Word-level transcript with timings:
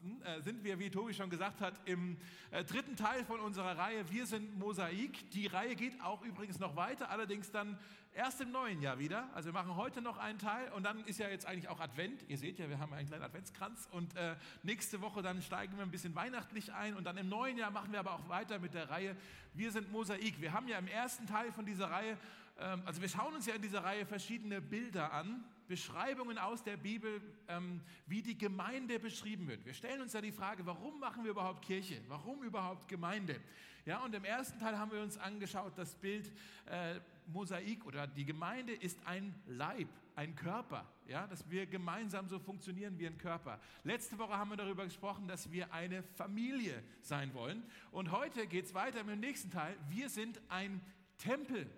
Ansonsten 0.00 0.22
äh, 0.22 0.42
sind 0.42 0.64
wir, 0.64 0.78
wie 0.78 0.90
Tobi 0.90 1.12
schon 1.12 1.30
gesagt 1.30 1.60
hat, 1.60 1.74
im 1.84 2.16
äh, 2.50 2.64
dritten 2.64 2.96
Teil 2.96 3.24
von 3.24 3.40
unserer 3.40 3.76
Reihe 3.76 4.10
Wir 4.10 4.26
sind 4.26 4.58
Mosaik. 4.58 5.30
Die 5.32 5.46
Reihe 5.46 5.76
geht 5.76 6.00
auch 6.00 6.22
übrigens 6.22 6.58
noch 6.58 6.76
weiter, 6.76 7.10
allerdings 7.10 7.50
dann 7.50 7.78
erst 8.14 8.40
im 8.40 8.50
neuen 8.50 8.80
Jahr 8.80 8.98
wieder. 8.98 9.28
Also 9.34 9.48
wir 9.48 9.52
machen 9.52 9.76
heute 9.76 10.00
noch 10.00 10.16
einen 10.16 10.38
Teil 10.38 10.72
und 10.72 10.84
dann 10.84 11.04
ist 11.04 11.18
ja 11.18 11.28
jetzt 11.28 11.46
eigentlich 11.46 11.68
auch 11.68 11.80
Advent. 11.80 12.24
Ihr 12.28 12.38
seht 12.38 12.58
ja, 12.58 12.68
wir 12.68 12.78
haben 12.78 12.92
einen 12.92 13.08
kleinen 13.08 13.24
Adventskranz 13.24 13.88
und 13.92 14.16
äh, 14.16 14.36
nächste 14.62 15.00
Woche 15.02 15.22
dann 15.22 15.42
steigen 15.42 15.76
wir 15.76 15.82
ein 15.82 15.90
bisschen 15.90 16.14
weihnachtlich 16.14 16.72
ein 16.72 16.96
und 16.96 17.04
dann 17.04 17.18
im 17.18 17.28
neuen 17.28 17.58
Jahr 17.58 17.70
machen 17.70 17.92
wir 17.92 18.00
aber 18.00 18.14
auch 18.14 18.28
weiter 18.28 18.58
mit 18.58 18.74
der 18.74 18.88
Reihe 18.88 19.16
Wir 19.52 19.70
sind 19.70 19.92
Mosaik. 19.92 20.40
Wir 20.40 20.52
haben 20.52 20.68
ja 20.68 20.78
im 20.78 20.88
ersten 20.88 21.26
Teil 21.26 21.52
von 21.52 21.66
dieser 21.66 21.90
Reihe, 21.90 22.16
ähm, 22.58 22.82
also 22.86 23.02
wir 23.02 23.08
schauen 23.08 23.34
uns 23.34 23.46
ja 23.46 23.54
in 23.54 23.62
dieser 23.62 23.84
Reihe 23.84 24.06
verschiedene 24.06 24.62
Bilder 24.62 25.12
an, 25.12 25.44
Beschreibungen 25.70 26.36
aus 26.36 26.64
der 26.64 26.76
Bibel, 26.76 27.22
ähm, 27.46 27.80
wie 28.08 28.22
die 28.22 28.36
Gemeinde 28.36 28.98
beschrieben 28.98 29.46
wird. 29.46 29.64
Wir 29.64 29.72
stellen 29.72 30.00
uns 30.00 30.12
ja 30.12 30.20
die 30.20 30.32
Frage, 30.32 30.66
warum 30.66 30.98
machen 30.98 31.22
wir 31.22 31.30
überhaupt 31.30 31.64
Kirche? 31.64 32.02
Warum 32.08 32.42
überhaupt 32.42 32.88
Gemeinde? 32.88 33.40
Ja, 33.86 34.04
und 34.04 34.12
im 34.12 34.24
ersten 34.24 34.58
Teil 34.58 34.76
haben 34.76 34.90
wir 34.90 35.00
uns 35.00 35.16
angeschaut, 35.16 35.74
das 35.76 35.94
Bild 35.94 36.32
äh, 36.66 36.98
Mosaik 37.28 37.86
oder 37.86 38.08
die 38.08 38.24
Gemeinde 38.24 38.72
ist 38.72 38.98
ein 39.06 39.32
Leib, 39.46 39.86
ein 40.16 40.34
Körper, 40.34 40.92
ja, 41.06 41.28
dass 41.28 41.48
wir 41.48 41.66
gemeinsam 41.66 42.28
so 42.28 42.40
funktionieren 42.40 42.98
wie 42.98 43.06
ein 43.06 43.16
Körper. 43.16 43.60
Letzte 43.84 44.18
Woche 44.18 44.36
haben 44.36 44.50
wir 44.50 44.56
darüber 44.56 44.82
gesprochen, 44.82 45.28
dass 45.28 45.52
wir 45.52 45.72
eine 45.72 46.02
Familie 46.02 46.82
sein 47.00 47.32
wollen. 47.32 47.62
Und 47.92 48.10
heute 48.10 48.48
geht 48.48 48.64
es 48.64 48.74
weiter 48.74 49.04
mit 49.04 49.14
dem 49.14 49.20
nächsten 49.20 49.52
Teil. 49.52 49.76
Wir 49.88 50.08
sind 50.08 50.40
ein 50.48 50.80
Tempel. 51.16 51.70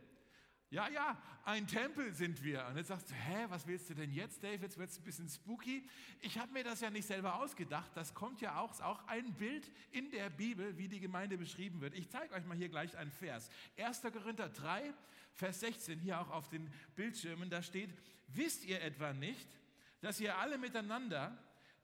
Ja, 0.73 0.89
ja, 0.89 1.19
ein 1.45 1.67
Tempel 1.67 2.15
sind 2.15 2.43
wir. 2.43 2.65
Und 2.67 2.79
jetzt 2.79 2.89
sagst 2.89 3.11
du, 3.11 3.15
hä, 3.15 3.45
was 3.51 3.67
willst 3.67 3.91
du 3.91 3.95
denn 3.95 4.11
jetzt, 4.11 4.43
Dave? 4.43 4.63
Jetzt 4.63 4.79
wird 4.79 4.89
es 4.89 4.99
ein 4.99 5.05
bisschen 5.05 5.29
spooky. 5.29 5.87
Ich 6.23 6.39
habe 6.39 6.51
mir 6.51 6.65
das 6.65 6.81
ja 6.81 6.89
nicht 6.89 7.07
selber 7.07 7.35
ausgedacht. 7.35 7.91
Das 7.95 8.15
kommt 8.15 8.41
ja 8.41 8.59
auch, 8.59 8.81
auch 8.81 9.07
ein 9.07 9.35
Bild 9.35 9.71
in 9.91 10.11
der 10.11 10.31
Bibel, 10.31 10.79
wie 10.79 10.89
die 10.89 10.99
Gemeinde 10.99 11.37
beschrieben 11.37 11.83
wird. 11.83 11.93
Ich 11.95 12.09
zeige 12.09 12.33
euch 12.33 12.47
mal 12.47 12.57
hier 12.57 12.71
gleich 12.71 12.97
einen 12.97 13.11
Vers. 13.11 13.51
1. 13.77 14.01
Korinther 14.01 14.49
3, 14.49 14.95
Vers 15.35 15.61
16, 15.61 15.99
hier 15.99 16.19
auch 16.19 16.31
auf 16.31 16.49
den 16.49 16.73
Bildschirmen, 16.97 17.51
da 17.51 17.63
steht, 17.63 17.91
wisst 18.29 18.65
ihr 18.65 18.81
etwa 18.81 19.13
nicht, 19.13 19.59
dass 20.01 20.21
ihr 20.21 20.39
alle 20.39 20.57
miteinander 20.57 21.37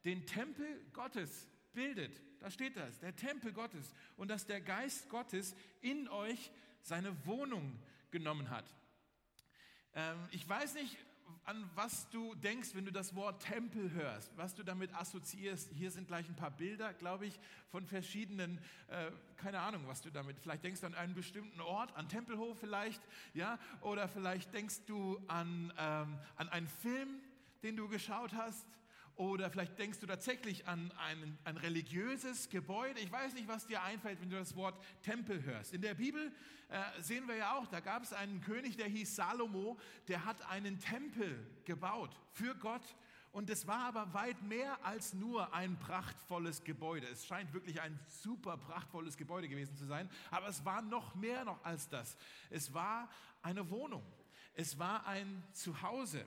den 0.07 0.25
Tempel 0.25 0.83
Gottes 0.95 1.47
bildet? 1.75 2.23
Da 2.41 2.51
steht 2.51 2.79
das, 2.79 3.01
der 3.01 3.15
Tempel 3.15 3.53
Gottes. 3.53 3.93
Und 4.17 4.29
dass 4.29 4.47
der 4.47 4.63
Geist 4.63 5.11
Gottes 5.11 5.55
in 5.83 6.09
euch 6.09 6.51
seine 6.81 7.27
Wohnung 7.27 7.79
genommen 8.11 8.49
hat. 8.49 8.65
Ähm, 9.95 10.17
ich 10.31 10.49
weiß 10.49 10.75
nicht, 10.75 10.97
an 11.45 11.69
was 11.75 12.09
du 12.11 12.35
denkst, 12.35 12.71
wenn 12.75 12.85
du 12.85 12.93
das 12.93 13.15
Wort 13.15 13.43
Tempel 13.43 13.91
hörst, 13.93 14.37
was 14.37 14.55
du 14.55 14.63
damit 14.63 14.95
assoziierst. 14.95 15.71
Hier 15.75 15.91
sind 15.91 16.07
gleich 16.07 16.29
ein 16.29 16.37
paar 16.37 16.51
Bilder, 16.51 16.93
glaube 16.93 17.27
ich, 17.27 17.39
von 17.71 17.87
verschiedenen, 17.87 18.59
äh, 18.89 19.11
keine 19.37 19.61
Ahnung, 19.61 19.83
was 19.87 20.03
du 20.03 20.11
damit, 20.11 20.39
vielleicht 20.39 20.65
denkst 20.65 20.83
du 20.83 20.87
an 20.87 20.95
einen 20.95 21.15
bestimmten 21.15 21.61
Ort, 21.61 21.95
an 21.97 22.09
Tempelhof 22.09 22.59
vielleicht, 22.59 23.03
ja, 23.35 23.59
oder 23.81 24.09
vielleicht 24.09 24.53
denkst 24.53 24.85
du 24.87 25.19
an, 25.27 25.73
ähm, 25.79 26.19
an 26.37 26.49
einen 26.51 26.69
Film, 26.69 27.09
den 27.63 27.77
du 27.77 27.89
geschaut 27.89 28.35
hast, 28.35 28.67
oder 29.19 29.51
vielleicht 29.51 29.77
denkst 29.79 29.99
du 29.99 30.07
tatsächlich 30.07 30.69
an 30.69 30.93
ein, 30.97 31.37
ein 31.43 31.57
religiöses 31.57 32.49
Gebäude. 32.51 33.01
Ich 33.01 33.11
weiß 33.11 33.35
nicht, 33.35 33.49
was 33.49 33.67
dir 33.67 33.83
einfällt, 33.83 34.21
wenn 34.21 34.31
du 34.31 34.39
das 34.39 34.55
Wort 34.55 34.81
Tempel 35.03 35.43
hörst. 35.43 35.75
In 35.75 35.83
der 35.83 35.95
Bibel 35.95 36.33
äh, 36.69 37.03
sehen 37.03 37.27
wir 37.27 37.35
ja 37.35 37.57
auch, 37.57 37.67
da 37.67 37.81
gab 37.81 38.05
es 38.05 38.13
einen 38.13 38.41
König, 38.41 38.77
der 38.77 38.87
hieß 38.87 39.17
Salomo, 39.17 39.77
der 40.07 40.25
hat 40.25 40.49
einen 40.49 40.79
Tempel 40.79 41.45
gebaut 41.65 42.17
für 42.33 42.55
Gott. 42.55 42.83
Und 43.33 43.51
es 43.51 43.67
war 43.67 43.87
aber 43.87 44.15
weit 44.15 44.41
mehr 44.43 44.85
als 44.85 45.15
nur 45.15 45.53
ein 45.53 45.77
prachtvolles 45.81 46.63
Gebäude. 46.63 47.09
Es 47.09 47.27
scheint 47.27 47.53
wirklich 47.53 47.81
ein 47.81 47.99
super 48.07 48.57
prachtvolles 48.57 49.17
Gebäude 49.17 49.49
gewesen 49.49 49.77
zu 49.77 49.85
sein, 49.85 50.09
aber 50.31 50.47
es 50.47 50.65
war 50.65 50.81
noch 50.81 51.17
mehr 51.17 51.45
noch 51.45 51.63
als 51.65 51.89
das. 51.89 52.17
Es 52.51 52.73
war 52.73 53.11
eine 53.43 53.69
Wohnung. 53.69 54.05
Es 54.55 54.79
war 54.79 55.07
ein 55.09 55.43
Zuhause 55.53 56.25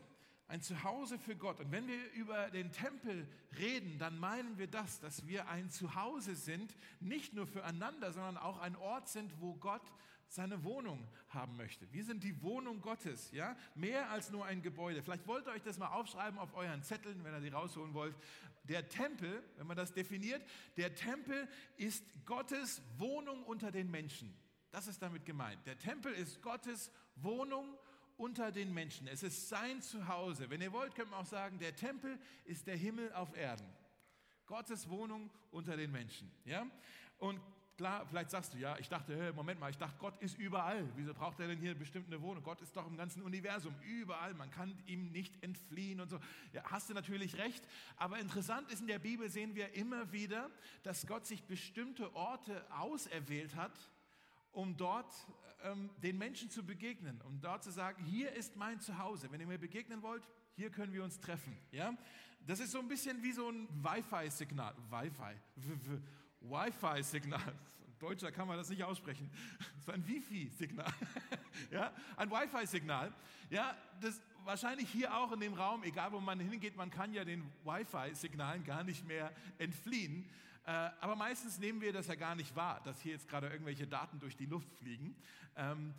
ein 0.51 0.61
Zuhause 0.61 1.17
für 1.17 1.35
Gott. 1.35 1.61
Und 1.61 1.71
wenn 1.71 1.87
wir 1.87 2.11
über 2.11 2.49
den 2.49 2.73
Tempel 2.73 3.25
reden, 3.57 3.97
dann 3.99 4.19
meinen 4.19 4.57
wir 4.57 4.67
das, 4.67 4.99
dass 4.99 5.25
wir 5.25 5.47
ein 5.47 5.69
Zuhause 5.69 6.35
sind, 6.35 6.75
nicht 6.99 7.33
nur 7.33 7.47
füreinander, 7.47 8.11
sondern 8.11 8.35
auch 8.35 8.59
ein 8.59 8.75
Ort 8.75 9.07
sind, 9.07 9.39
wo 9.39 9.53
Gott 9.55 9.81
seine 10.27 10.63
Wohnung 10.65 11.07
haben 11.29 11.55
möchte. 11.55 11.91
Wir 11.93 12.03
sind 12.03 12.23
die 12.23 12.41
Wohnung 12.41 12.81
Gottes, 12.81 13.31
ja? 13.31 13.55
Mehr 13.75 14.09
als 14.09 14.29
nur 14.29 14.45
ein 14.45 14.61
Gebäude. 14.61 15.01
Vielleicht 15.01 15.25
wollt 15.25 15.47
ihr 15.47 15.53
euch 15.53 15.63
das 15.63 15.77
mal 15.77 15.87
aufschreiben 15.87 16.37
auf 16.37 16.53
euren 16.53 16.83
Zetteln, 16.83 17.23
wenn 17.23 17.33
ihr 17.33 17.39
die 17.39 17.49
rausholen 17.49 17.93
wollt. 17.93 18.15
Der 18.63 18.89
Tempel, 18.89 19.43
wenn 19.55 19.67
man 19.67 19.77
das 19.77 19.93
definiert, 19.93 20.41
der 20.75 20.93
Tempel 20.95 21.47
ist 21.77 22.03
Gottes 22.25 22.81
Wohnung 22.97 23.43
unter 23.43 23.71
den 23.71 23.89
Menschen. 23.89 24.33
Das 24.71 24.87
ist 24.87 25.01
damit 25.01 25.25
gemeint. 25.25 25.65
Der 25.65 25.77
Tempel 25.77 26.11
ist 26.13 26.41
Gottes 26.41 26.91
Wohnung 27.15 27.77
unter 28.21 28.51
den 28.51 28.71
Menschen. 28.71 29.07
Es 29.07 29.23
ist 29.23 29.49
sein 29.49 29.81
Zuhause. 29.81 30.47
Wenn 30.51 30.61
ihr 30.61 30.71
wollt, 30.71 30.93
könnt 30.93 31.11
ihr 31.11 31.17
auch 31.17 31.25
sagen, 31.25 31.57
der 31.57 31.75
Tempel 31.75 32.19
ist 32.45 32.67
der 32.67 32.77
Himmel 32.77 33.11
auf 33.13 33.35
Erden. 33.35 33.65
Gottes 34.45 34.87
Wohnung 34.89 35.31
unter 35.49 35.75
den 35.75 35.91
Menschen. 35.91 36.31
Ja? 36.45 36.67
Und 37.17 37.41
klar, 37.77 38.05
vielleicht 38.05 38.29
sagst 38.29 38.53
du, 38.53 38.59
ja, 38.59 38.77
ich 38.77 38.87
dachte, 38.87 39.19
hey, 39.19 39.33
Moment 39.33 39.59
mal, 39.59 39.71
ich 39.71 39.77
dachte, 39.77 39.95
Gott 39.97 40.21
ist 40.21 40.37
überall. 40.37 40.87
Wieso 40.95 41.15
braucht 41.15 41.39
er 41.39 41.47
denn 41.47 41.57
hier 41.57 41.73
bestimmt 41.73 42.07
eine 42.07 42.21
Wohnung? 42.21 42.43
Gott 42.43 42.61
ist 42.61 42.77
doch 42.77 42.85
im 42.85 42.95
ganzen 42.95 43.23
Universum, 43.23 43.73
überall. 43.81 44.35
Man 44.35 44.51
kann 44.51 44.77
ihm 44.85 45.11
nicht 45.11 45.43
entfliehen 45.43 45.99
und 45.99 46.09
so. 46.09 46.19
Ja, 46.53 46.61
hast 46.65 46.91
du 46.91 46.93
natürlich 46.93 47.39
recht. 47.39 47.67
Aber 47.97 48.19
interessant 48.19 48.71
ist, 48.71 48.81
in 48.81 48.87
der 48.87 48.99
Bibel 48.99 49.31
sehen 49.31 49.55
wir 49.55 49.73
immer 49.73 50.11
wieder, 50.11 50.51
dass 50.83 51.07
Gott 51.07 51.25
sich 51.25 51.41
bestimmte 51.45 52.15
Orte 52.15 52.63
auserwählt 52.71 53.55
hat, 53.55 53.73
um 54.51 54.77
dort 54.77 55.11
ähm, 55.63 55.89
den 56.01 56.17
Menschen 56.17 56.49
zu 56.49 56.63
begegnen, 56.63 57.21
um 57.21 57.39
dort 57.41 57.63
zu 57.63 57.71
sagen, 57.71 58.03
hier 58.05 58.31
ist 58.33 58.55
mein 58.55 58.79
Zuhause. 58.79 59.31
Wenn 59.31 59.41
ihr 59.41 59.47
mir 59.47 59.57
begegnen 59.57 60.01
wollt, 60.01 60.27
hier 60.55 60.69
können 60.69 60.93
wir 60.93 61.03
uns 61.03 61.19
treffen. 61.19 61.57
Ja? 61.71 61.93
Das 62.45 62.59
ist 62.59 62.71
so 62.71 62.79
ein 62.79 62.87
bisschen 62.87 63.21
wie 63.21 63.31
so 63.31 63.49
ein 63.49 63.67
Wi-Fi-Signal. 63.83 64.75
Wi-Fi. 64.89 65.35
Wi-Fi-Signal. 66.41 67.55
Deutscher 67.99 68.31
kann 68.31 68.47
man 68.47 68.57
das 68.57 68.69
nicht 68.69 68.83
aussprechen. 68.83 69.29
So 69.85 69.91
ein 69.91 70.05
Wifi-Signal. 70.07 70.91
Ja? 71.71 71.93
Ein 72.17 72.31
Wi-Fi-Signal. 72.31 73.13
Ja, 73.49 73.75
das 73.99 74.21
wahrscheinlich 74.45 74.89
hier 74.89 75.15
auch 75.15 75.31
in 75.31 75.39
dem 75.39 75.53
Raum, 75.53 75.83
egal 75.83 76.11
wo 76.11 76.19
man 76.19 76.39
hingeht, 76.39 76.75
man 76.75 76.89
kann 76.89 77.13
ja 77.13 77.23
den 77.23 77.43
Wi-Fi-Signalen 77.63 78.63
gar 78.63 78.83
nicht 78.83 79.05
mehr 79.05 79.31
entfliehen. 79.57 80.27
Äh, 80.65 80.71
aber 80.71 81.15
meistens 81.15 81.57
nehmen 81.59 81.81
wir 81.81 81.91
das 81.91 82.07
ja 82.07 82.15
gar 82.15 82.35
nicht 82.35 82.55
wahr, 82.55 82.81
dass 82.83 83.01
hier 83.01 83.13
jetzt 83.13 83.27
gerade 83.27 83.47
irgendwelche 83.47 83.87
Daten 83.87 84.19
durch 84.19 84.35
die 84.35 84.45
Luft 84.45 84.71
fliegen. 84.77 85.15
Ähm, 85.55 85.93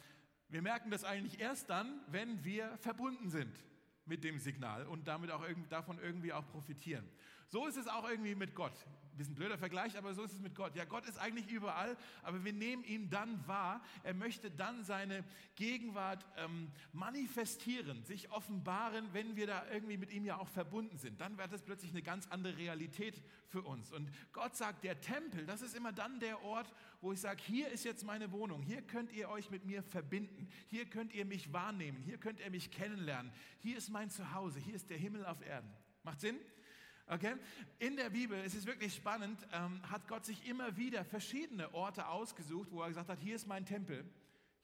wir 0.48 0.62
merken 0.62 0.90
das 0.90 1.04
eigentlich 1.04 1.40
erst 1.40 1.70
dann, 1.70 2.00
wenn 2.08 2.44
wir 2.44 2.76
verbunden 2.78 3.30
sind 3.30 3.56
mit 4.04 4.22
dem 4.22 4.38
Signal 4.38 4.86
und 4.86 5.08
damit 5.08 5.30
auch 5.30 5.44
davon 5.68 5.98
irgendwie 5.98 6.32
auch 6.32 6.46
profitieren. 6.48 7.08
So 7.48 7.66
ist 7.66 7.76
es 7.76 7.88
auch 7.88 8.08
irgendwie 8.08 8.34
mit 8.34 8.54
Gott. 8.54 8.74
Ein 9.12 9.18
bisschen 9.18 9.34
blöder 9.34 9.58
Vergleich, 9.58 9.98
aber 9.98 10.14
so 10.14 10.22
ist 10.22 10.32
es 10.32 10.40
mit 10.40 10.54
Gott. 10.54 10.74
Ja, 10.74 10.86
Gott 10.86 11.04
ist 11.06 11.18
eigentlich 11.18 11.46
überall, 11.50 11.98
aber 12.22 12.44
wir 12.44 12.52
nehmen 12.54 12.82
ihn 12.82 13.10
dann 13.10 13.46
wahr. 13.46 13.82
Er 14.04 14.14
möchte 14.14 14.50
dann 14.50 14.84
seine 14.84 15.22
Gegenwart 15.54 16.24
ähm, 16.38 16.72
manifestieren, 16.92 18.02
sich 18.04 18.30
offenbaren, 18.32 19.12
wenn 19.12 19.36
wir 19.36 19.46
da 19.46 19.66
irgendwie 19.70 19.98
mit 19.98 20.12
ihm 20.12 20.24
ja 20.24 20.38
auch 20.38 20.48
verbunden 20.48 20.96
sind. 20.96 21.20
Dann 21.20 21.36
wird 21.36 21.52
es 21.52 21.60
plötzlich 21.60 21.90
eine 21.90 22.00
ganz 22.00 22.26
andere 22.28 22.56
Realität 22.56 23.22
für 23.48 23.60
uns. 23.60 23.92
Und 23.92 24.08
Gott 24.32 24.56
sagt, 24.56 24.82
der 24.82 24.98
Tempel, 24.98 25.44
das 25.44 25.60
ist 25.60 25.76
immer 25.76 25.92
dann 25.92 26.18
der 26.18 26.42
Ort, 26.42 26.72
wo 27.02 27.12
ich 27.12 27.20
sage, 27.20 27.42
hier 27.44 27.68
ist 27.68 27.84
jetzt 27.84 28.04
meine 28.04 28.32
Wohnung, 28.32 28.62
hier 28.62 28.80
könnt 28.80 29.12
ihr 29.12 29.28
euch 29.28 29.50
mit 29.50 29.66
mir 29.66 29.82
verbinden, 29.82 30.48
hier 30.68 30.86
könnt 30.86 31.12
ihr 31.12 31.26
mich 31.26 31.52
wahrnehmen, 31.52 32.00
hier 32.02 32.16
könnt 32.16 32.40
ihr 32.40 32.50
mich 32.50 32.70
kennenlernen, 32.70 33.30
hier 33.58 33.76
ist 33.76 33.90
mein 33.90 34.08
Zuhause, 34.08 34.58
hier 34.58 34.74
ist 34.74 34.88
der 34.88 34.96
Himmel 34.96 35.26
auf 35.26 35.44
Erden. 35.46 35.70
Macht 36.02 36.20
Sinn? 36.20 36.36
Okay? 37.06 37.34
In 37.78 37.96
der 37.96 38.10
Bibel, 38.10 38.38
es 38.44 38.54
ist 38.54 38.66
wirklich 38.66 38.94
spannend, 38.94 39.46
ähm, 39.52 39.80
hat 39.90 40.06
Gott 40.08 40.24
sich 40.24 40.46
immer 40.46 40.76
wieder 40.76 41.04
verschiedene 41.04 41.72
Orte 41.74 42.08
ausgesucht, 42.08 42.68
wo 42.70 42.82
er 42.82 42.88
gesagt 42.88 43.08
hat, 43.08 43.20
hier 43.20 43.34
ist 43.34 43.46
mein 43.46 43.66
Tempel, 43.66 44.04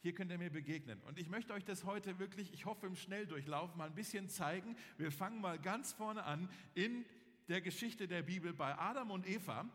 hier 0.00 0.14
könnt 0.14 0.31
ihr 0.31 0.38
mir 0.38 0.50
begegnen. 0.50 1.00
Und 1.02 1.19
ich 1.19 1.29
möchte 1.29 1.52
euch 1.52 1.64
das 1.64 1.85
heute 1.85 2.19
wirklich, 2.19 2.52
ich 2.52 2.67
hoffe 2.67 2.87
im 2.87 2.94
Schnelldurchlauf, 2.94 3.75
mal 3.75 3.88
ein 3.88 3.94
bisschen 3.94 4.29
zeigen. 4.29 4.76
Wir 4.96 5.11
fangen 5.11 5.40
mal 5.40 5.58
ganz 5.58 5.93
vorne 5.93 6.23
an 6.25 6.49
in 6.75 7.05
der 7.49 7.61
Geschichte 7.61 8.06
der 8.06 8.23
Bibel 8.23 8.52
bei 8.52 8.79
Adam 8.79 9.11
und 9.11 9.26
Eva. 9.29 9.69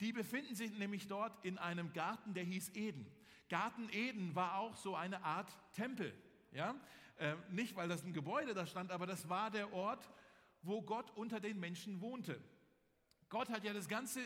Die 0.00 0.12
befinden 0.12 0.54
sich 0.54 0.76
nämlich 0.78 1.06
dort 1.06 1.44
in 1.44 1.58
einem 1.58 1.92
Garten, 1.92 2.34
der 2.34 2.44
hieß 2.44 2.74
Eden. 2.74 3.06
Garten 3.48 3.88
Eden 3.90 4.34
war 4.34 4.58
auch 4.58 4.76
so 4.76 4.94
eine 4.94 5.22
Art 5.22 5.56
Tempel. 5.72 6.12
Ja? 6.52 6.74
Äh, 7.18 7.34
nicht, 7.50 7.76
weil 7.76 7.88
das 7.88 8.04
ein 8.04 8.12
Gebäude 8.12 8.54
da 8.54 8.66
stand, 8.66 8.90
aber 8.90 9.06
das 9.06 9.28
war 9.28 9.50
der 9.50 9.72
Ort, 9.72 10.08
wo 10.62 10.82
Gott 10.82 11.10
unter 11.16 11.40
den 11.40 11.58
Menschen 11.58 12.00
wohnte. 12.00 12.40
Gott 13.28 13.50
hat 13.50 13.64
ja 13.64 13.72
das 13.72 13.88
ganze, 13.88 14.20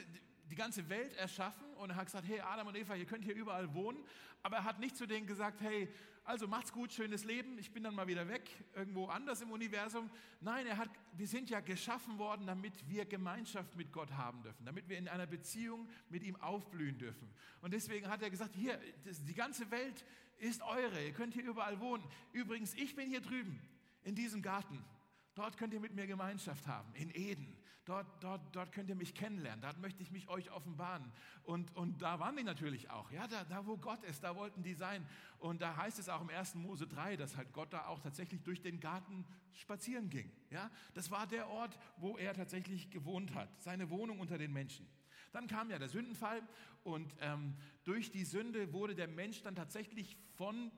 die 0.50 0.54
ganze 0.54 0.88
Welt 0.88 1.14
erschaffen 1.14 1.66
und 1.74 1.90
er 1.90 1.96
hat 1.96 2.06
gesagt, 2.06 2.26
hey 2.28 2.40
Adam 2.40 2.68
und 2.68 2.76
Eva, 2.76 2.94
ihr 2.94 3.06
könnt 3.06 3.24
hier 3.24 3.34
überall 3.34 3.74
wohnen, 3.74 4.04
aber 4.42 4.58
er 4.58 4.64
hat 4.64 4.80
nicht 4.80 4.96
zu 4.96 5.06
denen 5.06 5.26
gesagt, 5.26 5.60
hey, 5.60 5.88
also 6.24 6.46
macht's 6.46 6.72
gut, 6.72 6.92
schönes 6.92 7.24
Leben, 7.24 7.58
ich 7.58 7.72
bin 7.72 7.82
dann 7.82 7.94
mal 7.94 8.06
wieder 8.06 8.28
weg, 8.28 8.48
irgendwo 8.74 9.06
anders 9.06 9.40
im 9.40 9.50
Universum. 9.50 10.08
Nein, 10.40 10.66
er 10.66 10.76
hat, 10.76 10.88
wir 11.14 11.26
sind 11.26 11.50
ja 11.50 11.58
geschaffen 11.60 12.16
worden, 12.18 12.46
damit 12.46 12.88
wir 12.88 13.04
Gemeinschaft 13.06 13.74
mit 13.76 13.92
Gott 13.92 14.12
haben 14.12 14.42
dürfen, 14.42 14.64
damit 14.64 14.88
wir 14.88 14.98
in 14.98 15.08
einer 15.08 15.26
Beziehung 15.26 15.88
mit 16.10 16.22
ihm 16.22 16.36
aufblühen 16.36 16.96
dürfen. 16.98 17.28
Und 17.60 17.72
deswegen 17.72 18.08
hat 18.08 18.22
er 18.22 18.30
gesagt, 18.30 18.54
hier, 18.54 18.78
das, 19.04 19.24
die 19.24 19.34
ganze 19.34 19.70
Welt 19.72 20.04
ist 20.38 20.62
eure, 20.62 21.04
ihr 21.04 21.12
könnt 21.12 21.34
hier 21.34 21.44
überall 21.44 21.80
wohnen. 21.80 22.04
Übrigens, 22.32 22.74
ich 22.74 22.94
bin 22.94 23.08
hier 23.08 23.20
drüben 23.20 23.60
in 24.04 24.14
diesem 24.14 24.42
Garten. 24.42 24.84
Dort 25.34 25.56
könnt 25.56 25.72
ihr 25.72 25.80
mit 25.80 25.94
mir 25.94 26.06
Gemeinschaft 26.06 26.66
haben, 26.66 26.94
in 26.94 27.10
Eden. 27.14 27.56
Dort, 27.84 28.06
dort, 28.22 28.40
dort 28.54 28.70
könnt 28.70 28.88
ihr 28.90 28.94
mich 28.94 29.12
kennenlernen. 29.12 29.60
Dort 29.60 29.80
möchte 29.80 30.02
ich 30.02 30.12
mich 30.12 30.28
euch 30.28 30.52
offenbaren. 30.52 31.10
Und, 31.42 31.74
und 31.74 32.00
da 32.00 32.20
waren 32.20 32.36
die 32.36 32.44
natürlich 32.44 32.90
auch. 32.90 33.10
Ja, 33.10 33.26
da, 33.26 33.42
da, 33.44 33.66
wo 33.66 33.76
Gott 33.76 34.04
ist, 34.04 34.22
da 34.22 34.36
wollten 34.36 34.62
die 34.62 34.74
sein. 34.74 35.04
Und 35.38 35.62
da 35.62 35.76
heißt 35.76 35.98
es 35.98 36.08
auch 36.08 36.20
im 36.20 36.28
1. 36.28 36.54
Mose 36.54 36.86
3, 36.86 37.16
dass 37.16 37.36
halt 37.36 37.52
Gott 37.52 37.72
da 37.72 37.86
auch 37.86 37.98
tatsächlich 37.98 38.40
durch 38.42 38.60
den 38.60 38.78
Garten 38.78 39.24
spazieren 39.52 40.10
ging. 40.10 40.30
Ja, 40.50 40.70
das 40.94 41.10
war 41.10 41.26
der 41.26 41.48
Ort, 41.48 41.76
wo 41.96 42.16
er 42.16 42.34
tatsächlich 42.34 42.90
gewohnt 42.90 43.34
hat. 43.34 43.48
Seine 43.60 43.90
Wohnung 43.90 44.20
unter 44.20 44.38
den 44.38 44.52
Menschen. 44.52 44.86
Dann 45.32 45.48
kam 45.48 45.70
ja 45.70 45.78
der 45.78 45.88
Sündenfall 45.88 46.40
und 46.84 47.16
ähm, 47.20 47.56
durch 47.82 48.12
die 48.12 48.24
Sünde 48.24 48.72
wurde 48.72 48.94
der 48.94 49.08
Mensch 49.08 49.42
dann 49.42 49.56
tatsächlich 49.56 50.16
von 50.36 50.70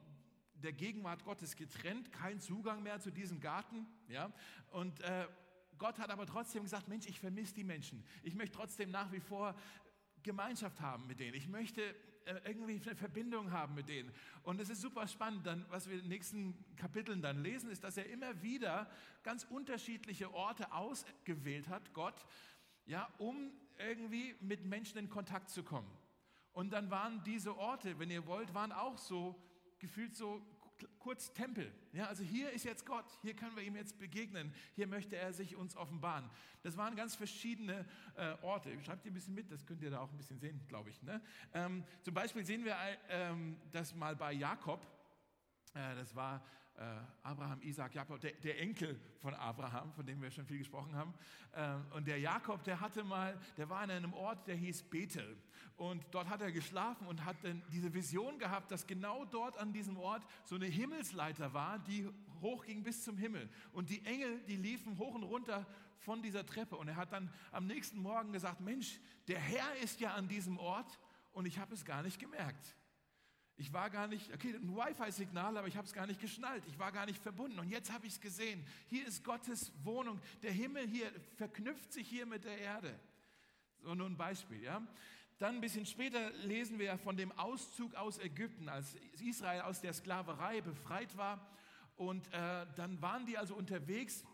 der 0.63 0.73
Gegenwart 0.73 1.23
Gottes 1.23 1.55
getrennt, 1.55 2.11
kein 2.11 2.39
Zugang 2.39 2.83
mehr 2.83 2.99
zu 2.99 3.11
diesem 3.11 3.39
Garten. 3.39 3.85
Ja? 4.07 4.31
Und 4.71 5.01
äh, 5.01 5.27
Gott 5.77 5.99
hat 5.99 6.09
aber 6.09 6.25
trotzdem 6.25 6.63
gesagt, 6.63 6.87
Mensch, 6.87 7.05
ich 7.07 7.19
vermisse 7.19 7.53
die 7.53 7.63
Menschen. 7.63 8.03
Ich 8.23 8.35
möchte 8.35 8.57
trotzdem 8.57 8.91
nach 8.91 9.11
wie 9.11 9.19
vor 9.19 9.55
Gemeinschaft 10.23 10.81
haben 10.81 11.07
mit 11.07 11.19
denen. 11.19 11.35
Ich 11.35 11.47
möchte 11.47 11.81
äh, 12.25 12.39
irgendwie 12.45 12.81
eine 12.83 12.95
Verbindung 12.95 13.51
haben 13.51 13.75
mit 13.75 13.89
denen. 13.89 14.11
Und 14.43 14.59
es 14.59 14.69
ist 14.69 14.81
super 14.81 15.07
spannend, 15.07 15.45
dann, 15.45 15.65
was 15.69 15.87
wir 15.87 15.95
in 15.95 16.01
den 16.01 16.09
nächsten 16.09 16.65
Kapiteln 16.75 17.21
dann 17.21 17.43
lesen, 17.43 17.69
ist, 17.69 17.83
dass 17.83 17.97
er 17.97 18.09
immer 18.09 18.41
wieder 18.41 18.89
ganz 19.23 19.43
unterschiedliche 19.43 20.33
Orte 20.33 20.71
ausgewählt 20.71 21.67
hat, 21.67 21.93
Gott, 21.93 22.25
ja, 22.85 23.07
um 23.19 23.51
irgendwie 23.77 24.35
mit 24.39 24.65
Menschen 24.65 24.97
in 24.97 25.09
Kontakt 25.09 25.49
zu 25.49 25.63
kommen. 25.63 25.91
Und 26.53 26.71
dann 26.71 26.89
waren 26.89 27.23
diese 27.25 27.57
Orte, 27.57 27.99
wenn 27.99 28.09
ihr 28.09 28.25
wollt, 28.25 28.53
waren 28.53 28.71
auch 28.71 28.97
so 28.97 29.35
gefühlt 29.85 30.15
so 30.15 30.41
kurz 30.99 31.31
Tempel. 31.33 31.71
Ja, 31.93 32.07
also 32.07 32.23
hier 32.23 32.49
ist 32.51 32.65
jetzt 32.65 32.85
Gott, 32.85 33.05
hier 33.21 33.35
können 33.35 33.55
wir 33.55 33.63
ihm 33.63 33.75
jetzt 33.75 33.99
begegnen, 33.99 34.51
hier 34.75 34.87
möchte 34.87 35.15
er 35.15 35.31
sich 35.31 35.55
uns 35.55 35.77
offenbaren. 35.77 36.27
Das 36.63 36.75
waren 36.75 36.95
ganz 36.95 37.15
verschiedene 37.15 37.85
äh, 38.15 38.33
Orte. 38.41 38.71
Schreibt 38.83 39.05
ihr 39.05 39.11
ein 39.11 39.13
bisschen 39.13 39.35
mit, 39.35 39.51
das 39.51 39.65
könnt 39.65 39.83
ihr 39.83 39.91
da 39.91 39.99
auch 39.99 40.11
ein 40.11 40.17
bisschen 40.17 40.39
sehen, 40.39 40.59
glaube 40.67 40.89
ich. 40.89 41.01
Ne? 41.03 41.21
Ähm, 41.53 41.83
zum 42.01 42.15
Beispiel 42.15 42.43
sehen 42.43 42.65
wir 42.65 42.75
ähm, 43.09 43.57
das 43.71 43.93
mal 43.93 44.15
bei 44.15 44.33
Jakob. 44.33 44.81
Äh, 45.75 45.95
das 45.95 46.15
war 46.15 46.41
äh, 46.77 46.81
Abraham, 47.23 47.61
Isaac, 47.61 47.93
Jakob, 47.95 48.19
der, 48.19 48.31
der, 48.33 48.59
Enkel 48.59 48.99
von 49.19 49.33
Abraham, 49.33 49.93
von 49.93 50.05
dem 50.05 50.21
wir 50.21 50.31
schon 50.31 50.45
viel 50.45 50.57
gesprochen 50.57 50.95
haben. 50.95 51.13
Äh, 51.53 51.95
und 51.95 52.07
der 52.07 52.19
Jakob, 52.19 52.63
der 52.63 52.79
hatte 52.79 53.03
mal, 53.03 53.37
der 53.57 53.69
war 53.69 53.83
in 53.83 53.91
einem 53.91 54.13
Ort, 54.13 54.47
der 54.47 54.55
hieß 54.55 54.83
Bethel. 54.83 55.37
Und 55.77 56.05
dort 56.11 56.29
hat 56.29 56.41
er 56.41 56.51
geschlafen 56.51 57.07
und 57.07 57.25
hat 57.25 57.37
dann 57.43 57.61
diese 57.71 57.93
Vision 57.93 58.39
gehabt, 58.39 58.71
dass 58.71 58.87
genau 58.87 59.25
dort 59.25 59.57
an 59.57 59.73
diesem 59.73 59.97
Ort 59.97 60.25
so 60.43 60.55
eine 60.55 60.65
Himmelsleiter 60.65 61.53
war, 61.53 61.79
die 61.79 62.09
hochging 62.41 62.83
bis 62.83 63.03
zum 63.03 63.17
Himmel. 63.17 63.49
Und 63.73 63.89
die 63.89 64.05
Engel, 64.05 64.39
die 64.47 64.55
liefen 64.55 64.97
hoch 64.97 65.15
und 65.15 65.23
runter 65.23 65.65
von 65.99 66.21
dieser 66.21 66.45
Treppe. 66.45 66.77
Und 66.77 66.87
er 66.87 66.95
hat 66.95 67.11
dann 67.11 67.29
am 67.51 67.67
nächsten 67.67 67.99
Morgen 67.99 68.31
gesagt, 68.31 68.61
Mensch, 68.61 68.99
der 69.27 69.39
Herr 69.39 69.75
ist 69.83 69.99
ja 69.99 70.13
an 70.13 70.27
diesem 70.27 70.57
Ort 70.57 70.99
und 71.33 71.45
ich 71.45 71.59
habe 71.59 71.73
es 71.73 71.83
gar 71.83 72.03
nicht 72.03 72.19
gemerkt. 72.19 72.75
Ich 73.57 73.71
war 73.71 73.89
gar 73.89 74.07
nicht, 74.07 74.33
okay, 74.33 74.53
ein 74.53 74.75
Wi-Fi-Signal, 74.75 75.57
aber 75.57 75.67
ich 75.67 75.77
habe 75.77 75.87
es 75.87 75.93
gar 75.93 76.07
nicht 76.07 76.19
geschnallt. 76.19 76.63
Ich 76.67 76.77
war 76.77 76.91
gar 76.91 77.05
nicht 77.05 77.21
verbunden. 77.21 77.57
Und 77.59 77.69
jetzt 77.69 77.91
habe 77.91 78.05
ich 78.05 78.13
es 78.13 78.19
gesehen. 78.19 78.65
Hier 78.87 79.07
ist 79.07 79.23
Gottes 79.23 79.71
Wohnung. 79.83 80.19
Der 80.43 80.51
Himmel 80.51 80.87
hier 80.87 81.09
verknüpft 81.37 81.93
sich 81.93 82.07
hier 82.07 82.25
mit 82.25 82.43
der 82.43 82.57
Erde. 82.57 82.99
So 83.81 83.95
nur 83.95 84.07
ein 84.07 84.17
Beispiel, 84.17 84.61
ja. 84.61 84.85
Dann 85.37 85.55
ein 85.55 85.61
bisschen 85.61 85.85
später 85.85 86.31
lesen 86.31 86.79
wir 86.79 86.97
von 86.97 87.15
dem 87.15 87.31
Auszug 87.33 87.95
aus 87.95 88.19
Ägypten, 88.19 88.67
als 88.67 88.95
Israel 89.21 89.61
aus 89.61 89.79
der 89.79 89.93
Sklaverei 89.93 90.61
befreit 90.61 91.15
war. 91.15 91.45
Und 91.95 92.27
äh, 92.33 92.65
dann 92.75 93.01
waren 93.01 93.25
die 93.25 93.37
also 93.37 93.55
unterwegs 93.55 94.25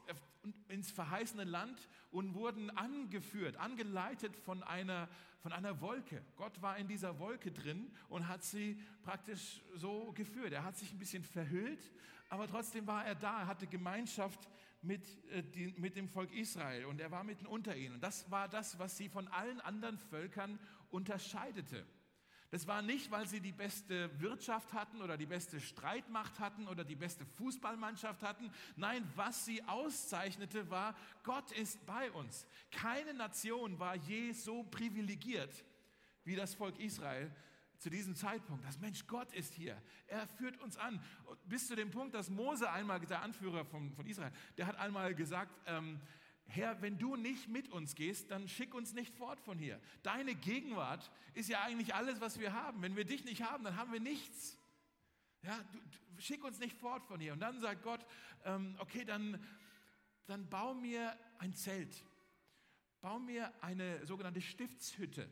ins 0.67 0.89
verheißene 0.91 1.43
Land 1.43 1.87
und 2.11 2.33
wurden 2.33 2.69
angeführt, 2.71 3.57
angeleitet 3.57 4.35
von 4.35 4.63
einer 4.63 5.09
von 5.41 5.53
einer 5.53 5.81
Wolke. 5.81 6.21
Gott 6.35 6.61
war 6.61 6.77
in 6.77 6.87
dieser 6.87 7.17
Wolke 7.19 7.51
drin 7.51 7.91
und 8.09 8.27
hat 8.27 8.43
sie 8.43 8.79
praktisch 9.01 9.61
so 9.75 10.11
geführt. 10.13 10.53
Er 10.53 10.63
hat 10.63 10.77
sich 10.77 10.91
ein 10.93 10.99
bisschen 10.99 11.23
verhüllt, 11.23 11.91
aber 12.29 12.47
trotzdem 12.47 12.85
war 12.85 13.05
er 13.05 13.15
da. 13.15 13.39
Er 13.39 13.47
hatte 13.47 13.65
Gemeinschaft 13.65 14.47
mit, 14.81 15.03
äh, 15.31 15.43
die, 15.43 15.73
mit 15.77 15.95
dem 15.95 16.07
Volk 16.07 16.31
Israel 16.33 16.85
und 16.85 17.01
er 17.01 17.11
war 17.11 17.23
mitten 17.23 17.45
unter 17.45 17.75
ihnen. 17.75 17.95
Und 17.95 18.03
das 18.03 18.29
war 18.29 18.47
das, 18.47 18.77
was 18.79 18.97
sie 18.97 19.09
von 19.09 19.27
allen 19.29 19.59
anderen 19.61 19.97
Völkern 19.97 20.59
unterscheidete. 20.91 21.85
Das 22.51 22.67
war 22.67 22.81
nicht, 22.81 23.09
weil 23.11 23.27
sie 23.27 23.39
die 23.39 23.53
beste 23.53 24.19
Wirtschaft 24.19 24.73
hatten 24.73 25.01
oder 25.01 25.17
die 25.17 25.25
beste 25.25 25.61
Streitmacht 25.61 26.37
hatten 26.39 26.67
oder 26.67 26.83
die 26.83 26.97
beste 26.97 27.25
Fußballmannschaft 27.25 28.21
hatten. 28.23 28.51
Nein, 28.75 29.09
was 29.15 29.45
sie 29.45 29.63
auszeichnete, 29.63 30.69
war, 30.69 30.93
Gott 31.23 31.49
ist 31.53 31.85
bei 31.85 32.11
uns. 32.11 32.45
Keine 32.69 33.13
Nation 33.13 33.79
war 33.79 33.95
je 33.95 34.33
so 34.33 34.63
privilegiert 34.63 35.63
wie 36.25 36.35
das 36.35 36.53
Volk 36.53 36.77
Israel 36.77 37.33
zu 37.77 37.89
diesem 37.89 38.15
Zeitpunkt. 38.15 38.65
Das 38.65 38.79
Mensch, 38.79 39.07
Gott 39.07 39.31
ist 39.33 39.53
hier. 39.53 39.81
Er 40.07 40.27
führt 40.27 40.59
uns 40.59 40.75
an. 40.75 41.01
bis 41.45 41.67
zu 41.67 41.75
dem 41.77 41.89
Punkt, 41.89 42.13
dass 42.13 42.29
Mose 42.29 42.69
einmal, 42.69 42.99
der 42.99 43.21
Anführer 43.21 43.63
von, 43.63 43.93
von 43.93 44.05
Israel, 44.05 44.31
der 44.57 44.67
hat 44.67 44.75
einmal 44.75 45.15
gesagt, 45.15 45.57
ähm, 45.65 46.01
Herr, 46.53 46.81
wenn 46.81 46.97
du 46.97 47.15
nicht 47.15 47.47
mit 47.47 47.69
uns 47.69 47.95
gehst, 47.95 48.29
dann 48.29 48.47
schick 48.49 48.73
uns 48.73 48.93
nicht 48.93 49.15
fort 49.15 49.39
von 49.39 49.57
hier. 49.57 49.79
Deine 50.03 50.35
Gegenwart 50.35 51.09
ist 51.33 51.49
ja 51.49 51.61
eigentlich 51.61 51.95
alles, 51.95 52.19
was 52.19 52.39
wir 52.39 52.53
haben. 52.53 52.81
Wenn 52.81 52.95
wir 52.95 53.05
dich 53.05 53.23
nicht 53.23 53.43
haben, 53.43 53.63
dann 53.63 53.77
haben 53.77 53.93
wir 53.93 54.01
nichts. 54.01 54.57
Ja, 55.43 55.57
du, 55.71 55.79
du, 55.79 56.21
schick 56.21 56.43
uns 56.43 56.59
nicht 56.59 56.75
fort 56.75 57.05
von 57.05 57.19
hier. 57.19 57.33
Und 57.33 57.39
dann 57.39 57.59
sagt 57.59 57.83
Gott, 57.83 58.05
ähm, 58.43 58.75
okay, 58.79 59.05
dann, 59.05 59.41
dann 60.27 60.49
bau 60.49 60.73
mir 60.73 61.17
ein 61.39 61.53
Zelt. 61.53 62.03
Bau 62.99 63.17
mir 63.17 63.51
eine 63.63 64.05
sogenannte 64.05 64.41
Stiftshütte. 64.41 65.29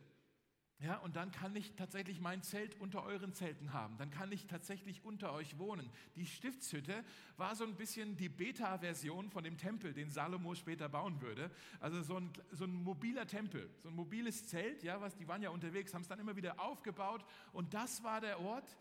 Ja, 0.81 0.96
und 1.00 1.18
dann 1.18 1.31
kann 1.34 1.54
ich 1.58 1.76
tatsächlich 1.76 2.22
mein 2.22 2.42
Zelt 2.42 2.80
unter 2.80 3.04
euren 3.04 3.34
Zelten 3.34 3.74
haben. 3.74 3.98
Dann 3.98 4.12
kann 4.12 4.31
ich 4.31 4.48
tatsächlich 4.48 5.04
unter 5.04 5.34
euch 5.34 5.58
wohnen. 5.58 5.90
Die 6.16 6.26
Stiftshütte 6.26 7.04
war 7.36 7.54
so 7.56 7.66
ein 7.66 7.76
bisschen 7.76 8.16
die 8.16 8.30
Beta-Version 8.30 9.30
von 9.30 9.44
dem 9.44 9.58
Tempel, 9.58 9.94
den 9.94 10.10
Salomo 10.10 10.56
später 10.56 10.88
bauen 10.88 11.20
würde. 11.20 11.52
Also 11.81 12.02
so 12.02 12.16
ein, 12.16 12.31
so 12.52 12.64
ein 12.64 12.74
mobiler 12.74 13.28
Tempel, 13.28 13.70
so 13.84 13.90
ein 13.90 13.96
mobiles 13.96 14.48
Zelt, 14.48 14.81
ja, 14.81 15.02
was, 15.02 15.18
die 15.18 15.28
waren 15.28 15.42
ja 15.42 15.50
unterwegs, 15.50 15.94
haben 15.94 16.04
es 16.04 16.08
dann 16.08 16.19
immer 16.19 16.38
wieder 16.38 16.62
aufgebaut. 16.62 17.26
Und 17.52 17.74
das 17.74 18.02
war 18.04 18.21
der 18.21 18.40
Ort, 18.40 18.78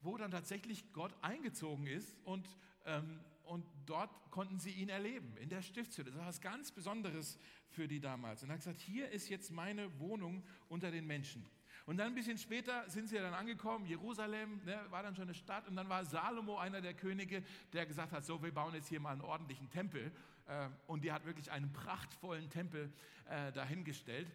wo 0.00 0.16
dann 0.16 0.30
tatsächlich 0.30 0.92
Gott 0.92 1.12
eingezogen 1.22 1.88
ist 1.88 2.16
und, 2.24 2.48
ähm, 2.86 3.18
und 3.52 3.66
dort 3.84 4.10
konnten 4.30 4.58
sie 4.58 4.70
ihn 4.70 4.88
erleben, 4.88 5.36
in 5.36 5.50
der 5.50 5.60
Stiftshütte. 5.60 6.10
Das 6.10 6.18
war 6.18 6.26
was 6.26 6.40
ganz 6.40 6.72
Besonderes 6.72 7.38
für 7.68 7.86
die 7.86 8.00
damals. 8.00 8.42
Und 8.42 8.48
er 8.48 8.54
hat 8.54 8.60
gesagt, 8.60 8.80
hier 8.80 9.10
ist 9.10 9.28
jetzt 9.28 9.50
meine 9.50 10.00
Wohnung 10.00 10.42
unter 10.70 10.90
den 10.90 11.06
Menschen. 11.06 11.44
Und 11.84 11.98
dann 11.98 12.06
ein 12.06 12.14
bisschen 12.14 12.38
später 12.38 12.88
sind 12.88 13.10
sie 13.10 13.16
dann 13.16 13.34
angekommen, 13.34 13.84
Jerusalem 13.84 14.62
ne, 14.64 14.80
war 14.88 15.02
dann 15.02 15.14
schon 15.14 15.24
eine 15.24 15.34
Stadt 15.34 15.68
und 15.68 15.76
dann 15.76 15.90
war 15.90 16.06
Salomo 16.06 16.56
einer 16.56 16.80
der 16.80 16.94
Könige, 16.94 17.44
der 17.74 17.84
gesagt 17.84 18.12
hat, 18.12 18.24
so 18.24 18.42
wir 18.42 18.54
bauen 18.54 18.72
jetzt 18.72 18.88
hier 18.88 19.00
mal 19.00 19.12
einen 19.12 19.20
ordentlichen 19.20 19.68
Tempel. 19.68 20.10
Äh, 20.46 20.68
und 20.86 21.04
die 21.04 21.12
hat 21.12 21.26
wirklich 21.26 21.50
einen 21.50 21.70
prachtvollen 21.74 22.48
Tempel 22.48 22.90
äh, 23.28 23.52
dahingestellt 23.52 24.28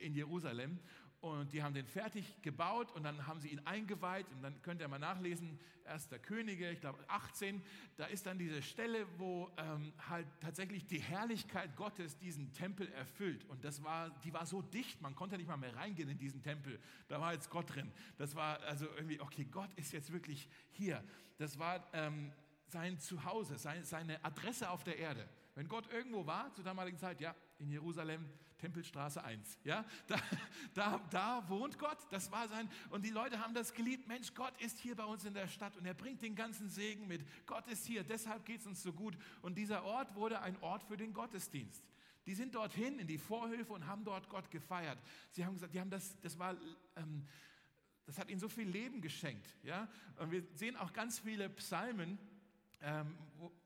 in 0.00 0.14
Jerusalem. 0.14 0.78
Und 1.22 1.52
die 1.52 1.62
haben 1.62 1.72
den 1.72 1.86
fertig 1.86 2.42
gebaut 2.42 2.90
und 2.96 3.04
dann 3.04 3.28
haben 3.28 3.38
sie 3.38 3.46
ihn 3.46 3.60
eingeweiht. 3.64 4.26
Und 4.32 4.42
dann 4.42 4.60
könnt 4.62 4.80
ihr 4.80 4.88
mal 4.88 4.98
nachlesen, 4.98 5.56
1. 5.84 6.08
Könige, 6.22 6.68
ich 6.68 6.80
glaube 6.80 6.98
18, 7.06 7.62
da 7.96 8.06
ist 8.06 8.26
dann 8.26 8.38
diese 8.38 8.60
Stelle, 8.60 9.06
wo 9.18 9.48
ähm, 9.56 9.92
halt 10.08 10.26
tatsächlich 10.40 10.84
die 10.84 10.98
Herrlichkeit 10.98 11.76
Gottes 11.76 12.18
diesen 12.18 12.52
Tempel 12.52 12.90
erfüllt. 12.94 13.44
Und 13.44 13.64
das 13.64 13.84
war, 13.84 14.10
die 14.24 14.32
war 14.32 14.46
so 14.46 14.62
dicht, 14.62 15.00
man 15.00 15.14
konnte 15.14 15.36
nicht 15.36 15.46
mal 15.46 15.56
mehr 15.56 15.76
reingehen 15.76 16.08
in 16.08 16.18
diesen 16.18 16.42
Tempel. 16.42 16.80
Da 17.06 17.20
war 17.20 17.32
jetzt 17.32 17.50
Gott 17.50 17.72
drin. 17.72 17.92
Das 18.18 18.34
war 18.34 18.60
also 18.62 18.86
irgendwie, 18.96 19.20
okay, 19.20 19.44
Gott 19.44 19.72
ist 19.76 19.92
jetzt 19.92 20.12
wirklich 20.12 20.48
hier. 20.72 21.04
Das 21.38 21.56
war 21.56 21.88
ähm, 21.92 22.32
sein 22.66 22.98
Zuhause, 22.98 23.58
sein, 23.58 23.84
seine 23.84 24.24
Adresse 24.24 24.68
auf 24.70 24.82
der 24.82 24.98
Erde. 24.98 25.28
Wenn 25.54 25.68
Gott 25.68 25.86
irgendwo 25.92 26.26
war, 26.26 26.52
zur 26.52 26.64
damaligen 26.64 26.98
Zeit, 26.98 27.20
ja, 27.20 27.32
in 27.60 27.70
Jerusalem, 27.70 28.28
Tempelstraße 28.62 29.24
1. 29.24 29.58
Ja, 29.64 29.84
da, 30.06 30.16
da, 30.72 31.00
da 31.10 31.48
wohnt 31.48 31.80
Gott. 31.80 31.98
Das 32.10 32.30
war 32.30 32.46
sein. 32.46 32.70
Und 32.90 33.04
die 33.04 33.10
Leute 33.10 33.40
haben 33.40 33.54
das 33.54 33.74
geliebt. 33.74 34.06
Mensch, 34.06 34.34
Gott 34.34 34.56
ist 34.60 34.78
hier 34.78 34.94
bei 34.94 35.04
uns 35.04 35.24
in 35.24 35.34
der 35.34 35.48
Stadt 35.48 35.76
und 35.76 35.84
er 35.84 35.94
bringt 35.94 36.22
den 36.22 36.36
ganzen 36.36 36.68
Segen 36.68 37.08
mit. 37.08 37.26
Gott 37.44 37.66
ist 37.66 37.84
hier. 37.84 38.04
Deshalb 38.04 38.44
geht 38.44 38.60
es 38.60 38.66
uns 38.68 38.80
so 38.80 38.92
gut. 38.92 39.18
Und 39.42 39.56
dieser 39.56 39.82
Ort 39.82 40.14
wurde 40.14 40.40
ein 40.42 40.56
Ort 40.62 40.84
für 40.84 40.96
den 40.96 41.12
Gottesdienst. 41.12 41.82
Die 42.24 42.34
sind 42.34 42.54
dorthin 42.54 43.00
in 43.00 43.08
die 43.08 43.18
Vorhöfe 43.18 43.72
und 43.72 43.88
haben 43.88 44.04
dort 44.04 44.28
Gott 44.28 44.48
gefeiert. 44.48 45.02
Sie 45.32 45.44
haben 45.44 45.54
gesagt, 45.54 45.74
die 45.74 45.80
haben 45.80 45.90
das, 45.90 46.20
das 46.20 46.38
war, 46.38 46.56
ähm, 46.94 47.26
das 48.06 48.16
hat 48.16 48.30
ihnen 48.30 48.38
so 48.38 48.48
viel 48.48 48.68
Leben 48.68 49.00
geschenkt. 49.00 49.56
Ja? 49.64 49.88
Und 50.18 50.30
wir 50.30 50.44
sehen 50.54 50.76
auch 50.76 50.92
ganz 50.92 51.18
viele 51.18 51.50
Psalmen, 51.50 52.16
ähm, 52.82 53.16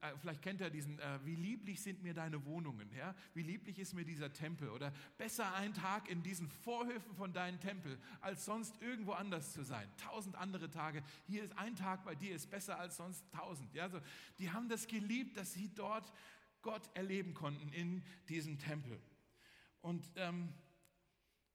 äh, 0.00 0.16
vielleicht 0.18 0.42
kennt 0.42 0.61
ihr 0.61 0.70
diesen, 0.70 0.99
äh, 0.99 1.18
wie 1.25 1.35
lieblich 1.35 1.82
sind 1.82 2.02
mir 2.02 2.14
deine 2.14 2.44
Wohnungen, 2.44 2.90
ja? 2.94 3.14
wie 3.35 3.42
lieblich 3.42 3.78
ist 3.78 3.94
mir 3.94 4.04
dieser 4.04 4.32
Tempel 4.32 4.68
oder 4.70 4.92
besser 5.18 5.54
ein 5.54 5.75
Tag 5.75 6.08
in 6.08 6.23
diesen 6.23 6.49
Vorhöfen 6.49 7.14
von 7.14 7.32
deinem 7.32 7.61
Tempel, 7.61 7.99
als 8.20 8.44
sonst 8.44 8.80
irgendwo 8.80 9.12
anders 9.12 9.52
zu 9.52 9.64
sein. 9.64 9.88
Tausend 9.96 10.37
andere 10.37 10.70
Tage, 10.70 11.02
hier 11.26 11.44
ist 11.44 11.56
ein 11.58 11.76
Tag 11.76 12.04
bei 12.04 12.14
dir, 12.14 12.35
ist 12.35 12.50
besser 12.50 12.78
als 12.78 12.96
sonst 12.96 13.25
tausend. 13.32 13.73
Ja? 13.75 13.85
Also, 13.85 14.00
die 14.38 14.50
haben 14.50 14.68
das 14.68 14.87
geliebt, 14.87 15.37
dass 15.37 15.52
sie 15.52 15.73
dort 15.75 16.12
Gott 16.62 16.90
erleben 16.94 17.35
konnten 17.35 17.73
in 17.73 18.02
diesem 18.28 18.58
Tempel. 18.58 19.00
Und 19.80 20.04
ähm, 20.16 20.52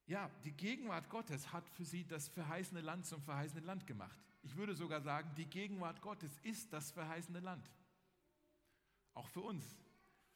ja, 0.07 0.29
die 0.43 0.53
Gegenwart 0.53 1.09
Gottes 1.09 1.53
hat 1.53 1.67
für 1.69 1.85
sie 1.85 2.05
das 2.05 2.27
verheißene 2.27 2.81
Land 2.81 3.05
zum 3.05 3.21
verheißenen 3.21 3.65
Land 3.65 3.87
gemacht. 3.87 4.19
Ich 4.43 4.55
würde 4.55 4.74
sogar 4.74 5.01
sagen, 5.01 5.31
die 5.38 5.45
Gegenwart 5.45 6.01
Gottes 6.01 6.39
ist 6.43 6.74
das 6.74 6.91
verheißene 6.91 7.39
Land. 7.39 7.69
Auch 9.13 9.27
für 9.27 9.41
uns. 9.41 9.63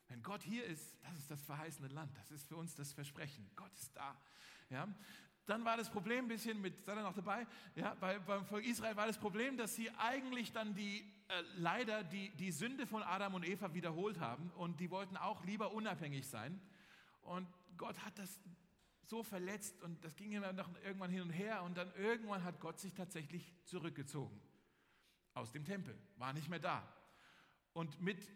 Wenn 0.08 0.22
Gott 0.22 0.44
hier 0.44 0.66
ist, 0.66 0.96
das 1.02 1.18
ist 1.18 1.32
das 1.32 1.42
verheißene 1.42 1.88
Land. 1.88 2.16
Das 2.18 2.32
ist 2.32 2.48
für 2.48 2.56
uns 2.56 2.76
das 2.76 2.94
Versprechen. 2.94 3.50
Gott 3.56 3.74
ist 3.74 3.96
da. 3.96 4.16
Ja? 4.70 4.88
Dann 5.46 5.64
war 5.64 5.78
das 5.78 5.90
Problem 5.90 6.26
ein 6.26 6.28
bisschen 6.28 6.60
mit, 6.62 6.84
seid 6.86 6.98
ihr 6.98 7.04
noch 7.04 7.14
dabei? 7.14 7.46
Ja, 7.76 7.94
bei, 7.96 8.18
beim 8.20 8.46
Volk 8.46 8.66
Israel 8.66 8.96
war 8.96 9.08
das 9.08 9.18
Problem, 9.18 9.58
dass 9.58 9.76
sie 9.76 9.92
eigentlich 9.92 10.52
dann 10.52 10.74
die, 10.74 11.02
äh, 11.28 11.42
leider 11.58 12.04
die, 12.04 12.30
die 12.32 12.52
Sünde 12.52 12.88
von 12.88 13.04
Adam 13.04 13.36
und 13.36 13.48
Eva 13.48 13.74
wiederholt 13.74 14.20
haben 14.20 14.52
und 14.52 14.80
die 14.80 14.90
wollten 14.90 15.18
auch 15.18 15.44
lieber 15.44 15.72
unabhängig 15.72 16.28
sein. 16.28 16.60
Und 17.22 17.48
Gott 17.78 17.98
hat 18.06 18.18
das 18.18 18.40
so 19.08 19.24
verletzt 19.24 19.82
und 19.84 20.04
das 20.04 20.16
ging 20.16 20.32
immer 20.32 20.54
noch 20.54 20.70
irgendwann 20.84 21.12
hin 21.12 21.22
und 21.22 21.30
her 21.30 21.64
und 21.64 21.78
dann 21.78 21.92
irgendwann 21.96 22.44
hat 22.44 22.60
Gott 22.60 22.80
sich 22.80 22.94
tatsächlich 22.94 23.54
zurückgezogen 23.66 24.40
aus 25.34 25.52
dem 25.52 25.66
Tempel, 25.66 25.96
war 26.18 26.34
nicht 26.34 26.50
mehr 26.50 26.60
da. 26.60 26.88
Und 27.74 28.02
mit 28.02 28.32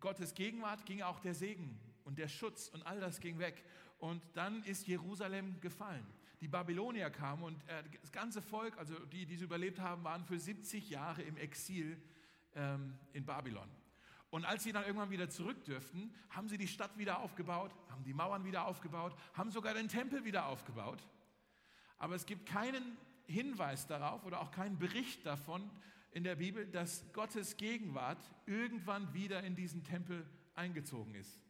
Gottes 0.00 0.34
Gegenwart 0.34 0.86
ging 0.86 1.02
auch 1.02 1.20
der 1.20 1.34
Segen 1.34 1.78
und 2.04 2.18
der 2.18 2.28
Schutz 2.28 2.68
und 2.68 2.86
all 2.86 3.00
das 3.00 3.20
ging 3.20 3.38
weg. 3.38 3.64
Und 3.98 4.22
dann 4.34 4.62
ist 4.64 4.86
Jerusalem 4.86 5.60
gefallen. 5.60 6.06
Die 6.40 6.48
Babylonier 6.48 7.10
kamen 7.10 7.42
und 7.42 7.68
äh, 7.68 7.82
das 8.00 8.12
ganze 8.12 8.42
Volk, 8.42 8.76
also 8.78 8.94
die, 9.06 9.26
die 9.26 9.34
es 9.34 9.40
überlebt 9.40 9.80
haben, 9.80 10.04
waren 10.04 10.24
für 10.24 10.38
70 10.38 10.90
Jahre 10.90 11.22
im 11.22 11.36
Exil 11.36 12.00
ähm, 12.54 12.98
in 13.12 13.24
Babylon. 13.24 13.68
Und 14.34 14.44
als 14.44 14.64
sie 14.64 14.72
dann 14.72 14.82
irgendwann 14.82 15.10
wieder 15.10 15.30
zurück 15.30 15.64
dürften, 15.64 16.12
haben 16.30 16.48
sie 16.48 16.58
die 16.58 16.66
Stadt 16.66 16.98
wieder 16.98 17.20
aufgebaut, 17.20 17.70
haben 17.88 18.02
die 18.02 18.12
Mauern 18.12 18.44
wieder 18.44 18.66
aufgebaut, 18.66 19.14
haben 19.34 19.52
sogar 19.52 19.74
den 19.74 19.86
Tempel 19.86 20.24
wieder 20.24 20.46
aufgebaut. 20.46 21.06
Aber 21.98 22.16
es 22.16 22.26
gibt 22.26 22.44
keinen 22.44 22.96
Hinweis 23.28 23.86
darauf 23.86 24.24
oder 24.24 24.40
auch 24.40 24.50
keinen 24.50 24.76
Bericht 24.76 25.24
davon 25.24 25.70
in 26.10 26.24
der 26.24 26.34
Bibel, 26.34 26.66
dass 26.66 27.04
Gottes 27.12 27.56
Gegenwart 27.56 28.18
irgendwann 28.44 29.14
wieder 29.14 29.44
in 29.44 29.54
diesen 29.54 29.84
Tempel 29.84 30.28
eingezogen 30.56 31.14
ist. 31.14 31.40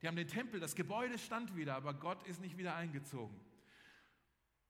Die 0.00 0.08
haben 0.08 0.16
den 0.16 0.26
Tempel, 0.26 0.58
das 0.58 0.74
Gebäude 0.74 1.18
stand 1.18 1.54
wieder, 1.54 1.74
aber 1.74 1.92
Gott 1.92 2.26
ist 2.26 2.40
nicht 2.40 2.56
wieder 2.56 2.76
eingezogen. 2.76 3.38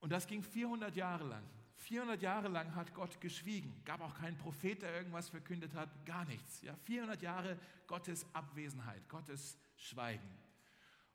Und 0.01 0.11
das 0.11 0.27
ging 0.27 0.43
400 0.43 0.97
Jahre 0.97 1.29
lang. 1.29 1.45
400 1.77 2.23
Jahre 2.23 2.49
lang 2.49 2.75
hat 2.75 2.95
Gott 2.95 3.21
geschwiegen. 3.21 3.83
Gab 3.85 4.01
auch 4.01 4.15
keinen 4.19 4.37
Prophet, 4.39 4.83
der 4.83 4.95
irgendwas 4.97 5.29
verkündet 5.29 5.75
hat, 5.75 5.89
gar 6.05 6.25
nichts. 6.25 6.63
Ja, 6.63 6.75
400 6.85 7.23
Jahre 7.23 7.59
Gottes 7.87 8.27
Abwesenheit, 8.35 9.09
Gottes 9.09 9.59
Schweigen. 9.77 10.29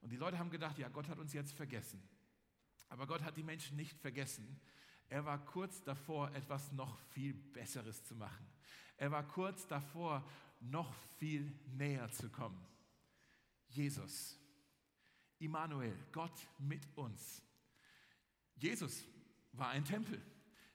Und 0.01 0.11
die 0.11 0.17
Leute 0.17 0.39
haben 0.39 0.49
gedacht, 0.49 0.77
ja, 0.77 0.89
Gott 0.89 1.07
hat 1.07 1.19
uns 1.19 1.33
jetzt 1.33 1.53
vergessen. 1.53 2.01
Aber 2.89 3.07
Gott 3.07 3.23
hat 3.23 3.37
die 3.37 3.43
Menschen 3.43 3.77
nicht 3.77 3.97
vergessen. 3.99 4.59
Er 5.09 5.25
war 5.25 5.43
kurz 5.45 5.83
davor, 5.83 6.33
etwas 6.33 6.71
noch 6.71 6.99
viel 7.13 7.33
Besseres 7.33 8.03
zu 8.05 8.15
machen. 8.15 8.47
Er 8.97 9.11
war 9.11 9.27
kurz 9.27 9.67
davor, 9.67 10.23
noch 10.59 10.93
viel 11.17 11.51
näher 11.73 12.09
zu 12.11 12.29
kommen. 12.29 12.65
Jesus, 13.69 14.37
Immanuel, 15.39 15.97
Gott 16.11 16.47
mit 16.59 16.87
uns. 16.95 17.41
Jesus 18.55 19.03
war 19.53 19.69
ein 19.69 19.83
Tempel. 19.83 20.21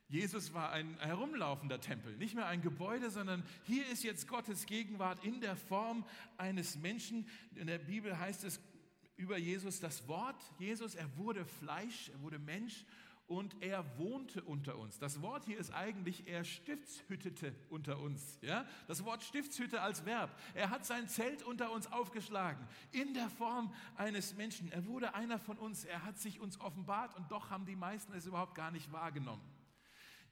Jesus 0.08 0.54
war 0.54 0.70
ein 0.70 0.96
herumlaufender 1.00 1.80
Tempel, 1.80 2.16
nicht 2.16 2.36
mehr 2.36 2.46
ein 2.46 2.62
Gebäude, 2.62 3.10
sondern 3.10 3.42
hier 3.64 3.86
ist 3.88 4.04
jetzt 4.04 4.28
Gottes 4.28 4.66
Gegenwart 4.66 5.24
in 5.24 5.40
der 5.40 5.56
Form 5.56 6.04
eines 6.38 6.76
Menschen. 6.76 7.26
In 7.56 7.66
der 7.66 7.78
Bibel 7.78 8.16
heißt 8.16 8.44
es 8.44 8.60
über 9.16 9.36
Jesus 9.36 9.80
das 9.80 10.06
Wort. 10.06 10.36
Jesus, 10.58 10.94
er 10.94 11.16
wurde 11.16 11.44
Fleisch, 11.44 12.10
er 12.10 12.20
wurde 12.20 12.38
Mensch 12.38 12.84
und 13.26 13.60
er 13.60 13.84
wohnte 13.98 14.42
unter 14.44 14.78
uns. 14.78 14.98
Das 14.98 15.20
Wort 15.20 15.44
hier 15.44 15.58
ist 15.58 15.72
eigentlich, 15.72 16.28
er 16.28 16.44
stiftshüttete 16.44 17.52
unter 17.68 17.98
uns. 17.98 18.38
Ja? 18.42 18.64
Das 18.86 19.04
Wort 19.04 19.24
Stiftshütte 19.24 19.80
als 19.80 20.04
Verb. 20.04 20.30
Er 20.54 20.70
hat 20.70 20.86
sein 20.86 21.08
Zelt 21.08 21.42
unter 21.42 21.72
uns 21.72 21.90
aufgeschlagen, 21.90 22.64
in 22.92 23.14
der 23.14 23.28
Form 23.28 23.74
eines 23.96 24.36
Menschen. 24.36 24.70
Er 24.70 24.86
wurde 24.86 25.14
einer 25.14 25.40
von 25.40 25.58
uns, 25.58 25.84
er 25.84 26.04
hat 26.04 26.18
sich 26.18 26.40
uns 26.40 26.60
offenbart 26.60 27.16
und 27.16 27.30
doch 27.32 27.50
haben 27.50 27.66
die 27.66 27.76
meisten 27.76 28.12
es 28.14 28.26
überhaupt 28.26 28.54
gar 28.54 28.70
nicht 28.70 28.92
wahrgenommen. 28.92 29.42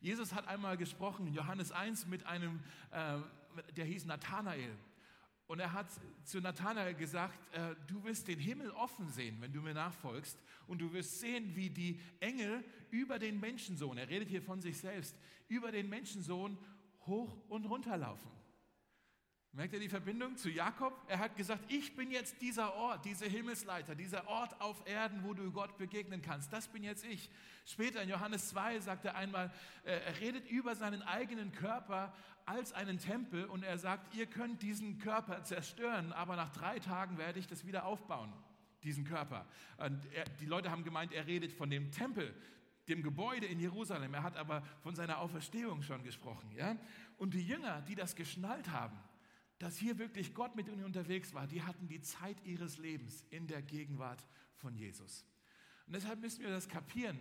Jesus 0.05 0.35
hat 0.35 0.47
einmal 0.49 0.77
gesprochen, 0.77 1.33
Johannes 1.33 1.73
1, 1.73 2.09
mit 2.09 2.27
einem, 2.27 2.61
äh, 2.91 3.17
der 3.75 3.87
hieß 3.87 4.05
Nathanael. 4.05 4.77
Und 5.47 5.61
er 5.61 5.73
hat 5.73 5.87
zu 6.25 6.43
Nathanael 6.43 6.93
gesagt, 6.93 7.39
äh, 7.55 7.75
du 7.87 8.05
wirst 8.05 8.29
den 8.29 8.39
Himmel 8.39 8.71
offen 8.73 9.09
sehen, 9.09 9.39
wenn 9.41 9.55
du 9.55 9.63
mir 9.63 9.73
nachfolgst. 9.73 10.39
Und 10.67 10.83
du 10.83 10.93
wirst 10.93 11.21
sehen, 11.21 11.57
wie 11.57 11.71
die 11.71 12.03
Engel 12.21 12.63
über 12.91 13.19
den 13.19 13.41
Menschensohn, 13.41 13.97
er 13.97 14.11
redet 14.11 14.29
hier 14.29 14.43
von 14.43 14.61
sich 14.61 14.77
selbst, 14.77 15.17
über 15.49 15.73
den 15.73 15.89
Menschensohn 15.89 16.59
hoch 17.07 17.39
und 17.49 17.65
runter 17.65 17.97
laufen. 17.97 18.31
Merkt 19.57 19.73
ihr 19.73 19.79
die 19.79 19.89
Verbindung 19.89 20.37
zu 20.37 20.51
Jakob? 20.51 21.01
Er 21.07 21.21
hat 21.21 21.37
gesagt, 21.37 21.71
ich 21.71 21.95
bin 21.95 22.11
jetzt 22.11 22.43
dieser 22.43 22.75
Ort, 22.75 23.05
diese 23.05 23.27
Himmelsleiter, 23.27 23.95
dieser 23.95 24.27
Ort 24.27 24.61
auf 24.61 24.83
Erden, 24.85 25.23
wo 25.23 25.33
du 25.33 25.53
Gott 25.53 25.79
begegnen 25.79 26.23
kannst. 26.23 26.53
Das 26.53 26.67
bin 26.67 26.83
jetzt 26.83 27.05
ich. 27.05 27.31
Später 27.65 28.03
in 28.03 28.09
Johannes 28.09 28.49
2 28.49 28.81
sagt 28.81 29.05
er 29.05 29.15
einmal, 29.15 29.53
äh, 29.85 29.93
er 29.93 30.19
redet 30.19 30.51
über 30.51 30.75
seinen 30.75 31.03
eigenen 31.03 31.53
Körper 31.53 32.13
als 32.47 32.73
einen 32.73 32.99
Tempel 32.99 33.45
und 33.45 33.63
er 33.63 33.79
sagt, 33.79 34.13
ihr 34.17 34.27
könnt 34.27 34.61
diesen 34.61 34.99
Körper 34.99 35.45
zerstören, 35.45 36.13
aber 36.13 36.35
nach 36.35 36.51
drei 36.51 36.81
Tagen 36.81 37.17
werde 37.17 37.39
ich 37.39 37.47
das 37.47 37.65
wieder 37.65 37.87
aufbauen, 37.87 38.33
diesen 38.83 39.05
Körper. 39.05 39.47
Und 39.77 40.05
er, 40.15 40.25
die 40.41 40.47
Leute 40.47 40.73
haben 40.73 40.83
gemeint, 40.83 41.13
er 41.13 41.29
redet 41.29 41.53
von 41.53 41.71
dem 41.71 41.93
Tempel, 41.93 42.35
dem 42.89 43.05
Gebäude 43.05 43.47
in 43.47 43.61
Jerusalem. 43.61 44.15
Er 44.15 44.25
hat 44.25 44.37
aber 44.37 44.65
von 44.83 44.97
seiner 44.97 45.19
Auferstehung 45.19 45.83
schon 45.83 46.03
gesprochen. 46.03 46.51
Ja? 46.57 46.77
Und 47.19 47.35
die 47.35 47.47
Jünger, 47.47 47.83
die 47.83 47.95
das 47.95 48.17
geschnallt 48.17 48.73
haben, 48.73 48.99
dass 49.59 49.77
hier 49.77 49.99
wirklich 49.99 50.35
Gott 50.35 50.57
mit 50.57 50.69
ihnen 50.69 50.85
unterwegs 50.85 51.33
war. 51.35 51.47
Die 51.47 51.63
hatten 51.63 51.89
die 51.89 52.01
Zeit 52.01 52.37
ihres 52.45 52.79
Lebens 52.79 53.25
in 53.31 53.47
der 53.47 53.63
Gegenwart 53.63 54.27
von 54.57 54.75
Jesus. 54.75 55.25
Und 55.87 55.95
deshalb 55.95 56.21
müssen 56.21 56.43
wir 56.43 56.51
das 56.51 56.69
kapieren. 56.69 57.19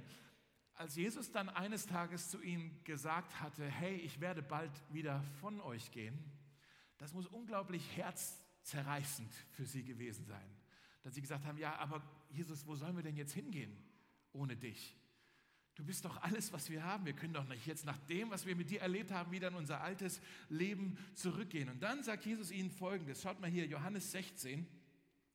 Als 0.75 0.95
Jesus 0.95 1.31
dann 1.31 1.49
eines 1.49 1.85
Tages 1.85 2.29
zu 2.29 2.41
ihnen 2.41 2.83
gesagt 2.83 3.39
hatte, 3.39 3.65
hey, 3.65 3.95
ich 3.97 4.19
werde 4.19 4.41
bald 4.41 4.71
wieder 4.91 5.23
von 5.39 5.61
euch 5.61 5.91
gehen, 5.91 6.17
das 6.97 7.13
muss 7.13 7.27
unglaublich 7.27 7.95
herzzerreißend 7.95 9.31
für 9.51 9.65
sie 9.65 9.83
gewesen 9.83 10.25
sein. 10.25 10.49
Dass 11.03 11.13
sie 11.13 11.21
gesagt 11.21 11.45
haben, 11.45 11.57
ja, 11.57 11.75
aber 11.75 12.01
Jesus, 12.31 12.65
wo 12.65 12.75
sollen 12.75 12.95
wir 12.95 13.03
denn 13.03 13.17
jetzt 13.17 13.33
hingehen 13.33 13.77
ohne 14.31 14.55
dich? 14.55 14.95
Du 15.75 15.83
bist 15.83 16.05
doch 16.05 16.21
alles, 16.21 16.53
was 16.53 16.69
wir 16.69 16.83
haben. 16.83 17.05
Wir 17.05 17.13
können 17.13 17.33
doch 17.33 17.47
nicht 17.47 17.65
jetzt 17.65 17.85
nach 17.85 17.97
dem, 18.05 18.29
was 18.29 18.45
wir 18.45 18.55
mit 18.55 18.69
dir 18.69 18.81
erlebt 18.81 19.11
haben, 19.11 19.31
wieder 19.31 19.47
in 19.47 19.55
unser 19.55 19.81
altes 19.81 20.21
Leben 20.49 20.97
zurückgehen. 21.15 21.69
Und 21.69 21.81
dann 21.81 22.03
sagt 22.03 22.25
Jesus 22.25 22.51
ihnen 22.51 22.69
Folgendes. 22.69 23.21
Schaut 23.23 23.39
mal 23.39 23.49
hier, 23.49 23.65
Johannes 23.65 24.11
16. 24.11 24.67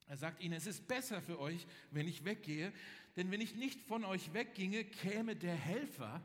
Er 0.07 0.17
sagt 0.17 0.41
ihnen, 0.41 0.55
es 0.55 0.67
ist 0.67 0.87
besser 0.87 1.21
für 1.21 1.39
euch, 1.41 1.67
wenn 1.91 2.07
ich 2.07 2.25
weggehe, 2.25 2.73
denn 3.17 3.31
wenn 3.31 3.41
ich 3.41 3.57
nicht 3.57 3.81
von 3.81 4.05
euch 4.05 4.33
wegginge, 4.33 4.85
käme 4.85 5.35
der 5.35 5.55
Helfer 5.55 6.25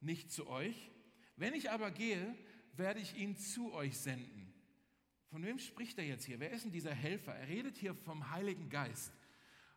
nicht 0.00 0.32
zu 0.32 0.48
euch. 0.48 0.90
Wenn 1.36 1.54
ich 1.54 1.70
aber 1.70 1.90
gehe, 1.90 2.34
werde 2.72 2.98
ich 2.98 3.16
ihn 3.16 3.36
zu 3.36 3.72
euch 3.72 3.98
senden. 3.98 4.52
Von 5.28 5.44
wem 5.44 5.58
spricht 5.58 5.98
er 5.98 6.04
jetzt 6.04 6.24
hier? 6.24 6.40
Wer 6.40 6.50
ist 6.50 6.64
denn 6.64 6.72
dieser 6.72 6.94
Helfer? 6.94 7.34
Er 7.34 7.46
redet 7.46 7.76
hier 7.76 7.94
vom 7.94 8.30
Heiligen 8.30 8.68
Geist. 8.68 9.12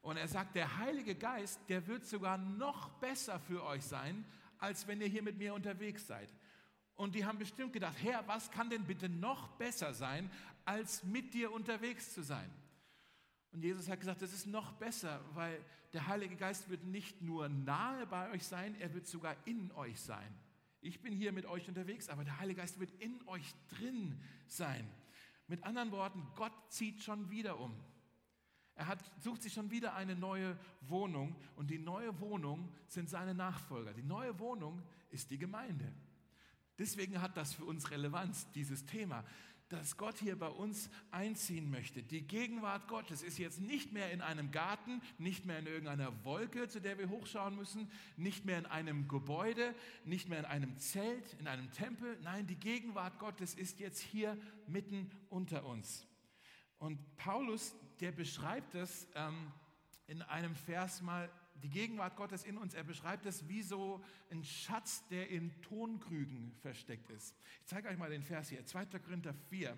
Und 0.03 0.17
er 0.17 0.27
sagt, 0.27 0.55
der 0.55 0.77
Heilige 0.77 1.15
Geist, 1.15 1.62
der 1.69 1.88
wird 1.88 2.05
sogar 2.05 2.38
noch 2.38 2.89
besser 3.00 3.39
für 3.39 3.63
euch 3.63 3.83
sein, 3.83 4.25
als 4.60 4.86
wenn 4.86 5.00
ihr 5.00 5.07
hier 5.07 5.24
mit 5.24 5.38
mir 5.38 5.53
unterwegs 5.53 6.05
seid. 6.05 6.29
Und 6.95 7.15
die 7.15 7.25
haben 7.25 7.39
bestimmt 7.39 7.72
gedacht, 7.72 7.95
Herr, 8.03 8.27
was 8.27 8.51
kann 8.51 8.69
denn 8.69 8.83
bitte 8.83 9.07
noch 9.07 9.48
besser 9.57 9.93
sein, 9.93 10.29
als 10.65 11.03
mit 11.03 11.33
dir 11.33 11.53
unterwegs 11.53 12.13
zu 12.13 12.22
sein? 12.22 12.50
Und 13.53 13.63
Jesus 13.63 13.88
hat 13.88 14.01
gesagt, 14.01 14.22
das 14.22 14.33
ist 14.33 14.45
noch 14.45 14.74
besser, 14.74 15.22
weil 15.36 15.57
der 15.93 16.05
Heilige 16.07 16.36
Geist 16.36 16.69
wird 16.69 16.83
nicht 16.83 17.22
nur 17.22 17.48
nahe 17.48 18.05
bei 18.05 18.29
euch 18.31 18.43
sein, 18.43 18.75
er 18.81 18.93
wird 18.93 19.07
sogar 19.07 19.38
in 19.45 19.72
euch 19.72 20.01
sein. 20.01 20.36
Ich 20.81 21.01
bin 21.01 21.13
hier 21.13 21.31
mit 21.31 21.45
euch 21.45 21.69
unterwegs, 21.69 22.10
aber 22.10 22.25
der 22.25 22.39
Heilige 22.39 22.60
Geist 22.60 22.77
wird 22.77 22.91
in 23.00 23.25
euch 23.25 23.53
drin 23.69 24.22
sein. 24.48 24.86
Mit 25.48 25.63
anderen 25.63 25.91
Worten, 25.91 26.27
Gott 26.36 26.53
zieht 26.67 27.01
schon 27.01 27.29
wieder 27.29 27.57
um. 27.57 27.74
Er 28.75 28.87
hat, 28.87 29.03
sucht 29.21 29.43
sich 29.43 29.53
schon 29.53 29.69
wieder 29.69 29.93
eine 29.93 30.15
neue 30.15 30.57
Wohnung 30.81 31.35
und 31.55 31.69
die 31.69 31.77
neue 31.77 32.19
Wohnung 32.19 32.71
sind 32.87 33.09
seine 33.09 33.35
Nachfolger. 33.35 33.93
Die 33.93 34.03
neue 34.03 34.39
Wohnung 34.39 34.81
ist 35.11 35.29
die 35.29 35.37
Gemeinde. 35.37 35.91
Deswegen 36.79 37.21
hat 37.21 37.37
das 37.37 37.53
für 37.53 37.65
uns 37.65 37.91
Relevanz, 37.91 38.49
dieses 38.53 38.85
Thema, 38.85 39.23
dass 39.69 39.97
Gott 39.97 40.17
hier 40.19 40.37
bei 40.37 40.47
uns 40.47 40.89
einziehen 41.11 41.69
möchte. 41.69 42.03
Die 42.03 42.21
Gegenwart 42.21 42.87
Gottes 42.87 43.23
ist 43.23 43.37
jetzt 43.37 43.59
nicht 43.59 43.91
mehr 43.91 44.11
in 44.11 44.21
einem 44.21 44.51
Garten, 44.51 45.01
nicht 45.17 45.45
mehr 45.45 45.59
in 45.59 45.67
irgendeiner 45.67 46.23
Wolke, 46.25 46.67
zu 46.67 46.79
der 46.79 46.97
wir 46.97 47.09
hochschauen 47.09 47.55
müssen, 47.55 47.89
nicht 48.17 48.45
mehr 48.45 48.57
in 48.59 48.65
einem 48.65 49.07
Gebäude, 49.07 49.73
nicht 50.05 50.29
mehr 50.29 50.39
in 50.39 50.45
einem 50.45 50.77
Zelt, 50.77 51.33
in 51.39 51.47
einem 51.47 51.71
Tempel. 51.71 52.17
Nein, 52.21 52.47
die 52.47 52.55
Gegenwart 52.55 53.19
Gottes 53.19 53.55
ist 53.55 53.79
jetzt 53.79 53.99
hier 53.99 54.37
mitten 54.67 55.09
unter 55.29 55.65
uns. 55.65 56.07
Und 56.83 57.15
Paulus, 57.15 57.73
der 58.01 58.11
beschreibt 58.11 58.75
es 58.75 59.07
ähm, 59.15 59.53
in 60.07 60.21
einem 60.21 60.53
Vers 60.53 61.01
mal, 61.01 61.29
die 61.63 61.69
Gegenwart 61.69 62.17
Gottes 62.17 62.43
in 62.43 62.57
uns, 62.57 62.73
er 62.73 62.83
beschreibt 62.83 63.25
es 63.25 63.47
wie 63.47 63.63
so 63.63 64.03
ein 64.29 64.43
Schatz, 64.43 65.07
der 65.07 65.29
in 65.29 65.61
Tonkrügen 65.61 66.51
versteckt 66.61 67.09
ist. 67.09 67.37
Ich 67.61 67.67
zeige 67.67 67.87
euch 67.87 67.97
mal 67.97 68.09
den 68.09 68.21
Vers 68.21 68.49
hier, 68.49 68.65
2. 68.65 68.99
Korinther 68.99 69.33
4, 69.33 69.77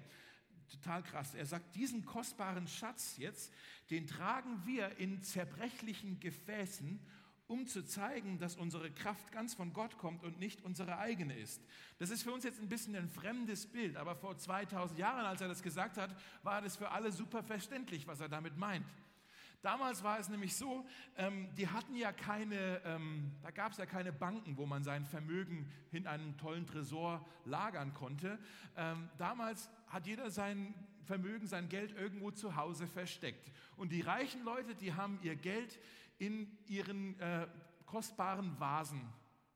total 0.67 1.03
krass. 1.03 1.35
Er 1.35 1.45
sagt, 1.45 1.75
diesen 1.75 2.05
kostbaren 2.05 2.67
Schatz 2.67 3.17
jetzt, 3.17 3.53
den 3.91 4.07
tragen 4.07 4.65
wir 4.65 4.97
in 4.97 5.21
zerbrechlichen 5.21 6.19
Gefäßen 6.19 6.99
um 7.47 7.67
zu 7.67 7.85
zeigen, 7.85 8.39
dass 8.39 8.55
unsere 8.55 8.91
Kraft 8.91 9.31
ganz 9.31 9.53
von 9.53 9.73
Gott 9.73 9.97
kommt 9.97 10.23
und 10.23 10.39
nicht 10.39 10.63
unsere 10.63 10.97
eigene 10.97 11.37
ist. 11.37 11.61
Das 11.99 12.09
ist 12.09 12.23
für 12.23 12.31
uns 12.31 12.43
jetzt 12.43 12.59
ein 12.59 12.69
bisschen 12.69 12.95
ein 12.95 13.07
fremdes 13.07 13.67
Bild, 13.67 13.97
aber 13.97 14.15
vor 14.15 14.37
2000 14.37 14.99
Jahren, 14.99 15.25
als 15.25 15.41
er 15.41 15.47
das 15.47 15.61
gesagt 15.61 15.97
hat, 15.97 16.15
war 16.43 16.61
das 16.61 16.75
für 16.75 16.89
alle 16.89 17.11
super 17.11 17.43
verständlich, 17.43 18.07
was 18.07 18.19
er 18.19 18.29
damit 18.29 18.57
meint. 18.57 18.85
Damals 19.61 20.03
war 20.03 20.19
es 20.19 20.29
nämlich 20.29 20.55
so, 20.55 20.85
ähm, 21.17 21.49
die 21.57 21.67
hatten 21.67 21.95
ja 21.95 22.11
keine, 22.11 22.81
ähm, 22.85 23.31
da 23.41 23.49
gab 23.49 23.71
es 23.71 23.79
ja 23.79 23.87
keine 23.87 24.13
Banken, 24.13 24.57
wo 24.57 24.67
man 24.67 24.83
sein 24.83 25.05
Vermögen 25.05 25.71
in 25.91 26.05
einem 26.05 26.37
tollen 26.37 26.67
Tresor 26.67 27.25
lagern 27.45 27.93
konnte. 27.95 28.37
Ähm, 28.77 29.09
damals 29.17 29.71
hat 29.87 30.05
jeder 30.05 30.29
sein 30.29 30.75
Vermögen, 31.05 31.47
sein 31.47 31.67
Geld 31.67 31.97
irgendwo 31.97 32.29
zu 32.29 32.55
Hause 32.55 32.85
versteckt. 32.85 33.51
Und 33.75 33.91
die 33.91 34.01
reichen 34.01 34.43
Leute, 34.43 34.75
die 34.75 34.93
haben 34.93 35.19
ihr 35.23 35.35
Geld 35.35 35.79
in 36.17 36.57
ihren 36.67 37.19
äh, 37.19 37.47
kostbaren 37.85 38.59
Vasen 38.59 39.01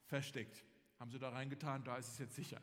versteckt. 0.05 0.63
Haben 0.99 1.11
sie 1.11 1.19
da 1.19 1.29
reingetan, 1.29 1.83
da 1.83 1.97
ist 1.97 2.09
es 2.09 2.17
jetzt 2.17 2.35
sicher. 2.35 2.61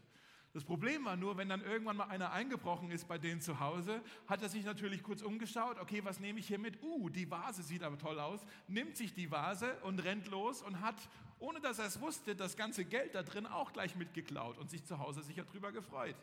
Das 0.56 0.64
Problem 0.64 1.04
war 1.04 1.16
nur, 1.16 1.36
wenn 1.36 1.50
dann 1.50 1.60
irgendwann 1.60 1.98
mal 1.98 2.08
einer 2.08 2.32
eingebrochen 2.32 2.90
ist 2.90 3.06
bei 3.06 3.18
denen 3.18 3.42
zu 3.42 3.60
Hause, 3.60 4.02
hat 4.26 4.40
er 4.40 4.48
sich 4.48 4.64
natürlich 4.64 5.02
kurz 5.02 5.20
umgeschaut, 5.20 5.78
okay, 5.78 6.02
was 6.02 6.18
nehme 6.18 6.38
ich 6.38 6.46
hier 6.46 6.58
mit? 6.58 6.82
Uh, 6.82 7.10
die 7.10 7.30
Vase 7.30 7.62
sieht 7.62 7.82
aber 7.82 7.98
toll 7.98 8.18
aus, 8.18 8.40
nimmt 8.66 8.96
sich 8.96 9.12
die 9.12 9.30
Vase 9.30 9.76
und 9.82 10.02
rennt 10.02 10.28
los 10.28 10.62
und 10.62 10.80
hat, 10.80 10.96
ohne 11.38 11.60
dass 11.60 11.78
er 11.78 11.84
es 11.84 12.00
wusste, 12.00 12.34
das 12.34 12.56
ganze 12.56 12.86
Geld 12.86 13.14
da 13.14 13.22
drin 13.22 13.46
auch 13.46 13.74
gleich 13.74 13.96
mitgeklaut 13.96 14.56
und 14.56 14.70
sich 14.70 14.82
zu 14.82 14.98
Hause 14.98 15.22
sicher 15.22 15.44
drüber 15.44 15.72
gefreut. 15.72 16.16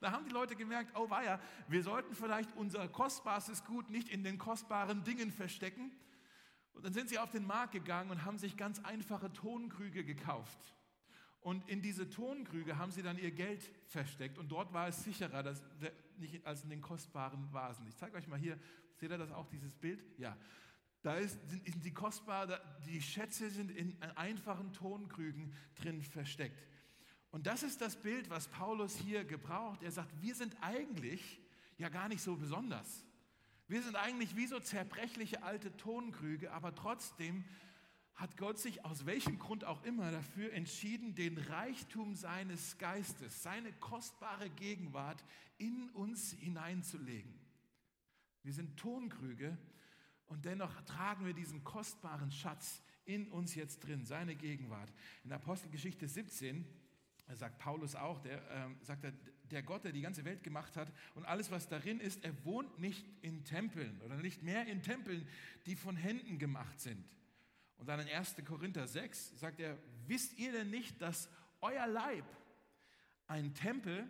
Da 0.00 0.10
haben 0.10 0.24
die 0.24 0.32
Leute 0.32 0.56
gemerkt, 0.56 0.92
oh 0.94 1.10
weia, 1.10 1.38
wir 1.68 1.82
sollten 1.82 2.14
vielleicht 2.14 2.54
unser 2.56 2.88
kostbarstes 2.88 3.64
Gut 3.64 3.90
nicht 3.90 4.08
in 4.08 4.24
den 4.24 4.38
kostbaren 4.38 5.04
Dingen 5.04 5.30
verstecken, 5.30 5.90
und 6.76 6.84
dann 6.84 6.92
sind 6.92 7.08
sie 7.08 7.18
auf 7.18 7.30
den 7.30 7.46
Markt 7.46 7.72
gegangen 7.72 8.10
und 8.10 8.24
haben 8.24 8.38
sich 8.38 8.56
ganz 8.56 8.78
einfache 8.84 9.32
Tonkrüge 9.32 10.04
gekauft. 10.04 10.58
Und 11.40 11.68
in 11.68 11.80
diese 11.80 12.10
Tonkrüge 12.10 12.76
haben 12.76 12.90
sie 12.90 13.02
dann 13.02 13.18
ihr 13.18 13.30
Geld 13.30 13.62
versteckt. 13.86 14.36
Und 14.36 14.48
dort 14.48 14.72
war 14.72 14.88
es 14.88 15.04
sicherer 15.04 15.42
dass, 15.44 15.62
nicht 16.18 16.44
als 16.44 16.64
in 16.64 16.70
den 16.70 16.80
kostbaren 16.80 17.52
Vasen. 17.52 17.86
Ich 17.86 17.96
zeige 17.96 18.16
euch 18.16 18.26
mal 18.26 18.38
hier, 18.38 18.58
seht 18.96 19.10
ihr 19.10 19.18
das 19.18 19.30
auch, 19.30 19.46
dieses 19.46 19.74
Bild? 19.74 20.02
Ja. 20.18 20.36
Da 21.02 21.14
ist, 21.14 21.38
sind 21.48 21.84
die 21.84 21.94
kostbar, 21.94 22.48
die 22.84 23.00
Schätze 23.00 23.48
sind 23.48 23.70
in 23.70 23.96
einfachen 24.16 24.72
Tonkrügen 24.72 25.54
drin 25.76 26.02
versteckt. 26.02 26.60
Und 27.30 27.46
das 27.46 27.62
ist 27.62 27.80
das 27.80 27.94
Bild, 27.94 28.28
was 28.28 28.48
Paulus 28.48 28.96
hier 28.96 29.24
gebraucht. 29.24 29.84
Er 29.84 29.92
sagt, 29.92 30.20
wir 30.20 30.34
sind 30.34 30.56
eigentlich 30.60 31.40
ja 31.78 31.88
gar 31.88 32.08
nicht 32.08 32.22
so 32.22 32.34
besonders. 32.34 33.05
Wir 33.68 33.82
sind 33.82 33.96
eigentlich 33.96 34.36
wie 34.36 34.46
so 34.46 34.60
zerbrechliche 34.60 35.42
alte 35.42 35.76
Tonkrüge, 35.76 36.52
aber 36.52 36.72
trotzdem 36.72 37.44
hat 38.14 38.36
Gott 38.36 38.60
sich 38.60 38.84
aus 38.84 39.06
welchem 39.06 39.40
Grund 39.40 39.64
auch 39.64 39.82
immer 39.82 40.12
dafür 40.12 40.52
entschieden, 40.52 41.16
den 41.16 41.36
Reichtum 41.36 42.14
seines 42.14 42.78
Geistes, 42.78 43.42
seine 43.42 43.72
kostbare 43.72 44.50
Gegenwart 44.50 45.24
in 45.58 45.90
uns 45.90 46.32
hineinzulegen. 46.32 47.34
Wir 48.44 48.52
sind 48.52 48.76
Tonkrüge 48.78 49.58
und 50.26 50.44
dennoch 50.44 50.80
tragen 50.82 51.26
wir 51.26 51.34
diesen 51.34 51.64
kostbaren 51.64 52.30
Schatz 52.30 52.80
in 53.04 53.26
uns 53.28 53.56
jetzt 53.56 53.80
drin, 53.80 54.06
seine 54.06 54.36
Gegenwart. 54.36 54.92
In 55.24 55.32
Apostelgeschichte 55.32 56.06
17 56.06 56.64
sagt 57.34 57.58
Paulus 57.58 57.96
auch, 57.96 58.20
der 58.20 58.38
äh, 58.48 58.84
sagt 58.84 59.02
er, 59.02 59.12
der 59.52 59.62
Gott, 59.62 59.84
der 59.84 59.92
die 59.92 60.00
ganze 60.00 60.24
Welt 60.24 60.42
gemacht 60.42 60.76
hat 60.76 60.92
und 61.14 61.24
alles, 61.24 61.50
was 61.50 61.68
darin 61.68 62.00
ist, 62.00 62.24
er 62.24 62.44
wohnt 62.44 62.78
nicht 62.78 63.06
in 63.22 63.44
Tempeln 63.44 64.00
oder 64.02 64.16
nicht 64.16 64.42
mehr 64.42 64.66
in 64.66 64.82
Tempeln, 64.82 65.26
die 65.66 65.76
von 65.76 65.96
Händen 65.96 66.38
gemacht 66.38 66.80
sind. 66.80 67.04
Und 67.78 67.88
dann 67.88 68.00
in 68.00 68.08
1. 68.08 68.36
Korinther 68.46 68.86
6 68.86 69.38
sagt 69.38 69.60
er, 69.60 69.78
wisst 70.06 70.38
ihr 70.38 70.52
denn 70.52 70.70
nicht, 70.70 71.00
dass 71.02 71.28
euer 71.60 71.86
Leib 71.86 72.24
ein 73.26 73.54
Tempel 73.54 74.08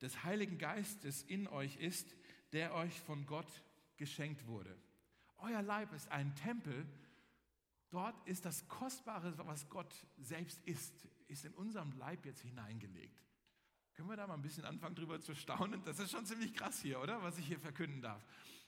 des 0.00 0.24
Heiligen 0.24 0.58
Geistes 0.58 1.22
in 1.22 1.48
euch 1.48 1.76
ist, 1.76 2.14
der 2.52 2.74
euch 2.74 3.00
von 3.00 3.26
Gott 3.26 3.62
geschenkt 3.96 4.46
wurde? 4.46 4.76
Euer 5.38 5.62
Leib 5.62 5.92
ist 5.92 6.10
ein 6.10 6.34
Tempel, 6.36 6.86
dort 7.90 8.14
ist 8.28 8.44
das 8.44 8.68
Kostbare, 8.68 9.36
was 9.38 9.68
Gott 9.70 10.06
selbst 10.18 10.60
ist, 10.66 11.08
ist 11.28 11.44
in 11.44 11.54
unserem 11.54 11.92
Leib 11.92 12.26
jetzt 12.26 12.42
hineingelegt. 12.42 13.22
Können 14.00 14.12
wir 14.12 14.16
da 14.16 14.26
mal 14.26 14.32
ein 14.32 14.40
bisschen 14.40 14.64
anfangen, 14.64 14.94
drüber 14.94 15.20
zu 15.20 15.34
staunen? 15.34 15.84
Das 15.84 15.98
ist 15.98 16.10
schon 16.10 16.24
ziemlich 16.24 16.54
krass 16.54 16.80
hier, 16.80 16.98
oder? 17.02 17.22
Was 17.22 17.36
ich 17.36 17.44
hier 17.44 17.60
verkünden 17.60 18.00
darf. 18.00 18.24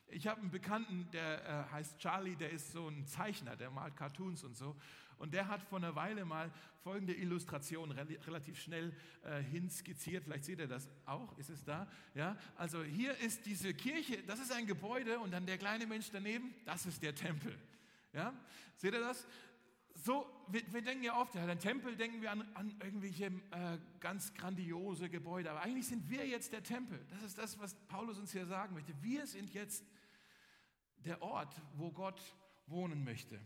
Ich 0.08 0.26
habe 0.26 0.42
einen 0.42 0.50
Bekannten, 0.50 1.08
der 1.10 1.42
äh, 1.70 1.72
heißt 1.72 1.98
Charlie, 1.98 2.36
der 2.36 2.50
ist 2.50 2.70
so 2.72 2.86
ein 2.88 3.06
Zeichner, 3.06 3.56
der 3.56 3.70
malt 3.70 3.96
Cartoons 3.96 4.44
und 4.44 4.54
so. 4.54 4.76
Und 5.16 5.32
der 5.32 5.48
hat 5.48 5.62
vor 5.62 5.78
einer 5.78 5.94
Weile 5.94 6.26
mal 6.26 6.52
folgende 6.82 7.14
Illustration 7.14 7.92
re 7.92 8.06
relativ 8.26 8.60
schnell 8.60 8.94
äh, 9.24 9.40
hinskizziert. 9.40 10.24
Vielleicht 10.24 10.44
seht 10.44 10.58
ihr 10.58 10.68
das 10.68 10.90
auch. 11.06 11.38
Ist 11.38 11.48
es 11.48 11.64
da? 11.64 11.90
Ja. 12.14 12.36
Also 12.56 12.84
hier 12.84 13.16
ist 13.16 13.46
diese 13.46 13.72
Kirche, 13.72 14.22
das 14.26 14.38
ist 14.38 14.52
ein 14.52 14.66
Gebäude 14.66 15.18
und 15.18 15.30
dann 15.30 15.46
der 15.46 15.56
kleine 15.56 15.86
Mensch 15.86 16.10
daneben, 16.12 16.54
das 16.66 16.84
ist 16.84 17.02
der 17.02 17.14
Tempel. 17.14 17.58
Ja. 18.12 18.34
Seht 18.76 18.92
ihr 18.92 19.00
das? 19.00 19.26
So, 20.04 20.26
wir, 20.48 20.62
wir, 20.72 20.82
denken 20.82 21.04
ja 21.04 21.16
oft, 21.16 21.36
ja, 21.36 21.44
an 21.44 21.58
Tempel 21.60 21.94
denken 21.94 22.22
wir 22.22 22.32
an, 22.32 22.42
an 22.54 22.74
irgendwelche 22.82 23.26
äh, 23.26 23.78
ganz 24.00 24.34
grandiose 24.34 25.08
Gebäude, 25.08 25.48
aber 25.48 25.62
eigentlich 25.62 25.86
sind 25.86 26.10
wir 26.10 26.26
jetzt 26.26 26.52
der 26.52 26.64
Tempel. 26.64 26.98
Das 27.10 27.22
ist 27.22 27.38
das, 27.38 27.56
was 27.60 27.76
Paulus 27.86 28.18
uns 28.18 28.32
hier 28.32 28.44
sagen 28.46 28.74
möchte. 28.74 28.92
Wir 29.00 29.28
sind 29.28 29.54
jetzt 29.54 29.84
der 31.04 31.22
Ort, 31.22 31.54
wo 31.74 31.92
Gott 31.92 32.20
wohnen 32.66 33.04
möchte. 33.04 33.38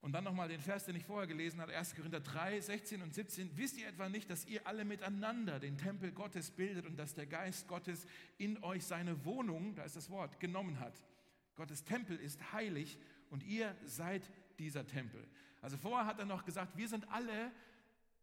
Und 0.00 0.12
dann 0.12 0.24
nochmal 0.24 0.48
den 0.48 0.60
Vers, 0.60 0.86
den 0.86 0.96
ich 0.96 1.04
vorher 1.04 1.26
gelesen 1.26 1.60
habe, 1.60 1.76
1. 1.76 1.96
Korinther 1.96 2.20
3, 2.20 2.58
16 2.58 3.02
und 3.02 3.12
17. 3.12 3.56
Wisst 3.58 3.78
ihr 3.78 3.86
etwa 3.86 4.08
nicht, 4.08 4.30
dass 4.30 4.46
ihr 4.46 4.66
alle 4.66 4.86
miteinander 4.86 5.60
den 5.60 5.76
Tempel 5.76 6.12
Gottes 6.12 6.50
bildet 6.50 6.86
und 6.86 6.96
dass 6.96 7.14
der 7.14 7.26
Geist 7.26 7.68
Gottes 7.68 8.06
in 8.38 8.62
euch 8.64 8.84
seine 8.84 9.26
Wohnung, 9.26 9.74
da 9.74 9.84
ist 9.84 9.96
das 9.96 10.08
Wort, 10.08 10.40
genommen 10.40 10.80
hat? 10.80 10.94
Gottes 11.56 11.84
Tempel 11.84 12.16
ist 12.16 12.52
heilig 12.52 12.98
und 13.30 13.44
ihr 13.44 13.76
seid 13.84 14.28
dieser 14.58 14.86
Tempel. 14.86 15.26
Also 15.60 15.76
vorher 15.76 16.06
hat 16.06 16.18
er 16.18 16.26
noch 16.26 16.44
gesagt, 16.44 16.76
wir 16.76 16.88
sind 16.88 17.08
alle 17.10 17.52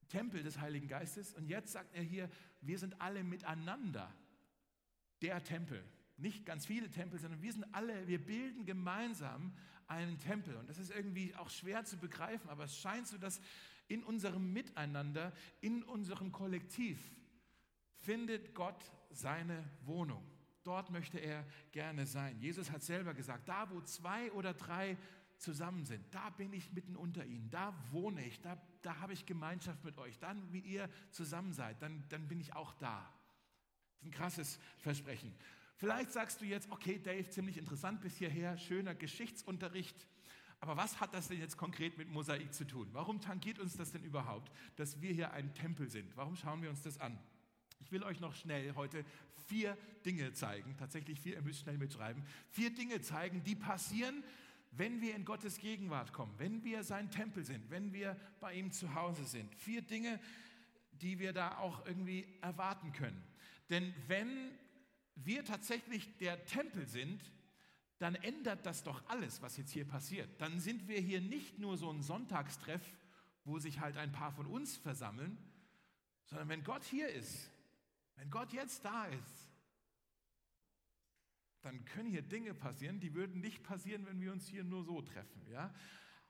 Tempel 0.09 0.43
des 0.43 0.59
Heiligen 0.59 0.87
Geistes 0.87 1.33
und 1.33 1.47
jetzt 1.47 1.71
sagt 1.71 1.95
er 1.95 2.03
hier, 2.03 2.29
wir 2.61 2.77
sind 2.77 2.99
alle 2.99 3.23
miteinander 3.23 4.13
der 5.21 5.43
Tempel. 5.43 5.83
Nicht 6.17 6.45
ganz 6.45 6.65
viele 6.65 6.89
Tempel, 6.89 7.19
sondern 7.19 7.41
wir 7.41 7.53
sind 7.53 7.65
alle, 7.73 8.07
wir 8.07 8.23
bilden 8.23 8.65
gemeinsam 8.65 9.53
einen 9.87 10.19
Tempel. 10.19 10.55
Und 10.57 10.69
das 10.69 10.77
ist 10.77 10.91
irgendwie 10.91 11.33
auch 11.35 11.49
schwer 11.49 11.85
zu 11.85 11.97
begreifen, 11.97 12.49
aber 12.49 12.65
es 12.65 12.77
scheint 12.77 13.07
so, 13.07 13.17
dass 13.17 13.39
in 13.87 14.03
unserem 14.03 14.51
Miteinander, 14.51 15.31
in 15.61 15.83
unserem 15.83 16.31
Kollektiv 16.31 16.99
findet 17.95 18.53
Gott 18.53 18.91
seine 19.09 19.63
Wohnung. 19.81 20.23
Dort 20.63 20.91
möchte 20.91 21.17
er 21.17 21.45
gerne 21.71 22.05
sein. 22.05 22.37
Jesus 22.39 22.69
hat 22.69 22.83
selber 22.83 23.13
gesagt, 23.13 23.47
da 23.47 23.69
wo 23.71 23.81
zwei 23.81 24.31
oder 24.33 24.53
drei 24.53 24.97
zusammen 25.39 25.85
sind, 25.85 26.03
da 26.11 26.29
bin 26.31 26.53
ich 26.53 26.71
mitten 26.73 26.95
unter 26.95 27.25
ihnen, 27.25 27.49
da 27.49 27.73
wohne 27.91 28.25
ich, 28.25 28.39
da, 28.41 28.61
da 28.81 28.99
habe 28.99 29.13
ich 29.13 29.25
Gemeinschaft 29.25 29.83
mit 29.83 29.97
euch. 29.97 30.19
Dann, 30.19 30.51
wie 30.51 30.59
ihr 30.59 30.89
zusammen 31.11 31.53
seid, 31.53 31.81
dann, 31.81 32.03
dann 32.09 32.27
bin 32.27 32.39
ich 32.39 32.53
auch 32.53 32.73
da. 32.75 32.99
Das 32.99 34.01
ist 34.01 34.05
ein 34.05 34.11
krasses 34.11 34.59
Versprechen. 34.77 35.33
Vielleicht 35.77 36.11
sagst 36.11 36.41
du 36.41 36.45
jetzt, 36.45 36.69
okay, 36.71 36.99
Dave, 36.99 37.29
ziemlich 37.29 37.57
interessant 37.57 38.01
bis 38.01 38.17
hierher, 38.17 38.57
schöner 38.57 38.93
Geschichtsunterricht. 38.93 40.07
Aber 40.59 40.75
was 40.75 40.99
hat 40.99 41.13
das 41.13 41.29
denn 41.29 41.39
jetzt 41.39 41.55
konkret 41.55 41.97
mit 41.97 42.09
Mosaik 42.09 42.53
zu 42.53 42.67
tun? 42.67 42.89
Warum 42.91 43.21
tangiert 43.21 43.59
uns 43.59 43.77
das 43.77 43.93
denn 43.93 44.03
überhaupt, 44.03 44.51
dass 44.75 45.01
wir 45.01 45.13
hier 45.13 45.31
ein 45.31 45.53
Tempel 45.53 45.89
sind? 45.89 46.17
Warum 46.17 46.35
schauen 46.35 46.61
wir 46.61 46.69
uns 46.69 46.81
das 46.81 46.99
an? 46.99 47.17
Ich 47.79 47.93
will 47.93 48.03
euch 48.03 48.19
noch 48.19 48.35
schnell 48.35 48.75
heute 48.75 49.05
vier 49.47 49.77
Dinge 50.05 50.33
zeigen, 50.33 50.75
tatsächlich 50.77 51.21
vier, 51.21 51.35
ihr 51.35 51.41
müsst 51.41 51.61
schnell 51.61 51.77
mitschreiben, 51.77 52.23
vier 52.49 52.73
Dinge 52.73 52.99
zeigen, 52.99 53.41
die 53.43 53.55
passieren, 53.55 54.21
wenn 54.71 55.01
wir 55.01 55.15
in 55.15 55.25
Gottes 55.25 55.57
Gegenwart 55.57 56.13
kommen, 56.13 56.33
wenn 56.37 56.63
wir 56.63 56.83
sein 56.83 57.09
Tempel 57.09 57.43
sind, 57.43 57.69
wenn 57.69 57.91
wir 57.93 58.15
bei 58.39 58.53
ihm 58.53 58.71
zu 58.71 58.93
Hause 58.93 59.25
sind. 59.25 59.53
Vier 59.55 59.81
Dinge, 59.81 60.19
die 60.91 61.19
wir 61.19 61.33
da 61.33 61.57
auch 61.57 61.85
irgendwie 61.85 62.25
erwarten 62.41 62.91
können. 62.93 63.21
Denn 63.69 63.93
wenn 64.07 64.51
wir 65.15 65.43
tatsächlich 65.43 66.17
der 66.17 66.45
Tempel 66.45 66.87
sind, 66.87 67.21
dann 67.97 68.15
ändert 68.15 68.65
das 68.65 68.83
doch 68.83 69.03
alles, 69.09 69.41
was 69.41 69.57
jetzt 69.57 69.71
hier 69.71 69.85
passiert. 69.85 70.29
Dann 70.39 70.59
sind 70.59 70.87
wir 70.87 70.99
hier 70.99 71.19
nicht 71.19 71.59
nur 71.59 71.77
so 71.77 71.89
ein 71.89 72.01
Sonntagstreff, 72.01 72.81
wo 73.43 73.59
sich 73.59 73.79
halt 73.79 73.97
ein 73.97 74.11
paar 74.11 74.31
von 74.31 74.45
uns 74.45 74.77
versammeln, 74.77 75.37
sondern 76.25 76.47
wenn 76.49 76.63
Gott 76.63 76.83
hier 76.83 77.09
ist, 77.09 77.49
wenn 78.15 78.29
Gott 78.29 78.53
jetzt 78.53 78.85
da 78.85 79.05
ist, 79.05 79.38
dann 81.61 81.83
können 81.85 82.09
hier 82.09 82.21
Dinge 82.21 82.53
passieren, 82.53 82.99
die 82.99 83.13
würden 83.13 83.41
nicht 83.41 83.63
passieren, 83.63 84.05
wenn 84.05 84.21
wir 84.21 84.31
uns 84.31 84.47
hier 84.47 84.63
nur 84.63 84.83
so 84.83 85.01
treffen. 85.01 85.41
Ja? 85.51 85.73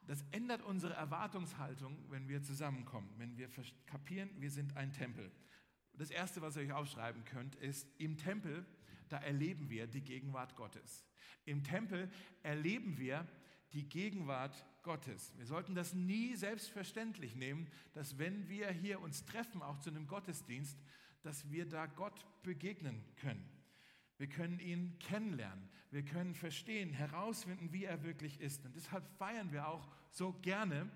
Das 0.07 0.23
ändert 0.31 0.63
unsere 0.63 0.93
Erwartungshaltung, 0.93 1.97
wenn 2.09 2.27
wir 2.27 2.41
zusammenkommen, 2.41 3.13
wenn 3.17 3.37
wir 3.37 3.49
kapieren, 3.85 4.29
wir 4.39 4.49
sind 4.49 4.75
ein 4.75 4.91
Tempel. 4.91 5.31
Das 5.93 6.09
Erste, 6.09 6.41
was 6.41 6.55
ihr 6.55 6.63
euch 6.63 6.71
aufschreiben 6.71 7.23
könnt, 7.25 7.55
ist, 7.55 7.87
im 7.99 8.17
Tempel, 8.17 8.65
da 9.09 9.17
erleben 9.17 9.69
wir 9.69 9.85
die 9.85 10.01
Gegenwart 10.01 10.55
Gottes. 10.55 11.05
Im 11.45 11.63
Tempel 11.63 12.09
erleben 12.41 12.97
wir 12.97 13.27
die 13.73 13.87
Gegenwart 13.87 14.65
Gottes. 14.81 15.33
Wir 15.37 15.45
sollten 15.45 15.75
das 15.75 15.93
nie 15.93 16.35
selbstverständlich 16.35 17.35
nehmen, 17.35 17.67
dass 17.93 18.17
wenn 18.17 18.47
wir 18.49 18.69
hier 18.71 19.01
uns 19.01 19.25
treffen, 19.25 19.61
auch 19.61 19.79
zu 19.79 19.89
einem 19.89 20.07
Gottesdienst, 20.07 20.77
dass 21.21 21.51
wir 21.51 21.67
da 21.67 21.85
Gott 21.85 22.25
begegnen 22.43 23.03
können. 23.17 23.58
Wir 24.19 24.27
können 24.27 24.59
ihn 24.59 24.95
kennenlernen. 24.99 25.69
Wir 25.91 26.03
können 26.03 26.35
verstehen, 26.35 26.91
herausfinden, 26.91 27.71
wie 27.71 27.85
er 27.85 28.03
wirklich 28.03 28.39
ist. 28.41 28.63
Und 28.65 28.75
deshalb 28.75 29.03
feiern 29.17 29.51
wir 29.51 29.67
auch 29.67 29.87
so 30.11 30.33
gerne 30.41 30.87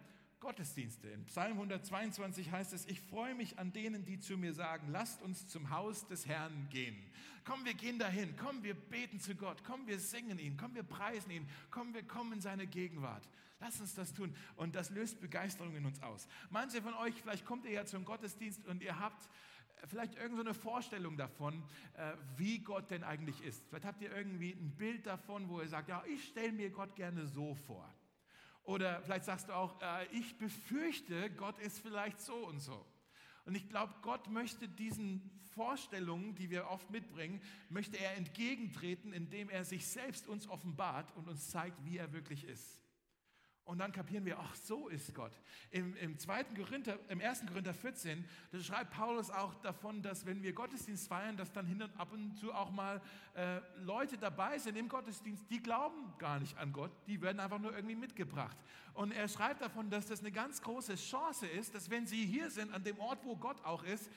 Gottesdienste. 0.41 1.07
In 1.07 1.23
Psalm 1.25 1.53
122 1.53 2.51
heißt 2.51 2.73
es, 2.73 2.85
ich 2.85 2.99
freue 2.99 3.33
mich 3.33 3.57
an 3.59 3.71
denen, 3.71 4.03
die 4.03 4.19
zu 4.19 4.37
mir 4.37 4.53
sagen, 4.53 4.89
lasst 4.91 5.21
uns 5.21 5.47
zum 5.47 5.69
Haus 5.69 6.05
des 6.05 6.27
Herrn 6.27 6.67
gehen. 6.69 6.97
Komm, 7.45 7.63
wir 7.63 7.73
gehen 7.73 7.97
dahin. 7.97 8.35
Komm, 8.35 8.61
wir 8.61 8.73
beten 8.73 9.21
zu 9.21 9.35
Gott. 9.35 9.63
Komm, 9.63 9.87
wir 9.87 9.99
singen 9.99 10.37
ihn. 10.39 10.57
Komm, 10.57 10.75
wir 10.75 10.83
preisen 10.83 11.31
ihn. 11.31 11.47
Komm, 11.71 11.93
wir 11.93 12.03
kommen 12.03 12.33
in 12.33 12.41
seine 12.41 12.67
Gegenwart. 12.67 13.27
Lass 13.61 13.79
uns 13.79 13.95
das 13.95 14.13
tun. 14.13 14.35
Und 14.57 14.75
das 14.75 14.89
löst 14.89 15.21
Begeisterung 15.21 15.73
in 15.77 15.85
uns 15.85 16.03
aus. 16.03 16.27
Manche 16.49 16.81
von 16.81 16.93
euch, 16.95 17.13
vielleicht 17.15 17.45
kommt 17.45 17.63
ihr 17.63 17.71
ja 17.71 17.85
zum 17.85 18.03
Gottesdienst 18.03 18.67
und 18.67 18.83
ihr 18.83 18.99
habt 18.99 19.29
vielleicht 19.87 20.15
irgendeine 20.15 20.53
so 20.53 20.59
Vorstellung 20.59 21.17
davon, 21.17 21.63
äh, 21.95 22.13
wie 22.37 22.59
Gott 22.59 22.91
denn 22.91 23.03
eigentlich 23.03 23.41
ist. 23.43 23.63
Vielleicht 23.67 23.85
habt 23.85 24.01
ihr 24.01 24.15
irgendwie 24.15 24.51
ein 24.51 24.75
Bild 24.75 25.05
davon, 25.05 25.49
wo 25.49 25.61
ihr 25.61 25.67
sagt, 25.67 25.89
ja, 25.89 26.03
ich 26.07 26.23
stelle 26.25 26.51
mir 26.51 26.69
Gott 26.69 26.95
gerne 26.95 27.27
so 27.27 27.55
vor. 27.55 27.87
Oder 28.63 29.01
vielleicht 29.01 29.25
sagst 29.25 29.49
du 29.49 29.53
auch, 29.53 29.81
äh, 29.81 30.05
ich 30.11 30.37
befürchte, 30.37 31.29
Gott 31.31 31.59
ist 31.59 31.79
vielleicht 31.79 32.21
so 32.21 32.35
und 32.35 32.59
so. 32.59 32.85
Und 33.45 33.55
ich 33.55 33.67
glaube, 33.67 33.93
Gott 34.01 34.29
möchte 34.29 34.69
diesen 34.69 35.29
Vorstellungen, 35.53 36.33
die 36.35 36.49
wir 36.49 36.69
oft 36.69 36.89
mitbringen, 36.89 37.41
möchte 37.69 37.97
er 37.97 38.15
entgegentreten, 38.15 39.11
indem 39.11 39.49
er 39.49 39.65
sich 39.65 39.85
selbst 39.85 40.27
uns 40.27 40.47
offenbart 40.47 41.15
und 41.15 41.27
uns 41.27 41.49
zeigt, 41.49 41.83
wie 41.85 41.97
er 41.97 42.13
wirklich 42.13 42.45
ist. 42.45 42.82
Und 43.65 43.77
dann 43.77 43.93
kapieren 43.93 44.25
wir, 44.25 44.37
ach, 44.39 44.55
so 44.55 44.89
ist 44.89 45.15
Gott. 45.15 45.31
Im, 45.71 45.95
im, 45.95 46.19
zweiten 46.19 46.53
Korinther, 46.53 46.99
im 47.07 47.21
1. 47.21 47.45
Korinther 47.45 47.73
14, 47.73 48.25
da 48.51 48.59
schreibt 48.59 48.91
Paulus 48.91 49.29
auch 49.29 49.55
davon, 49.61 50.01
dass 50.01 50.25
wenn 50.25 50.43
wir 50.43 50.51
Gottesdienst 50.51 51.07
feiern, 51.07 51.37
dass 51.37 51.51
dann 51.53 51.65
hin 51.65 51.81
und 51.81 51.97
ab 51.97 52.11
und 52.11 52.35
zu 52.35 52.53
auch 52.53 52.71
mal 52.71 53.01
äh, 53.35 53.59
Leute 53.77 54.17
dabei 54.17 54.57
sind 54.57 54.75
im 54.75 54.89
Gottesdienst, 54.89 55.49
die 55.49 55.63
glauben 55.63 56.13
gar 56.17 56.41
nicht 56.41 56.57
an 56.57 56.73
Gott, 56.73 56.91
die 57.07 57.21
werden 57.21 57.39
einfach 57.39 57.59
nur 57.59 57.73
irgendwie 57.73 57.95
mitgebracht. 57.95 58.57
Und 58.93 59.13
er 59.13 59.29
schreibt 59.29 59.61
davon, 59.61 59.89
dass 59.89 60.07
das 60.07 60.19
eine 60.19 60.31
ganz 60.33 60.61
große 60.61 60.95
Chance 60.95 61.47
ist, 61.47 61.73
dass 61.73 61.89
wenn 61.89 62.05
sie 62.05 62.25
hier 62.25 62.49
sind, 62.49 62.73
an 62.73 62.83
dem 62.83 62.99
Ort, 62.99 63.23
wo 63.23 63.37
Gott 63.37 63.63
auch 63.63 63.83
ist, 63.83 64.09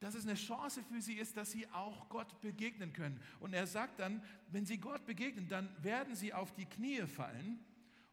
dass 0.00 0.14
es 0.14 0.26
eine 0.26 0.34
Chance 0.34 0.82
für 0.82 1.00
sie 1.00 1.14
ist, 1.14 1.38
dass 1.38 1.50
sie 1.50 1.66
auch 1.72 2.08
Gott 2.10 2.40
begegnen 2.42 2.92
können. 2.92 3.20
Und 3.38 3.54
er 3.54 3.66
sagt 3.66 3.98
dann, 4.00 4.22
wenn 4.48 4.66
sie 4.66 4.78
Gott 4.78 5.06
begegnen, 5.06 5.48
dann 5.48 5.70
werden 5.82 6.14
sie 6.14 6.32
auf 6.34 6.52
die 6.52 6.66
Knie 6.66 7.06
fallen 7.06 7.64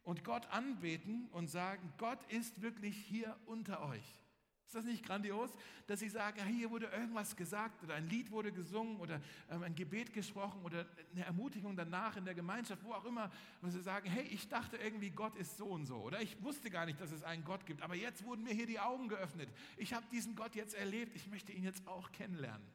und 0.08 0.24
Gott 0.24 0.46
anbeten 0.46 1.28
und 1.32 1.48
sagen, 1.48 1.92
Gott 1.98 2.18
ist 2.32 2.62
wirklich 2.62 2.96
hier 2.96 3.36
unter 3.44 3.82
euch. 3.90 4.18
Ist 4.64 4.74
das 4.74 4.86
nicht 4.86 5.04
grandios, 5.04 5.50
dass 5.86 6.00
sie 6.00 6.08
sagen, 6.08 6.42
hier 6.46 6.70
wurde 6.70 6.86
irgendwas 6.86 7.36
gesagt 7.36 7.84
oder 7.84 7.94
ein 7.94 8.08
Lied 8.08 8.30
wurde 8.30 8.50
gesungen 8.50 9.00
oder 9.00 9.20
ähm, 9.50 9.64
ein 9.64 9.74
Gebet 9.74 10.14
gesprochen 10.14 10.62
oder 10.62 10.86
eine 11.12 11.26
Ermutigung 11.26 11.76
danach 11.76 12.16
in 12.16 12.24
der 12.24 12.34
Gemeinschaft, 12.34 12.82
wo 12.84 12.94
auch 12.94 13.04
immer, 13.04 13.30
wo 13.60 13.68
sie 13.68 13.82
sagen, 13.82 14.08
hey, 14.08 14.24
ich 14.28 14.48
dachte 14.48 14.78
irgendwie, 14.78 15.10
Gott 15.10 15.36
ist 15.36 15.58
so 15.58 15.66
und 15.66 15.84
so 15.84 15.96
oder 15.96 16.22
ich 16.22 16.42
wusste 16.42 16.70
gar 16.70 16.86
nicht, 16.86 16.98
dass 17.02 17.12
es 17.12 17.22
einen 17.22 17.44
Gott 17.44 17.66
gibt, 17.66 17.82
aber 17.82 17.94
jetzt 17.94 18.24
wurden 18.24 18.44
mir 18.44 18.54
hier 18.54 18.66
die 18.66 18.80
Augen 18.80 19.08
geöffnet. 19.08 19.50
Ich 19.76 19.92
habe 19.92 20.06
diesen 20.10 20.34
Gott 20.36 20.54
jetzt 20.54 20.72
erlebt, 20.72 21.16
ich 21.16 21.28
möchte 21.28 21.52
ihn 21.52 21.64
jetzt 21.64 21.86
auch 21.86 22.12
kennenlernen. 22.12 22.66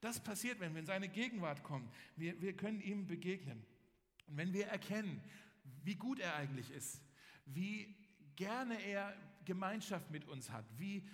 Das 0.00 0.20
passiert, 0.20 0.60
wenn 0.60 0.74
wir 0.74 0.80
in 0.80 0.86
seine 0.86 1.08
Gegenwart 1.08 1.64
kommen. 1.64 1.90
Wir, 2.14 2.40
wir 2.40 2.52
können 2.56 2.80
ihm 2.80 3.08
begegnen. 3.08 3.66
Und 4.28 4.36
wenn 4.36 4.52
wir 4.52 4.66
erkennen, 4.66 5.20
wie 5.82 5.96
gut 5.96 6.18
er 6.18 6.34
eigentlich 6.36 6.70
ist, 6.70 7.00
wie 7.46 7.96
gerne 8.36 8.80
er 8.82 9.14
Gemeinschaft 9.44 10.10
mit 10.10 10.26
uns 10.28 10.50
hat, 10.50 10.64
wie 10.76 11.08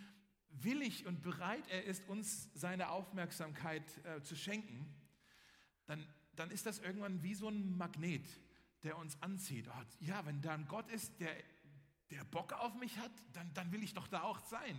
willig 0.51 1.07
und 1.07 1.23
bereit 1.23 1.67
er 1.69 1.85
ist, 1.85 2.09
uns 2.09 2.51
seine 2.55 2.91
Aufmerksamkeit 2.91 3.83
äh, 4.05 4.23
zu 4.23 4.37
schenken, 4.37 4.87
dann, 5.87 6.07
dann 6.37 6.51
ist 6.51 6.67
das 6.67 6.79
irgendwann 6.79 7.23
wie 7.23 7.35
so 7.35 7.49
ein 7.49 7.77
Magnet, 7.77 8.27
der 8.83 8.99
uns 8.99 9.21
anzieht. 9.23 9.69
Oh, 9.69 9.83
ja, 10.01 10.25
wenn 10.27 10.43
da 10.43 10.55
ein 10.55 10.67
Gott 10.67 10.89
ist, 10.91 11.21
der, 11.21 11.35
der 12.11 12.25
Bock 12.25 12.53
auf 12.53 12.75
mich 12.75 12.99
hat, 12.99 13.13
dann, 13.33 13.53
dann 13.55 13.73
will 13.73 13.83
ich 13.83 13.95
doch 13.95 14.09
da 14.09 14.23
auch 14.23 14.41
sein. 14.41 14.79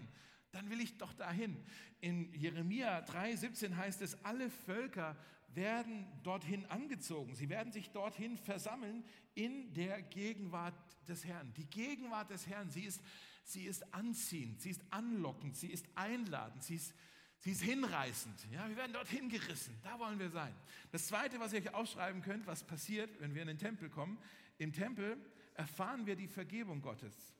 Dann 0.51 0.69
will 0.69 0.79
ich 0.79 0.97
doch 0.97 1.13
dahin. 1.13 1.61
In 1.99 2.33
Jeremia 2.33 2.99
3,17 2.99 3.75
heißt 3.75 4.01
es, 4.01 4.23
alle 4.23 4.49
Völker 4.49 5.17
werden 5.55 6.05
dorthin 6.23 6.65
angezogen. 6.65 7.35
Sie 7.35 7.49
werden 7.49 7.71
sich 7.71 7.91
dorthin 7.91 8.37
versammeln 8.37 9.03
in 9.33 9.73
der 9.73 10.01
Gegenwart 10.01 10.75
des 11.07 11.25
Herrn. 11.25 11.53
Die 11.53 11.69
Gegenwart 11.69 12.29
des 12.29 12.47
Herrn, 12.47 12.69
sie 12.69 12.83
ist, 12.83 13.01
sie 13.43 13.65
ist 13.65 13.93
anziehend, 13.93 14.61
sie 14.61 14.71
ist 14.71 14.81
anlockend, 14.89 15.55
sie 15.55 15.67
ist 15.67 15.87
einladend, 15.95 16.63
sie 16.63 16.75
ist, 16.75 16.93
sie 17.39 17.51
ist 17.51 17.61
hinreißend. 17.61 18.47
Ja, 18.51 18.67
wir 18.67 18.75
werden 18.75 18.93
dorthin 18.93 19.29
gerissen, 19.29 19.77
da 19.83 19.99
wollen 19.99 20.19
wir 20.19 20.29
sein. 20.29 20.55
Das 20.91 21.07
Zweite, 21.07 21.39
was 21.39 21.53
ihr 21.53 21.59
euch 21.59 21.73
aufschreiben 21.73 22.21
könnt, 22.21 22.47
was 22.47 22.63
passiert, 22.63 23.19
wenn 23.19 23.33
wir 23.35 23.41
in 23.41 23.47
den 23.47 23.57
Tempel 23.57 23.89
kommen, 23.89 24.17
im 24.57 24.73
Tempel 24.73 25.17
erfahren 25.53 26.05
wir 26.05 26.15
die 26.15 26.27
Vergebung 26.27 26.81
Gottes. 26.81 27.35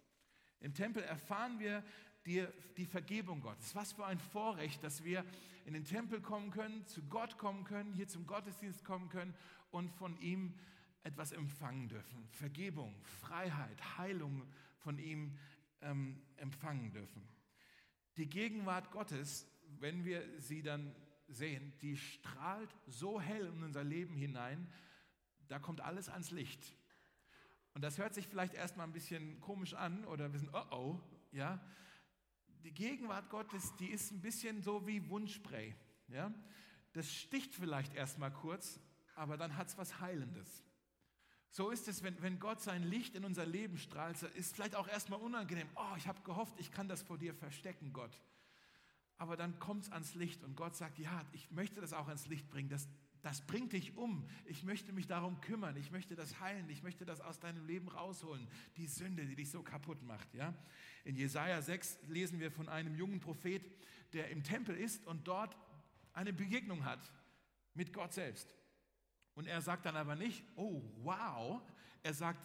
Im 0.60 0.74
Tempel 0.74 1.04
erfahren 1.04 1.60
wir 1.60 1.84
die, 2.26 2.46
die 2.78 2.86
Vergebung 2.86 3.42
Gottes. 3.42 3.76
Was 3.76 3.94
für 3.94 4.06
ein 4.06 4.20
Vorrecht, 4.20 4.84
dass 4.84 5.04
wir 5.04 5.24
in 5.66 5.74
den 5.74 5.86
Tempel 5.86 6.22
kommen 6.22 6.52
können, 6.52 6.86
zu 6.88 7.02
Gott 7.04 7.38
kommen 7.38 7.64
können, 7.64 7.94
hier 7.94 8.08
zum 8.08 8.26
Gottesdienst 8.28 8.84
kommen 8.84 9.10
können 9.10 9.34
und 9.72 9.92
von 9.92 10.20
ihm 10.20 10.54
etwas 11.04 11.32
empfangen 11.32 11.88
dürfen. 11.88 12.28
Vergebung, 12.32 12.96
Freiheit, 13.22 13.98
Heilung 13.98 14.44
von 14.80 14.98
ihm 14.98 15.38
ähm, 15.82 16.22
empfangen 16.38 16.92
dürfen. 16.92 17.22
Die 18.18 18.28
Gegenwart 18.28 18.92
Gottes, 18.92 19.48
wenn 19.80 20.06
wir 20.06 20.24
sie 20.40 20.62
dann 20.62 20.96
sehen, 21.28 21.74
die 21.82 21.98
strahlt 21.98 22.70
so 22.88 23.20
hell 23.20 23.48
in 23.48 23.64
unser 23.64 23.84
Leben 23.84 24.16
hinein, 24.16 24.68
da 25.48 25.60
kommt 25.60 25.82
alles 25.82 26.10
ans 26.10 26.32
Licht. 26.32 26.74
Und 27.74 27.84
das 27.84 27.98
hört 27.98 28.14
sich 28.14 28.28
vielleicht 28.28 28.54
erstmal 28.54 28.88
ein 28.88 28.94
bisschen 28.94 29.40
komisch 29.42 29.74
an 29.74 30.06
oder 30.06 30.32
wir 30.32 30.40
sind, 30.40 30.50
oh 30.54 30.66
oh, 30.72 31.00
ja, 31.32 31.60
die 32.66 32.74
Gegenwart 32.74 33.30
Gottes, 33.30 33.76
die 33.76 33.92
ist 33.92 34.12
ein 34.12 34.22
bisschen 34.22 34.64
so 34.64 34.88
wie 34.88 35.08
Wundspray. 35.08 35.76
Ja? 36.08 36.34
Das 36.94 37.14
sticht 37.14 37.54
vielleicht 37.54 37.94
erstmal 37.94 38.34
kurz, 38.34 38.80
aber 39.14 39.38
dann 39.38 39.56
hat 39.56 39.68
es 39.68 39.78
was 39.78 40.00
Heilendes. 40.00 40.64
So 41.52 41.70
ist 41.70 41.88
es, 41.88 42.02
wenn, 42.02 42.20
wenn 42.24 42.40
Gott 42.40 42.62
sein 42.62 42.84
Licht 42.84 43.16
in 43.16 43.24
unser 43.24 43.46
Leben 43.46 43.78
strahlt, 43.78 44.22
ist 44.24 44.56
vielleicht 44.56 44.76
auch 44.76 44.88
erstmal 44.88 45.22
unangenehm. 45.22 45.70
Oh, 45.76 45.96
ich 45.96 46.08
habe 46.08 46.20
gehofft, 46.24 46.56
ich 46.60 46.72
kann 46.72 46.90
das 46.90 47.04
vor 47.04 47.20
dir 47.20 47.36
verstecken, 47.36 47.94
Gott. 47.94 48.20
Aber 49.18 49.38
dann 49.38 49.60
kommt 49.60 49.86
es 49.86 49.92
ans 49.92 50.16
Licht 50.16 50.44
und 50.44 50.56
Gott 50.56 50.76
sagt, 50.76 50.98
ja, 50.98 51.24
ich 51.34 51.50
möchte 51.52 51.80
das 51.80 51.94
auch 51.94 52.08
ans 52.08 52.28
Licht 52.28 52.50
bringen. 52.50 52.68
Das, 52.68 52.90
das 53.22 53.46
bringt 53.46 53.74
dich 53.74 53.96
um. 53.96 54.28
Ich 54.46 54.64
möchte 54.64 54.92
mich 54.92 55.08
darum 55.08 55.40
kümmern. 55.40 55.78
Ich 55.78 55.92
möchte 55.92 56.16
das 56.16 56.40
heilen. 56.42 56.68
Ich 56.70 56.84
möchte 56.84 57.06
das 57.06 57.22
aus 57.22 57.40
deinem 57.40 57.66
Leben 57.66 57.88
rausholen. 57.88 58.48
Die 58.76 58.88
Sünde, 58.88 59.26
die 59.26 59.36
dich 59.36 59.52
so 59.52 59.64
kaputt 59.64 60.02
macht. 60.04 60.34
Ja? 60.34 60.54
In 61.06 61.16
Jesaja 61.16 61.62
6 61.62 62.00
lesen 62.10 62.40
wir 62.40 62.52
von 62.52 62.68
einem 62.68 62.96
jungen 62.96 63.20
Prophet, 63.22 63.64
der 64.12 64.30
im 64.30 64.44
Tempel 64.44 64.76
ist 64.76 65.06
und 65.06 65.28
dort 65.28 65.56
eine 66.14 66.34
Begegnung 66.34 66.84
hat 66.84 67.12
mit 67.74 67.94
Gott 67.94 68.14
selbst. 68.14 68.54
Und 69.36 69.48
er 69.48 69.62
sagt 69.62 69.86
dann 69.86 69.96
aber 69.96 70.16
nicht, 70.16 70.44
oh 70.56 70.82
wow, 71.04 71.62
er 72.04 72.14
sagt, 72.14 72.40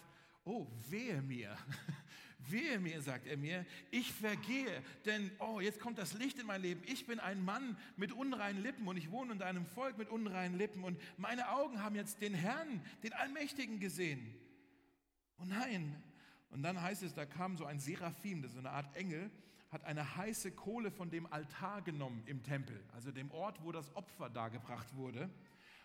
oh 0.44 0.66
wehe 0.88 1.22
mir, 1.22 1.56
Wehe 2.48 2.78
mir, 2.78 3.02
sagt 3.02 3.26
er 3.26 3.36
mir, 3.36 3.66
ich 3.90 4.12
vergehe, 4.12 4.82
denn, 5.04 5.30
oh, 5.38 5.60
jetzt 5.60 5.78
kommt 5.78 5.98
das 5.98 6.14
Licht 6.14 6.38
in 6.38 6.46
mein 6.46 6.62
Leben. 6.62 6.82
Ich 6.86 7.06
bin 7.06 7.20
ein 7.20 7.44
Mann 7.44 7.76
mit 7.96 8.12
unreinen 8.12 8.62
Lippen 8.62 8.88
und 8.88 8.96
ich 8.96 9.10
wohne 9.10 9.32
unter 9.32 9.46
einem 9.46 9.66
Volk 9.66 9.98
mit 9.98 10.08
unreinen 10.08 10.56
Lippen 10.56 10.82
und 10.82 10.98
meine 11.18 11.50
Augen 11.50 11.82
haben 11.82 11.94
jetzt 11.94 12.22
den 12.22 12.34
Herrn, 12.34 12.80
den 13.02 13.12
Allmächtigen 13.12 13.78
gesehen. 13.78 14.34
Oh 15.38 15.44
nein. 15.44 16.02
Und 16.50 16.62
dann 16.62 16.80
heißt 16.80 17.02
es, 17.02 17.14
da 17.14 17.24
kam 17.26 17.56
so 17.56 17.64
ein 17.64 17.78
Seraphim, 17.78 18.42
das 18.42 18.50
ist 18.50 18.54
so 18.54 18.60
eine 18.60 18.70
Art 18.70 18.94
Engel, 18.96 19.30
hat 19.70 19.84
eine 19.84 20.16
heiße 20.16 20.50
Kohle 20.52 20.90
von 20.90 21.10
dem 21.10 21.26
Altar 21.32 21.82
genommen 21.82 22.22
im 22.26 22.42
Tempel, 22.42 22.82
also 22.92 23.12
dem 23.12 23.30
Ort, 23.30 23.62
wo 23.62 23.70
das 23.70 23.94
Opfer 23.94 24.28
dargebracht 24.28 24.94
wurde. 24.96 25.30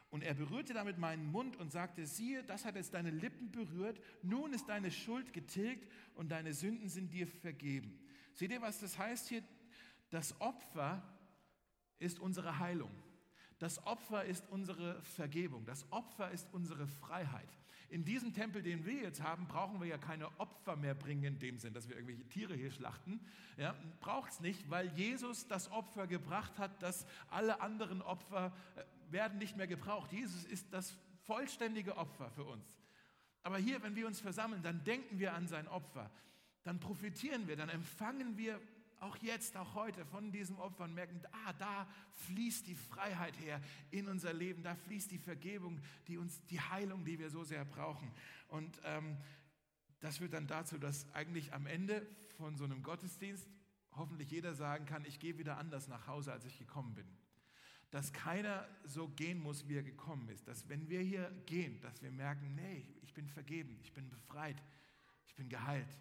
Und 0.09 0.23
er 0.23 0.33
berührte 0.33 0.73
damit 0.73 0.97
meinen 0.97 1.31
Mund 1.31 1.55
und 1.57 1.71
sagte, 1.71 2.05
siehe, 2.05 2.43
das 2.43 2.65
hat 2.65 2.75
jetzt 2.75 2.93
deine 2.93 3.11
Lippen 3.11 3.51
berührt, 3.51 3.99
nun 4.23 4.53
ist 4.53 4.67
deine 4.69 4.89
Schuld 4.89 5.33
getilgt 5.33 5.91
und 6.15 6.29
deine 6.29 6.53
Sünden 6.53 6.89
sind 6.89 7.11
dir 7.13 7.27
vergeben. 7.27 7.99
Seht 8.33 8.51
ihr, 8.51 8.61
was 8.61 8.79
das 8.79 8.97
heißt 8.97 9.29
hier? 9.29 9.43
Das 10.09 10.39
Opfer 10.41 11.03
ist 11.99 12.19
unsere 12.19 12.59
Heilung. 12.59 12.91
Das 13.59 13.85
Opfer 13.85 14.25
ist 14.25 14.47
unsere 14.49 15.01
Vergebung. 15.03 15.65
Das 15.65 15.91
Opfer 15.91 16.31
ist 16.31 16.47
unsere 16.53 16.87
Freiheit. 16.87 17.49
In 17.89 18.03
diesem 18.03 18.33
Tempel, 18.33 18.61
den 18.61 18.85
wir 18.85 19.01
jetzt 19.01 19.21
haben, 19.21 19.47
brauchen 19.47 19.79
wir 19.79 19.87
ja 19.87 19.97
keine 19.97 20.27
Opfer 20.39 20.75
mehr 20.75 20.95
bringen 20.95 21.23
in 21.23 21.39
dem 21.39 21.59
Sinn, 21.59 21.73
dass 21.73 21.87
wir 21.87 21.95
irgendwelche 21.95 22.27
Tiere 22.29 22.55
hier 22.55 22.71
schlachten. 22.71 23.19
Ja, 23.57 23.75
Braucht 24.01 24.31
es 24.31 24.39
nicht, 24.39 24.69
weil 24.69 24.87
Jesus 24.95 25.47
das 25.47 25.71
Opfer 25.71 26.07
gebracht 26.07 26.57
hat, 26.57 26.81
dass 26.81 27.05
alle 27.29 27.61
anderen 27.61 28.01
Opfer 28.01 28.51
äh, 28.75 29.11
werden 29.11 29.37
nicht 29.37 29.55
mehr 29.55 29.67
gebraucht. 29.67 30.11
Jesus 30.11 30.43
ist 30.45 30.73
das 30.73 30.97
vollständige 31.23 31.97
Opfer 31.97 32.29
für 32.31 32.43
uns. 32.43 32.77
Aber 33.43 33.57
hier, 33.57 33.81
wenn 33.83 33.95
wir 33.95 34.07
uns 34.07 34.19
versammeln, 34.19 34.63
dann 34.63 34.83
denken 34.83 35.19
wir 35.19 35.33
an 35.33 35.47
sein 35.47 35.67
Opfer. 35.67 36.09
Dann 36.63 36.79
profitieren 36.79 37.47
wir, 37.47 37.55
dann 37.55 37.69
empfangen 37.69 38.37
wir 38.37 38.59
auch 38.99 39.17
jetzt, 39.17 39.57
auch 39.57 39.73
heute 39.75 40.05
von 40.05 40.31
diesem 40.31 40.57
Opfer 40.57 40.85
und 40.85 40.93
merken, 40.93 41.21
ah, 41.45 41.53
da 41.53 41.87
fließt 42.27 42.67
die 42.67 42.75
Freiheit 42.75 43.39
her 43.39 43.61
in 43.91 44.07
unser 44.07 44.33
Leben, 44.33 44.63
da 44.63 44.75
fließt 44.75 45.11
die 45.11 45.19
Vergebung, 45.19 45.79
die 46.07 46.17
uns, 46.17 46.43
die 46.45 46.59
Heilung, 46.59 47.03
die 47.05 47.19
wir 47.19 47.29
so 47.29 47.43
sehr 47.43 47.65
brauchen. 47.65 48.11
Und 48.47 48.79
ähm, 48.83 49.17
das 49.99 50.17
führt 50.17 50.33
dann 50.33 50.47
dazu, 50.47 50.77
dass 50.77 51.11
eigentlich 51.13 51.53
am 51.53 51.65
Ende 51.65 52.05
von 52.37 52.57
so 52.57 52.63
einem 52.63 52.83
Gottesdienst 52.83 53.47
hoffentlich 53.97 54.29
jeder 54.31 54.53
sagen 54.53 54.85
kann, 54.85 55.05
ich 55.05 55.19
gehe 55.19 55.37
wieder 55.37 55.57
anders 55.57 55.87
nach 55.87 56.07
Hause, 56.07 56.31
als 56.31 56.45
ich 56.45 56.57
gekommen 56.57 56.95
bin. 56.95 57.07
Dass 57.91 58.11
keiner 58.11 58.67
so 58.83 59.07
gehen 59.07 59.39
muss, 59.39 59.67
wie 59.67 59.77
er 59.77 59.83
gekommen 59.83 60.27
ist. 60.29 60.47
Dass 60.47 60.67
wenn 60.67 60.89
wir 60.89 60.99
hier 61.01 61.31
gehen, 61.45 61.79
dass 61.81 62.01
wir 62.01 62.11
merken, 62.11 62.55
nee, 62.55 62.85
ich 63.03 63.13
bin 63.13 63.27
vergeben, 63.27 63.79
ich 63.81 63.93
bin 63.93 64.09
befreit, 64.09 64.61
ich 65.25 65.35
bin 65.35 65.49
geheilt. 65.49 65.97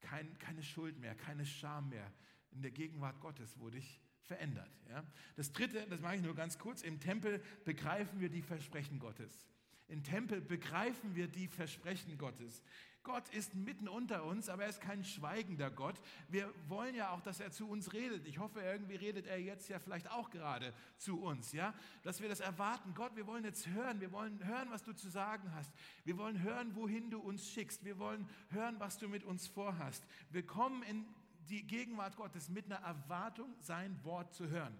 Kein, 0.00 0.38
keine 0.38 0.62
Schuld 0.62 0.98
mehr, 0.98 1.14
keine 1.14 1.44
Scham 1.44 1.88
mehr. 1.88 2.12
In 2.50 2.62
der 2.62 2.70
Gegenwart 2.70 3.20
Gottes 3.20 3.58
wurde 3.58 3.78
ich 3.78 4.00
verändert. 4.22 4.70
Ja? 4.88 5.04
Das 5.36 5.52
dritte, 5.52 5.86
das 5.88 6.00
mache 6.00 6.16
ich 6.16 6.22
nur 6.22 6.34
ganz 6.34 6.58
kurz, 6.58 6.82
im 6.82 7.00
Tempel 7.00 7.42
begreifen 7.64 8.20
wir 8.20 8.28
die 8.28 8.42
Versprechen 8.42 8.98
Gottes. 8.98 9.46
Im 9.88 10.04
Tempel 10.04 10.40
begreifen 10.40 11.16
wir 11.16 11.28
die 11.28 11.48
Versprechen 11.48 12.18
Gottes. 12.18 12.62
Gott 13.02 13.28
ist 13.30 13.54
mitten 13.54 13.88
unter 13.88 14.24
uns, 14.24 14.48
aber 14.48 14.64
er 14.64 14.68
ist 14.68 14.80
kein 14.80 15.02
schweigender 15.02 15.70
Gott. 15.70 15.94
Wir 16.28 16.52
wollen 16.68 16.94
ja 16.94 17.10
auch, 17.10 17.20
dass 17.20 17.40
er 17.40 17.50
zu 17.50 17.68
uns 17.68 17.92
redet. 17.92 18.26
Ich 18.26 18.38
hoffe, 18.38 18.60
irgendwie 18.60 18.96
redet 18.96 19.26
er 19.26 19.40
jetzt 19.40 19.68
ja 19.68 19.78
vielleicht 19.78 20.10
auch 20.10 20.30
gerade 20.30 20.74
zu 20.98 21.20
uns, 21.20 21.52
ja? 21.52 21.74
Dass 22.02 22.20
wir 22.20 22.28
das 22.28 22.40
erwarten. 22.40 22.94
Gott, 22.94 23.16
wir 23.16 23.26
wollen 23.26 23.44
jetzt 23.44 23.66
hören. 23.68 24.00
Wir 24.00 24.12
wollen 24.12 24.44
hören, 24.44 24.70
was 24.70 24.82
du 24.82 24.92
zu 24.92 25.08
sagen 25.08 25.52
hast. 25.54 25.72
Wir 26.04 26.18
wollen 26.18 26.42
hören, 26.42 26.74
wohin 26.74 27.10
du 27.10 27.18
uns 27.18 27.48
schickst. 27.50 27.84
Wir 27.84 27.98
wollen 27.98 28.28
hören, 28.50 28.78
was 28.78 28.98
du 28.98 29.08
mit 29.08 29.24
uns 29.24 29.46
vorhast. 29.46 30.04
Wir 30.30 30.44
kommen 30.44 30.82
in 30.82 31.06
die 31.48 31.66
Gegenwart 31.66 32.16
Gottes 32.16 32.48
mit 32.48 32.66
einer 32.66 32.84
Erwartung, 32.84 33.54
sein 33.60 33.98
Wort 34.04 34.34
zu 34.34 34.48
hören. 34.48 34.76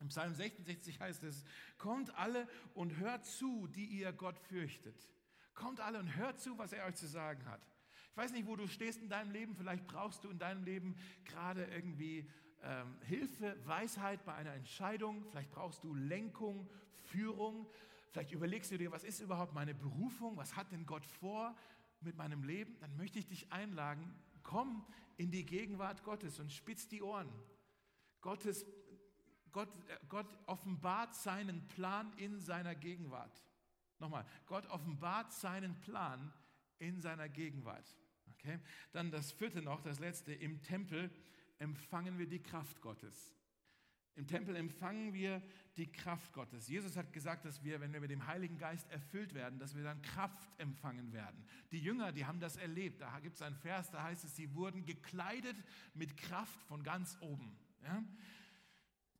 Im 0.00 0.08
Psalm 0.08 0.34
66 0.34 1.00
heißt 1.00 1.22
es, 1.24 1.44
kommt 1.78 2.14
alle 2.16 2.48
und 2.74 2.98
hört 2.98 3.24
zu, 3.24 3.68
die 3.68 3.86
ihr 3.86 4.12
Gott 4.12 4.38
fürchtet. 4.38 5.08
Kommt 5.54 5.80
alle 5.80 5.98
und 5.98 6.16
hört 6.16 6.40
zu, 6.40 6.58
was 6.58 6.72
er 6.72 6.86
euch 6.86 6.96
zu 6.96 7.06
sagen 7.06 7.44
hat. 7.46 7.60
Ich 8.10 8.16
weiß 8.16 8.32
nicht, 8.32 8.46
wo 8.46 8.56
du 8.56 8.68
stehst 8.68 9.00
in 9.00 9.08
deinem 9.08 9.32
Leben. 9.32 9.54
Vielleicht 9.56 9.86
brauchst 9.86 10.22
du 10.24 10.30
in 10.30 10.38
deinem 10.38 10.64
Leben 10.64 10.96
gerade 11.24 11.64
irgendwie 11.64 12.28
ähm, 12.62 12.96
Hilfe, 13.02 13.56
Weisheit 13.66 14.24
bei 14.24 14.34
einer 14.34 14.54
Entscheidung. 14.54 15.24
Vielleicht 15.30 15.50
brauchst 15.50 15.82
du 15.84 15.94
Lenkung, 15.94 16.68
Führung. 17.02 17.66
Vielleicht 18.10 18.32
überlegst 18.32 18.70
du 18.70 18.78
dir, 18.78 18.92
was 18.92 19.04
ist 19.04 19.20
überhaupt 19.20 19.54
meine 19.54 19.74
Berufung? 19.74 20.36
Was 20.36 20.54
hat 20.54 20.70
denn 20.70 20.86
Gott 20.86 21.04
vor 21.04 21.56
mit 22.00 22.16
meinem 22.16 22.44
Leben? 22.44 22.76
Dann 22.80 22.96
möchte 22.96 23.18
ich 23.18 23.26
dich 23.26 23.52
einladen, 23.52 24.14
komm 24.44 24.86
in 25.16 25.30
die 25.30 25.44
Gegenwart 25.44 26.04
Gottes 26.04 26.38
und 26.38 26.52
spitz 26.52 26.86
die 26.86 27.02
Ohren. 27.02 27.28
Gottes, 28.20 28.64
Gott, 29.52 29.68
äh, 29.88 29.98
Gott 30.08 30.38
offenbart 30.46 31.14
seinen 31.14 31.66
Plan 31.68 32.12
in 32.16 32.40
seiner 32.40 32.74
Gegenwart. 32.74 33.42
Nochmal, 34.04 34.26
Gott 34.44 34.66
offenbart 34.66 35.32
seinen 35.32 35.80
Plan 35.80 36.30
in 36.78 37.00
seiner 37.00 37.26
Gegenwart. 37.26 37.96
Okay? 38.34 38.60
Dann 38.92 39.10
das 39.10 39.32
vierte 39.32 39.62
noch, 39.62 39.80
das 39.80 39.98
letzte, 39.98 40.34
im 40.34 40.60
Tempel 40.60 41.10
empfangen 41.58 42.18
wir 42.18 42.28
die 42.28 42.42
Kraft 42.42 42.82
Gottes. 42.82 43.34
Im 44.14 44.26
Tempel 44.26 44.56
empfangen 44.56 45.14
wir 45.14 45.40
die 45.78 45.90
Kraft 45.90 46.34
Gottes. 46.34 46.68
Jesus 46.68 46.98
hat 46.98 47.14
gesagt, 47.14 47.46
dass 47.46 47.64
wir, 47.64 47.80
wenn 47.80 47.94
wir 47.94 48.00
mit 48.00 48.10
dem 48.10 48.26
Heiligen 48.26 48.58
Geist 48.58 48.90
erfüllt 48.90 49.32
werden, 49.32 49.58
dass 49.58 49.74
wir 49.74 49.84
dann 49.84 50.02
Kraft 50.02 50.50
empfangen 50.58 51.14
werden. 51.14 51.42
Die 51.72 51.80
Jünger, 51.80 52.12
die 52.12 52.26
haben 52.26 52.40
das 52.40 52.56
erlebt. 52.56 53.00
Da 53.00 53.20
gibt 53.20 53.36
es 53.36 53.42
einen 53.42 53.56
Vers, 53.56 53.90
da 53.90 54.02
heißt 54.02 54.22
es, 54.22 54.36
sie 54.36 54.54
wurden 54.54 54.84
gekleidet 54.84 55.56
mit 55.94 56.18
Kraft 56.18 56.60
von 56.64 56.82
ganz 56.82 57.16
oben. 57.22 57.56
Ja? 57.82 58.04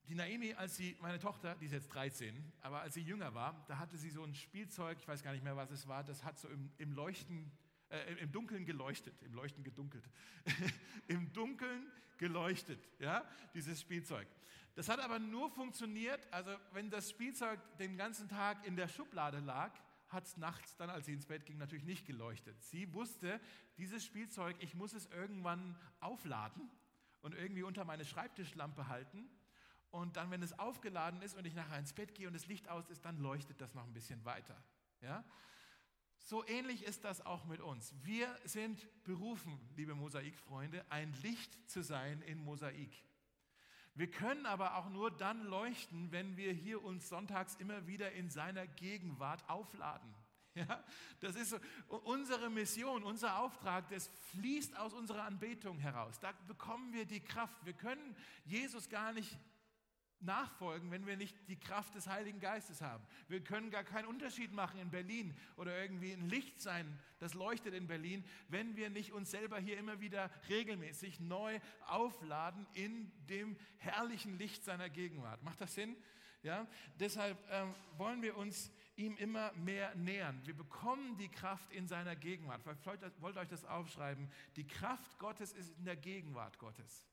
Die 0.09 0.15
Naomi, 0.15 0.53
als 0.53 0.77
sie, 0.77 0.97
meine 1.01 1.19
Tochter, 1.19 1.55
die 1.55 1.65
ist 1.65 1.73
jetzt 1.73 1.89
13, 1.95 2.53
aber 2.61 2.81
als 2.81 2.93
sie 2.93 3.01
jünger 3.01 3.33
war, 3.35 3.65
da 3.69 3.79
hatte 3.79 3.97
sie 3.97 4.11
so 4.11 4.23
ein 4.23 4.35
Spielzeug, 4.35 4.99
ich 5.01 5.09
weiß 5.09 5.23
gar 5.23 5.33
nicht 5.33 5.43
mehr, 5.43 5.57
was 5.57 5.71
es 5.71 5.89
war, 5.89 6.05
das 6.05 6.25
hat 6.25 6.39
so 6.39 6.49
im, 6.49 6.71
im 6.77 6.93
Leuchten, 6.93 7.51
äh, 7.89 8.13
im 8.17 8.31
Dunkeln 8.31 8.67
geleuchtet, 8.67 9.15
im 9.23 9.33
Leuchten 9.33 9.65
gedunkelt, 9.65 10.05
im 11.09 11.33
Dunkeln 11.33 11.91
geleuchtet, 12.19 12.87
ja, 12.99 13.25
dieses 13.55 13.81
Spielzeug. 13.81 14.29
Das 14.75 14.91
hat 14.91 15.01
aber 15.01 15.19
nur 15.19 15.51
funktioniert, 15.51 16.21
also 16.31 16.51
wenn 16.73 16.91
das 16.91 17.09
Spielzeug 17.09 17.59
den 17.79 17.97
ganzen 17.97 18.29
Tag 18.29 18.67
in 18.67 18.77
der 18.77 18.89
Schublade 18.89 19.39
lag, 19.39 19.73
hat 20.09 20.27
es 20.27 20.37
nachts 20.37 20.77
dann, 20.77 20.91
als 20.91 21.07
sie 21.07 21.15
ins 21.15 21.27
Bett 21.27 21.47
ging, 21.47 21.57
natürlich 21.57 21.85
nicht 21.85 22.07
geleuchtet. 22.07 22.63
Sie 22.63 22.93
wusste, 22.93 23.41
dieses 23.79 24.05
Spielzeug, 24.05 24.55
ich 24.61 24.75
muss 24.75 24.93
es 24.93 25.07
irgendwann 25.07 25.79
aufladen 26.01 26.69
und 27.23 27.35
irgendwie 27.35 27.63
unter 27.63 27.87
meine 27.87 28.05
Schreibtischlampe 28.05 28.89
halten 28.89 29.31
und 29.95 30.17
dann, 30.17 30.29
wenn 30.33 30.43
es 30.43 30.59
aufgeladen 30.59 31.23
ist 31.23 31.37
und 31.37 31.47
ich 31.47 31.55
nachher 31.55 31.79
ins 31.79 31.93
Bett 31.93 32.17
gehe 32.17 32.27
und 32.27 32.33
das 32.35 32.49
Licht 32.49 32.69
aus 32.69 32.91
ist, 32.91 33.05
dann 33.05 33.17
leuchtet 33.19 33.61
das 33.61 33.75
noch 33.75 33.85
ein 33.85 33.93
bisschen 33.93 34.25
weiter. 34.25 34.61
Ja? 35.01 35.25
So 36.19 36.45
ähnlich 36.49 36.83
ist 36.83 37.05
das 37.05 37.25
auch 37.25 37.45
mit 37.45 37.61
uns. 37.61 37.95
Wir 38.03 38.29
sind 38.45 38.89
berufen, 39.05 39.57
liebe 39.77 39.95
Mosaikfreunde, 39.95 40.85
ein 40.91 41.13
Licht 41.23 41.71
zu 41.71 41.85
sein 41.85 42.23
in 42.23 42.39
Mosaik. 42.39 42.91
Wir 43.95 44.11
können 44.11 44.47
aber 44.47 44.75
auch 44.79 44.91
nur 44.91 45.13
dann 45.13 45.45
leuchten, 45.45 46.11
wenn 46.11 46.37
wir 46.37 46.53
hier 46.53 46.83
uns 46.83 47.09
sonntags 47.09 47.55
immer 47.55 47.87
wieder 47.87 48.11
in 48.13 48.31
seiner 48.31 48.67
Gegenwart 48.67 49.49
aufladen. 49.49 50.13
Ja, 50.57 50.85
das 51.19 51.35
ist 51.35 51.51
so, 51.51 51.59
unsere 51.89 52.49
Mission, 52.49 53.03
unser 53.03 53.41
Auftrag, 53.41 53.89
das 53.89 54.09
fließt 54.31 54.77
aus 54.77 54.95
unserer 54.95 55.25
Anbetung 55.25 55.79
heraus. 55.79 56.21
Da 56.21 56.31
bekommen 56.47 56.93
wir 56.93 57.07
die 57.07 57.19
Kraft. 57.19 57.65
Wir 57.65 57.73
können 57.73 58.15
Jesus 58.45 58.89
gar 58.89 59.13
nicht 59.13 59.37
nachfolgen, 60.25 60.91
wenn 60.91 61.07
wir 61.07 61.17
nicht 61.17 61.37
die 61.49 61.59
Kraft 61.59 61.95
des 61.95 62.09
Heiligen 62.09 62.41
Geistes 62.41 62.81
haben. 62.83 63.05
Wir 63.29 63.43
können 63.43 63.71
gar 63.71 63.85
keinen 63.85 64.07
Unterschied 64.07 64.53
machen 64.53 64.81
in 64.81 64.91
Berlin 64.91 65.37
oder 65.57 65.81
irgendwie 65.81 66.13
ein 66.13 66.29
Licht 66.29 66.61
sein, 66.61 66.99
das 67.19 67.35
leuchtet 67.35 67.75
in 67.75 67.87
Berlin, 67.87 68.25
wenn 68.49 68.77
wir 68.77 68.91
nicht 68.91 69.13
uns 69.13 69.31
selber 69.31 69.59
hier 69.59 69.79
immer 69.79 70.01
wieder 70.01 70.31
regelmäßig 70.49 71.21
neu 71.21 71.61
aufladen 71.87 72.67
in 72.75 73.11
dem 73.29 73.57
herrlichen 73.79 74.39
Licht 74.39 74.65
seiner 74.65 74.91
Gegenwart. 74.91 75.43
Macht 75.43 75.61
das 75.61 75.75
Sinn? 75.75 75.97
Ja? 76.43 76.67
Deshalb 77.01 77.39
ähm, 77.51 77.75
wollen 77.97 78.23
wir 78.23 78.37
uns 78.37 78.71
ihm 78.97 79.17
immer 79.17 79.53
mehr 79.55 79.95
nähern. 79.97 80.41
Wir 80.45 80.55
bekommen 80.55 81.17
die 81.17 81.29
Kraft 81.29 81.73
in 81.73 81.89
seiner 81.89 82.15
Gegenwart. 82.15 82.63
Vielleicht 82.63 83.21
wollt 83.21 83.37
ihr 83.37 83.41
euch 83.41 83.49
das 83.49 83.65
aufschreiben. 83.65 84.31
Die 84.57 84.67
Kraft 84.67 85.19
Gottes 85.19 85.53
ist 85.53 85.77
in 85.79 85.85
der 85.85 85.97
Gegenwart 85.97 86.59
Gottes. 86.59 87.05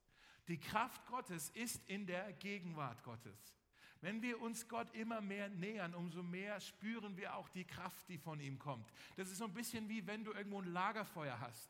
Die 0.51 0.59
Kraft 0.59 1.05
Gottes 1.05 1.49
ist 1.51 1.81
in 1.87 2.05
der 2.05 2.33
Gegenwart 2.33 3.01
Gottes. 3.03 3.55
Wenn 4.01 4.21
wir 4.21 4.41
uns 4.41 4.67
Gott 4.67 4.93
immer 4.93 5.21
mehr 5.21 5.47
nähern, 5.47 5.95
umso 5.95 6.23
mehr 6.23 6.59
spüren 6.59 7.15
wir 7.15 7.37
auch 7.37 7.47
die 7.47 7.63
Kraft, 7.63 8.09
die 8.09 8.17
von 8.17 8.37
ihm 8.41 8.59
kommt. 8.59 8.91
Das 9.15 9.31
ist 9.31 9.37
so 9.37 9.45
ein 9.45 9.53
bisschen 9.53 9.87
wie 9.87 10.05
wenn 10.05 10.25
du 10.25 10.33
irgendwo 10.33 10.59
ein 10.59 10.73
Lagerfeuer 10.73 11.39
hast. 11.39 11.69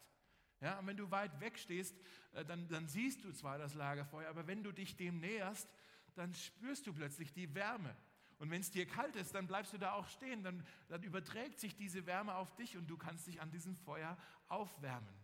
Ja, 0.61 0.79
und 0.79 0.87
wenn 0.87 0.97
du 0.97 1.11
weit 1.11 1.39
weg 1.39 1.59
stehst, 1.59 1.95
äh, 2.31 2.43
dann, 2.43 2.67
dann 2.69 2.87
siehst 2.87 3.23
du 3.23 3.31
zwar 3.33 3.59
das 3.59 3.75
Lagerfeuer, 3.75 4.27
aber 4.27 4.47
wenn 4.47 4.63
du 4.63 4.71
dich 4.71 4.97
dem 4.97 5.19
näherst, 5.19 5.69
dann 6.15 6.33
spürst 6.33 6.87
du 6.87 6.93
plötzlich 6.93 7.31
die 7.33 7.53
Wärme. 7.53 7.95
Und 8.39 8.49
wenn 8.49 8.61
es 8.61 8.71
dir 8.71 8.87
kalt 8.87 9.15
ist, 9.15 9.35
dann 9.35 9.45
bleibst 9.45 9.73
du 9.73 9.77
da 9.77 9.91
auch 9.91 10.07
stehen, 10.07 10.41
dann, 10.41 10.65
dann 10.89 11.03
überträgt 11.03 11.59
sich 11.59 11.75
diese 11.75 12.07
Wärme 12.07 12.33
auf 12.33 12.55
dich 12.55 12.77
und 12.77 12.87
du 12.87 12.97
kannst 12.97 13.27
dich 13.27 13.41
an 13.41 13.51
diesem 13.51 13.75
Feuer 13.75 14.17
aufwärmen. 14.47 15.20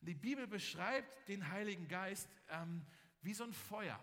Die 0.00 0.14
Bibel 0.14 0.46
beschreibt 0.46 1.28
den 1.28 1.48
Heiligen 1.48 1.88
Geist 1.88 2.28
ähm, 2.50 2.86
wie 3.22 3.34
so 3.34 3.44
ein 3.44 3.52
Feuer, 3.52 3.98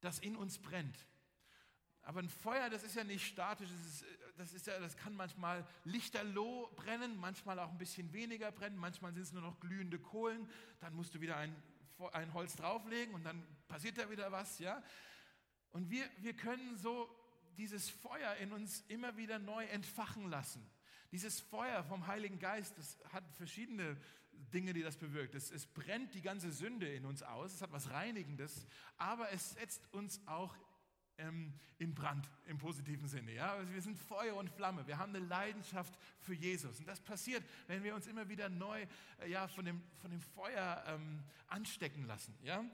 das 0.00 0.18
in 0.18 0.36
uns 0.36 0.58
brennt. 0.58 0.96
Aber 2.02 2.20
ein 2.20 2.28
Feuer, 2.28 2.68
das 2.68 2.82
ist 2.82 2.96
ja 2.96 3.04
nicht 3.04 3.26
statisch, 3.26 3.68
das, 3.70 3.86
ist, 3.86 4.04
das, 4.36 4.52
ist 4.54 4.66
ja, 4.66 4.78
das 4.80 4.96
kann 4.96 5.14
manchmal 5.14 5.66
lichterloh 5.84 6.68
brennen, 6.74 7.16
manchmal 7.16 7.58
auch 7.60 7.70
ein 7.70 7.78
bisschen 7.78 8.12
weniger 8.12 8.50
brennen, 8.50 8.76
manchmal 8.76 9.12
sind 9.12 9.22
es 9.22 9.32
nur 9.32 9.42
noch 9.42 9.60
glühende 9.60 9.98
Kohlen, 9.98 10.48
dann 10.80 10.94
musst 10.94 11.14
du 11.14 11.20
wieder 11.20 11.36
ein, 11.36 11.54
ein 12.12 12.32
Holz 12.34 12.56
drauflegen 12.56 13.14
und 13.14 13.24
dann 13.24 13.46
passiert 13.68 13.98
da 13.98 14.10
wieder 14.10 14.32
was. 14.32 14.58
Ja? 14.58 14.82
Und 15.70 15.90
wir, 15.90 16.04
wir 16.18 16.34
können 16.34 16.76
so 16.76 17.08
dieses 17.56 17.88
Feuer 17.88 18.34
in 18.36 18.52
uns 18.52 18.80
immer 18.88 19.16
wieder 19.16 19.38
neu 19.38 19.64
entfachen 19.66 20.28
lassen. 20.28 20.68
Dieses 21.12 21.40
Feuer 21.40 21.84
vom 21.84 22.06
Heiligen 22.06 22.38
Geist, 22.38 22.76
das 22.78 22.98
hat 23.12 23.24
verschiedene 23.34 23.96
Dinge, 24.52 24.72
die 24.72 24.82
das 24.82 24.96
bewirkt. 24.96 25.34
Es, 25.34 25.50
es 25.50 25.66
brennt 25.66 26.14
die 26.14 26.22
ganze 26.22 26.50
Sünde 26.50 26.92
in 26.92 27.04
uns 27.04 27.22
aus, 27.22 27.54
es 27.54 27.62
hat 27.62 27.72
was 27.72 27.90
Reinigendes, 27.90 28.66
aber 28.96 29.30
es 29.32 29.52
setzt 29.52 29.92
uns 29.92 30.20
auch 30.26 30.54
ähm, 31.18 31.52
in 31.78 31.94
Brand 31.94 32.28
im 32.46 32.58
positiven 32.58 33.08
Sinne. 33.08 33.32
Ja? 33.32 33.54
Also 33.54 33.72
wir 33.72 33.82
sind 33.82 33.98
Feuer 33.98 34.36
und 34.36 34.50
Flamme, 34.50 34.86
wir 34.86 34.98
haben 34.98 35.14
eine 35.14 35.24
Leidenschaft 35.24 35.98
für 36.20 36.34
Jesus. 36.34 36.78
Und 36.78 36.86
das 36.86 37.00
passiert, 37.00 37.44
wenn 37.66 37.82
wir 37.82 37.94
uns 37.94 38.06
immer 38.06 38.28
wieder 38.28 38.48
neu 38.48 38.86
äh, 39.20 39.30
ja, 39.30 39.48
von, 39.48 39.64
dem, 39.64 39.82
von 39.98 40.10
dem 40.10 40.20
Feuer 40.20 40.82
ähm, 40.86 41.22
anstecken 41.48 42.06
lassen. 42.06 42.34
Ja? 42.42 42.64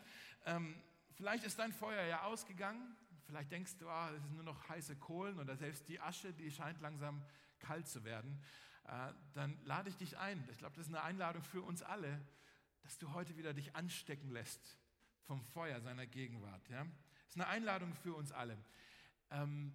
Ähm, 0.46 0.74
vielleicht 1.14 1.44
ist 1.44 1.58
dein 1.58 1.72
Feuer 1.72 2.04
ja 2.06 2.22
ausgegangen, 2.22 2.96
vielleicht 3.26 3.52
denkst 3.52 3.76
du, 3.78 3.88
ah, 3.88 4.10
es 4.10 4.22
sind 4.22 4.34
nur 4.34 4.44
noch 4.44 4.68
heiße 4.68 4.96
Kohlen 4.96 5.38
oder 5.38 5.56
selbst 5.56 5.88
die 5.88 6.00
Asche, 6.00 6.32
die 6.32 6.50
scheint 6.50 6.80
langsam 6.80 7.22
kalt 7.58 7.88
zu 7.88 8.04
werden. 8.04 8.40
Äh, 8.88 9.12
dann 9.34 9.58
lade 9.64 9.90
ich 9.90 9.96
dich 9.96 10.16
ein. 10.18 10.42
Ich 10.50 10.58
glaube, 10.58 10.76
das 10.76 10.86
ist 10.86 10.94
eine 10.94 11.02
Einladung 11.02 11.42
für 11.42 11.62
uns 11.62 11.82
alle, 11.82 12.20
dass 12.82 12.98
du 12.98 13.12
heute 13.12 13.36
wieder 13.36 13.52
dich 13.52 13.76
anstecken 13.76 14.30
lässt 14.30 14.78
vom 15.26 15.42
Feuer 15.42 15.80
seiner 15.80 16.06
Gegenwart. 16.06 16.68
Ja? 16.70 16.84
Das 16.84 17.28
ist 17.28 17.36
eine 17.36 17.48
Einladung 17.48 17.92
für 17.94 18.14
uns 18.14 18.32
alle. 18.32 18.56
Ähm, 19.30 19.74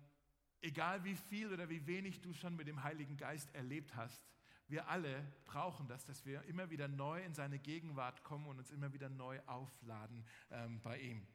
egal 0.62 1.04
wie 1.04 1.15
viel 1.15 1.54
oder 1.54 1.69
wie 1.69 1.86
wenig 1.86 2.21
du 2.21 2.34
schon 2.34 2.56
mit 2.56 2.67
dem 2.67 2.84
Heiligen 2.84 3.15
Geist 3.17 3.54
erlebt 3.54 3.95
hast, 3.95 4.21
wir 4.67 4.88
alle 4.88 5.23
brauchen 5.45 5.88
das, 5.88 6.06
dass 6.06 6.26
wir 6.26 6.41
immer 6.43 6.71
wieder 6.71 6.88
neu 6.88 7.21
in 7.21 7.36
seine 7.36 7.60
Gegenwart 7.60 8.23
kommen 8.23 8.47
und 8.47 8.58
uns 8.58 8.71
immer 8.71 8.93
wieder 8.93 9.10
neu 9.10 9.39
aufladen 9.45 10.26
ähm, 10.49 10.82
bei 10.82 10.99
ihm. 10.99 11.28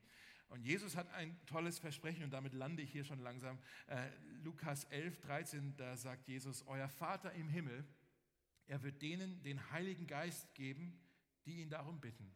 Und 0.49 0.63
Jesus 0.65 0.97
hat 0.97 1.13
ein 1.13 1.39
tolles 1.47 1.79
Versprechen 1.79 2.25
und 2.25 2.31
damit 2.31 2.55
lande 2.55 2.83
ich 2.83 2.91
hier 2.91 3.05
schon 3.05 3.21
langsam. 3.21 3.59
Äh, 3.87 4.09
Lukas 4.43 4.85
11, 4.85 5.21
13, 5.21 5.77
da 5.77 5.97
sagt 5.97 6.27
Jesus, 6.27 6.67
euer 6.67 6.89
Vater 6.89 7.33
im 7.33 7.49
Himmel, 7.49 7.85
er 8.67 8.83
wird 8.83 9.03
denen 9.03 9.43
den 9.43 9.71
Heiligen 9.71 10.07
Geist 10.07 10.55
geben, 10.55 10.99
die 11.45 11.61
ihn 11.61 11.71
darum 11.71 12.01
bitten. 12.01 12.35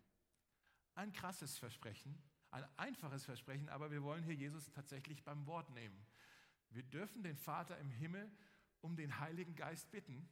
Ein 0.94 1.12
krasses 1.12 1.58
Versprechen, 1.58 2.22
ein 2.50 2.64
einfaches 2.76 3.24
Versprechen, 3.24 3.70
aber 3.70 3.90
wir 3.90 4.02
wollen 4.02 4.24
hier 4.24 4.34
Jesus 4.34 4.70
tatsächlich 4.70 5.24
beim 5.24 5.46
Wort 5.46 5.70
nehmen. 5.70 6.06
Wir 6.68 6.82
dürfen 6.82 7.22
den 7.22 7.36
Vater 7.36 7.78
im 7.78 7.90
Himmel 7.90 8.30
um 8.82 8.94
den 8.94 9.20
Heiligen 9.20 9.56
Geist 9.56 9.90
bitten 9.90 10.28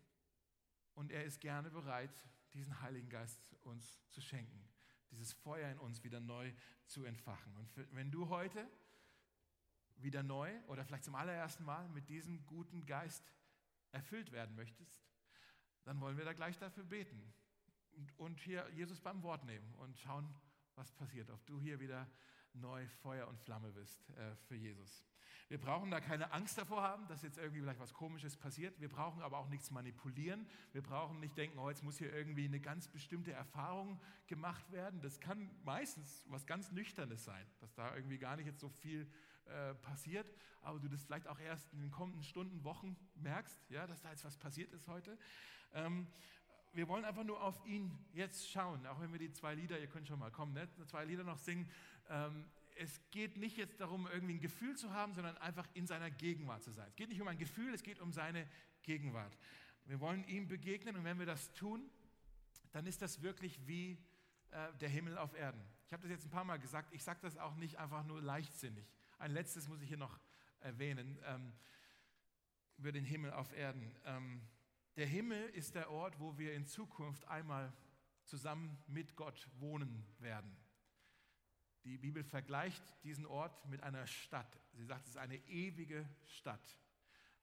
und 0.94 1.12
er 1.12 1.24
ist 1.24 1.40
gerne 1.40 1.70
bereit, 1.70 2.28
diesen 2.52 2.82
Heiligen 2.82 3.08
Geist 3.08 3.40
uns 3.62 4.02
zu 4.10 4.20
schenken 4.20 4.69
dieses 5.11 5.33
Feuer 5.33 5.70
in 5.70 5.79
uns 5.79 6.03
wieder 6.05 6.20
neu 6.20 6.53
zu 6.87 7.05
entfachen. 7.05 7.55
Und 7.57 7.68
wenn 7.92 8.11
du 8.11 8.29
heute 8.29 8.68
wieder 9.96 10.23
neu 10.23 10.51
oder 10.66 10.85
vielleicht 10.85 11.05
zum 11.05 11.14
allerersten 11.14 11.64
Mal 11.64 11.88
mit 11.90 12.09
diesem 12.09 12.44
guten 12.46 12.87
Geist 12.87 13.23
erfüllt 13.92 14.33
werden 14.33 14.55
möchtest, 14.55 15.03
dann 15.85 16.01
wollen 16.01 16.16
wir 16.16 16.25
da 16.25 16.33
gleich 16.33 16.59
dafür 16.59 16.85
beten 16.85 17.33
und, 17.92 18.18
und 18.18 18.40
hier 18.40 18.68
Jesus 18.70 19.01
beim 19.01 19.23
Wort 19.23 19.44
nehmen 19.44 19.75
und 19.77 19.99
schauen, 19.99 20.35
was 20.75 20.92
passiert, 20.92 21.31
ob 21.31 21.44
du 21.46 21.61
hier 21.61 21.81
wieder 21.81 22.09
neu 22.53 22.87
Feuer 23.03 23.29
und 23.29 23.38
Flamme 23.40 23.73
bist 23.73 24.09
äh, 24.11 24.35
für 24.37 24.57
Jesus. 24.57 25.05
Wir 25.50 25.58
brauchen 25.58 25.90
da 25.90 25.98
keine 26.00 26.32
Angst 26.32 26.56
davor 26.58 26.80
haben, 26.82 27.08
dass 27.08 27.22
jetzt 27.22 27.36
irgendwie 27.36 27.60
vielleicht 27.60 27.80
was 27.80 27.92
Komisches 27.92 28.36
passiert. 28.36 28.80
Wir 28.80 28.88
brauchen 28.88 29.20
aber 29.20 29.36
auch 29.38 29.48
nichts 29.48 29.72
manipulieren. 29.72 30.46
Wir 30.70 30.80
brauchen 30.80 31.18
nicht 31.18 31.36
denken, 31.36 31.58
oh, 31.58 31.68
jetzt 31.68 31.82
muss 31.82 31.98
hier 31.98 32.14
irgendwie 32.14 32.44
eine 32.44 32.60
ganz 32.60 32.86
bestimmte 32.86 33.32
Erfahrung 33.32 34.00
gemacht 34.28 34.70
werden. 34.70 35.00
Das 35.00 35.18
kann 35.18 35.50
meistens 35.64 36.24
was 36.28 36.46
ganz 36.46 36.70
Nüchternes 36.70 37.24
sein, 37.24 37.44
dass 37.58 37.74
da 37.74 37.96
irgendwie 37.96 38.18
gar 38.18 38.36
nicht 38.36 38.46
jetzt 38.46 38.60
so 38.60 38.68
viel 38.68 39.10
äh, 39.46 39.74
passiert, 39.74 40.32
aber 40.62 40.78
du 40.78 40.86
das 40.86 41.02
vielleicht 41.02 41.26
auch 41.26 41.40
erst 41.40 41.72
in 41.72 41.80
den 41.80 41.90
kommenden 41.90 42.22
Stunden, 42.22 42.62
Wochen 42.62 42.96
merkst, 43.16 43.58
ja, 43.70 43.88
dass 43.88 44.00
da 44.02 44.10
jetzt 44.10 44.24
was 44.24 44.36
passiert 44.36 44.72
ist 44.72 44.86
heute. 44.86 45.18
Ähm, 45.72 46.06
wir 46.74 46.86
wollen 46.86 47.04
einfach 47.04 47.24
nur 47.24 47.42
auf 47.42 47.66
ihn 47.66 47.90
jetzt 48.12 48.48
schauen, 48.48 48.86
auch 48.86 49.00
wenn 49.00 49.10
wir 49.10 49.18
die 49.18 49.32
zwei 49.32 49.56
Lieder, 49.56 49.80
ihr 49.80 49.88
könnt 49.88 50.06
schon 50.06 50.20
mal 50.20 50.30
kommen, 50.30 50.52
ne? 50.52 50.68
zwei 50.86 51.04
Lieder 51.04 51.24
noch 51.24 51.38
singen. 51.38 51.68
Ähm, 52.08 52.44
es 52.80 52.98
geht 53.10 53.36
nicht 53.36 53.58
jetzt 53.58 53.78
darum, 53.78 54.06
irgendwie 54.06 54.34
ein 54.34 54.40
Gefühl 54.40 54.74
zu 54.74 54.94
haben, 54.94 55.12
sondern 55.12 55.36
einfach 55.36 55.68
in 55.74 55.86
seiner 55.86 56.10
Gegenwart 56.10 56.62
zu 56.62 56.70
sein. 56.70 56.88
Es 56.88 56.96
geht 56.96 57.10
nicht 57.10 57.20
um 57.20 57.28
ein 57.28 57.36
Gefühl, 57.36 57.74
es 57.74 57.82
geht 57.82 58.00
um 58.00 58.10
seine 58.10 58.48
Gegenwart. 58.82 59.36
Wir 59.84 60.00
wollen 60.00 60.24
ihm 60.24 60.48
begegnen 60.48 60.96
und 60.96 61.04
wenn 61.04 61.18
wir 61.18 61.26
das 61.26 61.52
tun, 61.52 61.90
dann 62.72 62.86
ist 62.86 63.02
das 63.02 63.20
wirklich 63.20 63.66
wie 63.66 63.98
äh, 64.50 64.72
der 64.80 64.88
Himmel 64.88 65.18
auf 65.18 65.34
Erden. 65.34 65.62
Ich 65.86 65.92
habe 65.92 66.02
das 66.04 66.10
jetzt 66.10 66.24
ein 66.24 66.30
paar 66.30 66.44
Mal 66.44 66.58
gesagt, 66.58 66.94
ich 66.94 67.04
sage 67.04 67.18
das 67.20 67.36
auch 67.36 67.54
nicht 67.56 67.78
einfach 67.78 68.02
nur 68.04 68.22
leichtsinnig. 68.22 68.86
Ein 69.18 69.32
letztes 69.32 69.68
muss 69.68 69.82
ich 69.82 69.88
hier 69.88 69.98
noch 69.98 70.18
erwähnen 70.60 71.18
ähm, 71.26 71.52
über 72.78 72.92
den 72.92 73.04
Himmel 73.04 73.30
auf 73.32 73.52
Erden. 73.52 73.94
Ähm, 74.06 74.40
der 74.96 75.06
Himmel 75.06 75.50
ist 75.50 75.74
der 75.74 75.90
Ort, 75.90 76.18
wo 76.18 76.38
wir 76.38 76.54
in 76.54 76.64
Zukunft 76.64 77.28
einmal 77.28 77.74
zusammen 78.24 78.82
mit 78.86 79.16
Gott 79.16 79.50
wohnen 79.58 80.06
werden. 80.18 80.56
Die 81.84 81.96
Bibel 81.96 82.22
vergleicht 82.22 82.82
diesen 83.04 83.26
Ort 83.26 83.66
mit 83.68 83.82
einer 83.82 84.06
Stadt. 84.06 84.60
Sie 84.74 84.84
sagt, 84.84 85.04
es 85.04 85.12
ist 85.12 85.16
eine 85.16 85.36
ewige 85.48 86.08
Stadt. 86.26 86.76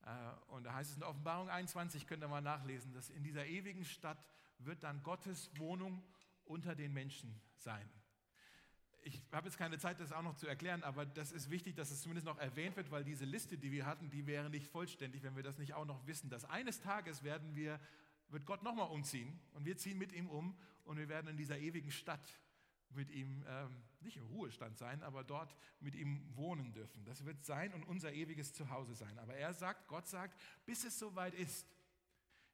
Äh, 0.06 0.10
und 0.52 0.63
da 0.63 0.73
heißt 0.73 0.91
es 0.91 0.97
in 0.97 1.04
Offenbarung 1.04 1.50
21, 1.50 2.06
könnt 2.08 2.23
ihr 2.23 2.28
mal 2.28 2.41
nachlesen, 2.41 2.93
dass 2.93 3.10
in 3.10 3.23
dieser 3.23 3.45
ewigen 3.45 3.84
Stadt 3.84 4.23
wird 4.60 4.84
dann 4.84 5.02
Gottes 5.04 5.50
Wohnung 5.58 6.04
unter 6.45 6.76
den 6.76 6.93
Menschen 6.93 7.39
sein. 7.56 7.89
Ich 9.04 9.21
habe 9.32 9.47
jetzt 9.47 9.58
keine 9.58 9.78
Zeit, 9.80 10.00
das 10.00 10.12
auch 10.12 10.21
noch 10.21 10.36
zu 10.36 10.47
erklären, 10.47 10.84
aber 10.84 11.06
das 11.06 11.32
ist 11.32 11.50
wichtig, 11.50 11.76
dass 11.76 11.91
es 11.91 12.02
zumindest 12.02 12.26
noch 12.26 12.38
erwähnt 12.39 12.76
wird, 12.76 12.91
weil 12.91 13.04
diese 13.04 13.26
Liste, 13.26 13.58
die 13.58 13.71
wir 13.71 13.86
hatten, 13.86 14.10
die 14.10 14.28
wäre 14.28 14.50
nicht 14.50 14.67
vollständig, 14.67 15.23
wenn 15.23 15.36
wir 15.36 15.43
das 15.43 15.58
nicht 15.58 15.73
auch 15.73 15.86
noch 15.86 16.06
wissen. 16.08 16.30
Dass 16.30 16.45
eines 16.45 16.82
Tages 16.82 17.23
werden 17.23 17.56
wir, 17.56 17.80
wird 18.30 18.45
Gott 18.45 18.63
nochmal 18.63 18.89
umziehen 18.89 19.39
und 19.54 19.65
wir 19.65 19.78
ziehen 19.78 19.97
mit 19.97 20.12
ihm 20.12 20.30
um 20.30 20.58
und 20.84 20.97
wir 20.97 21.08
werden 21.08 21.28
in 21.28 21.38
dieser 21.38 21.58
ewigen 21.58 21.91
Stadt 21.91 22.21
mit 22.89 23.12
ihm 23.12 23.43
ähm, 23.47 23.84
nicht 24.02 24.17
im 24.17 24.26
Ruhestand 24.26 24.78
sein, 24.78 25.04
aber 25.04 25.23
dort 25.23 25.56
mit 25.80 25.95
ihm 25.95 26.23
wohnen 26.36 26.73
dürfen. 26.73 27.04
Das 27.06 27.26
wird 27.26 27.43
sein 27.43 27.73
und 27.73 27.84
unser 27.84 28.13
ewiges 28.13 28.54
Zuhause 28.54 28.95
sein. 28.95 29.17
Aber 29.19 29.36
er 29.36 29.54
sagt, 29.54 29.88
Gott 29.88 30.08
sagt, 30.08 30.39
bis 30.65 30.84
es 30.84 30.97
soweit 30.97 31.34
ist, 31.34 31.67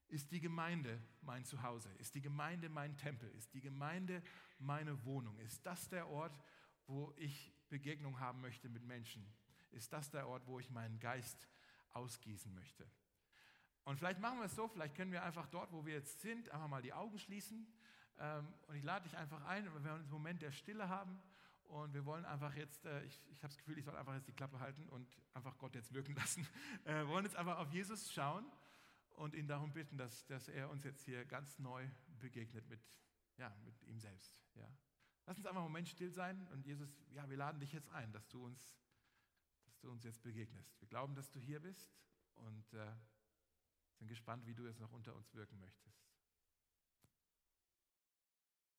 ist 0.07 0.31
die 0.31 0.39
Gemeinde 0.39 1.01
mein 1.21 1.43
Zuhause, 1.45 1.89
ist 1.97 2.13
die 2.15 2.21
Gemeinde 2.21 2.69
mein 2.69 2.97
Tempel, 2.97 3.29
ist 3.31 3.53
die 3.53 3.61
Gemeinde 3.61 4.21
meine 4.59 5.03
Wohnung, 5.05 5.37
ist 5.39 5.65
das 5.65 5.89
der 5.89 6.07
Ort, 6.07 6.37
wo 6.87 7.13
ich 7.17 7.51
Begegnung 7.69 8.19
haben 8.19 8.41
möchte 8.41 8.69
mit 8.69 8.83
Menschen, 8.83 9.25
ist 9.71 9.91
das 9.91 10.11
der 10.11 10.27
Ort, 10.27 10.45
wo 10.45 10.59
ich 10.59 10.69
meinen 10.69 10.99
Geist 10.99 11.47
ausgießen 11.93 12.53
möchte. 12.53 12.87
Und 13.85 13.97
vielleicht 13.97 14.19
machen 14.19 14.39
wir 14.39 14.45
es 14.45 14.55
so, 14.55 14.67
vielleicht 14.67 14.95
können 14.95 15.11
wir 15.11 15.23
einfach 15.23 15.47
dort, 15.47 15.71
wo 15.71 15.85
wir 15.85 15.93
jetzt 15.93 16.21
sind, 16.21 16.49
einfach 16.49 16.67
mal 16.67 16.81
die 16.81 16.93
Augen 16.93 17.17
schließen 17.17 17.67
und 18.67 18.76
ich 18.76 18.84
lade 18.84 19.04
dich 19.04 19.17
einfach 19.17 19.43
ein, 19.45 19.65
wir 19.65 19.84
werden 19.84 20.02
einen 20.02 20.10
Moment 20.10 20.41
der 20.41 20.52
Stille 20.52 20.88
haben 20.88 21.21
und 21.65 21.93
wir 21.93 22.06
wollen 22.06 22.26
einfach 22.26 22.54
jetzt, 22.56 22.86
äh, 22.86 23.04
ich, 23.04 23.19
ich 23.32 23.43
habe 23.43 23.49
das 23.49 23.58
Gefühl, 23.58 23.78
ich 23.78 23.86
soll 23.86 23.95
einfach 23.95 24.13
jetzt 24.13 24.28
die 24.28 24.34
Klappe 24.34 24.60
halten 24.60 24.88
und 24.89 25.08
einfach 25.34 25.58
Gott 25.58 25.76
jetzt 25.76 25.93
wirken 25.93 26.15
lassen. 26.15 26.47
Äh, 26.86 26.93
wir 26.95 27.08
wollen 27.08 27.26
jetzt 27.26 27.36
einfach 27.36 27.58
auf 27.58 27.71
Jesus 27.71 28.12
schauen 28.13 28.45
und 29.15 29.34
ihn 29.34 29.47
darum 29.47 29.73
bitten, 29.73 29.97
dass, 29.97 30.26
dass 30.28 30.47
er 30.49 30.69
uns 30.69 30.84
jetzt 30.84 31.04
hier 31.04 31.26
ganz 31.26 31.58
neu 31.60 31.88
begegnet 32.19 32.67
mit, 32.69 32.80
ja, 33.38 33.56
mit 33.65 33.82
ihm 33.84 33.99
selbst. 33.99 34.36
Ja. 34.56 34.69
Lass 35.26 35.38
uns 35.38 35.45
einfach 35.45 35.62
einen 35.62 35.71
Moment 35.71 35.88
still 35.88 36.12
sein 36.12 36.47
und 36.52 36.65
Jesus, 36.65 37.02
ja, 37.12 37.30
wir 37.30 37.38
laden 37.38 37.60
dich 37.60 37.73
jetzt 37.73 37.89
ein, 37.89 38.12
dass 38.12 38.28
du 38.30 38.45
uns, 38.45 38.76
dass 39.65 39.80
du 39.80 39.89
uns 39.89 40.04
jetzt 40.04 40.21
begegnest. 40.21 40.80
Wir 40.80 40.88
glauben, 40.88 41.15
dass 41.15 41.32
du 41.32 41.39
hier 41.39 41.60
bist 41.60 41.95
und 42.36 42.73
äh, 42.73 42.91
sind 43.97 44.08
gespannt, 44.08 44.45
wie 44.45 44.54
du 44.54 44.67
jetzt 44.67 44.80
noch 44.80 44.91
unter 44.91 45.15
uns 45.15 45.34
wirken 45.34 45.60
möchtest. 45.60 46.02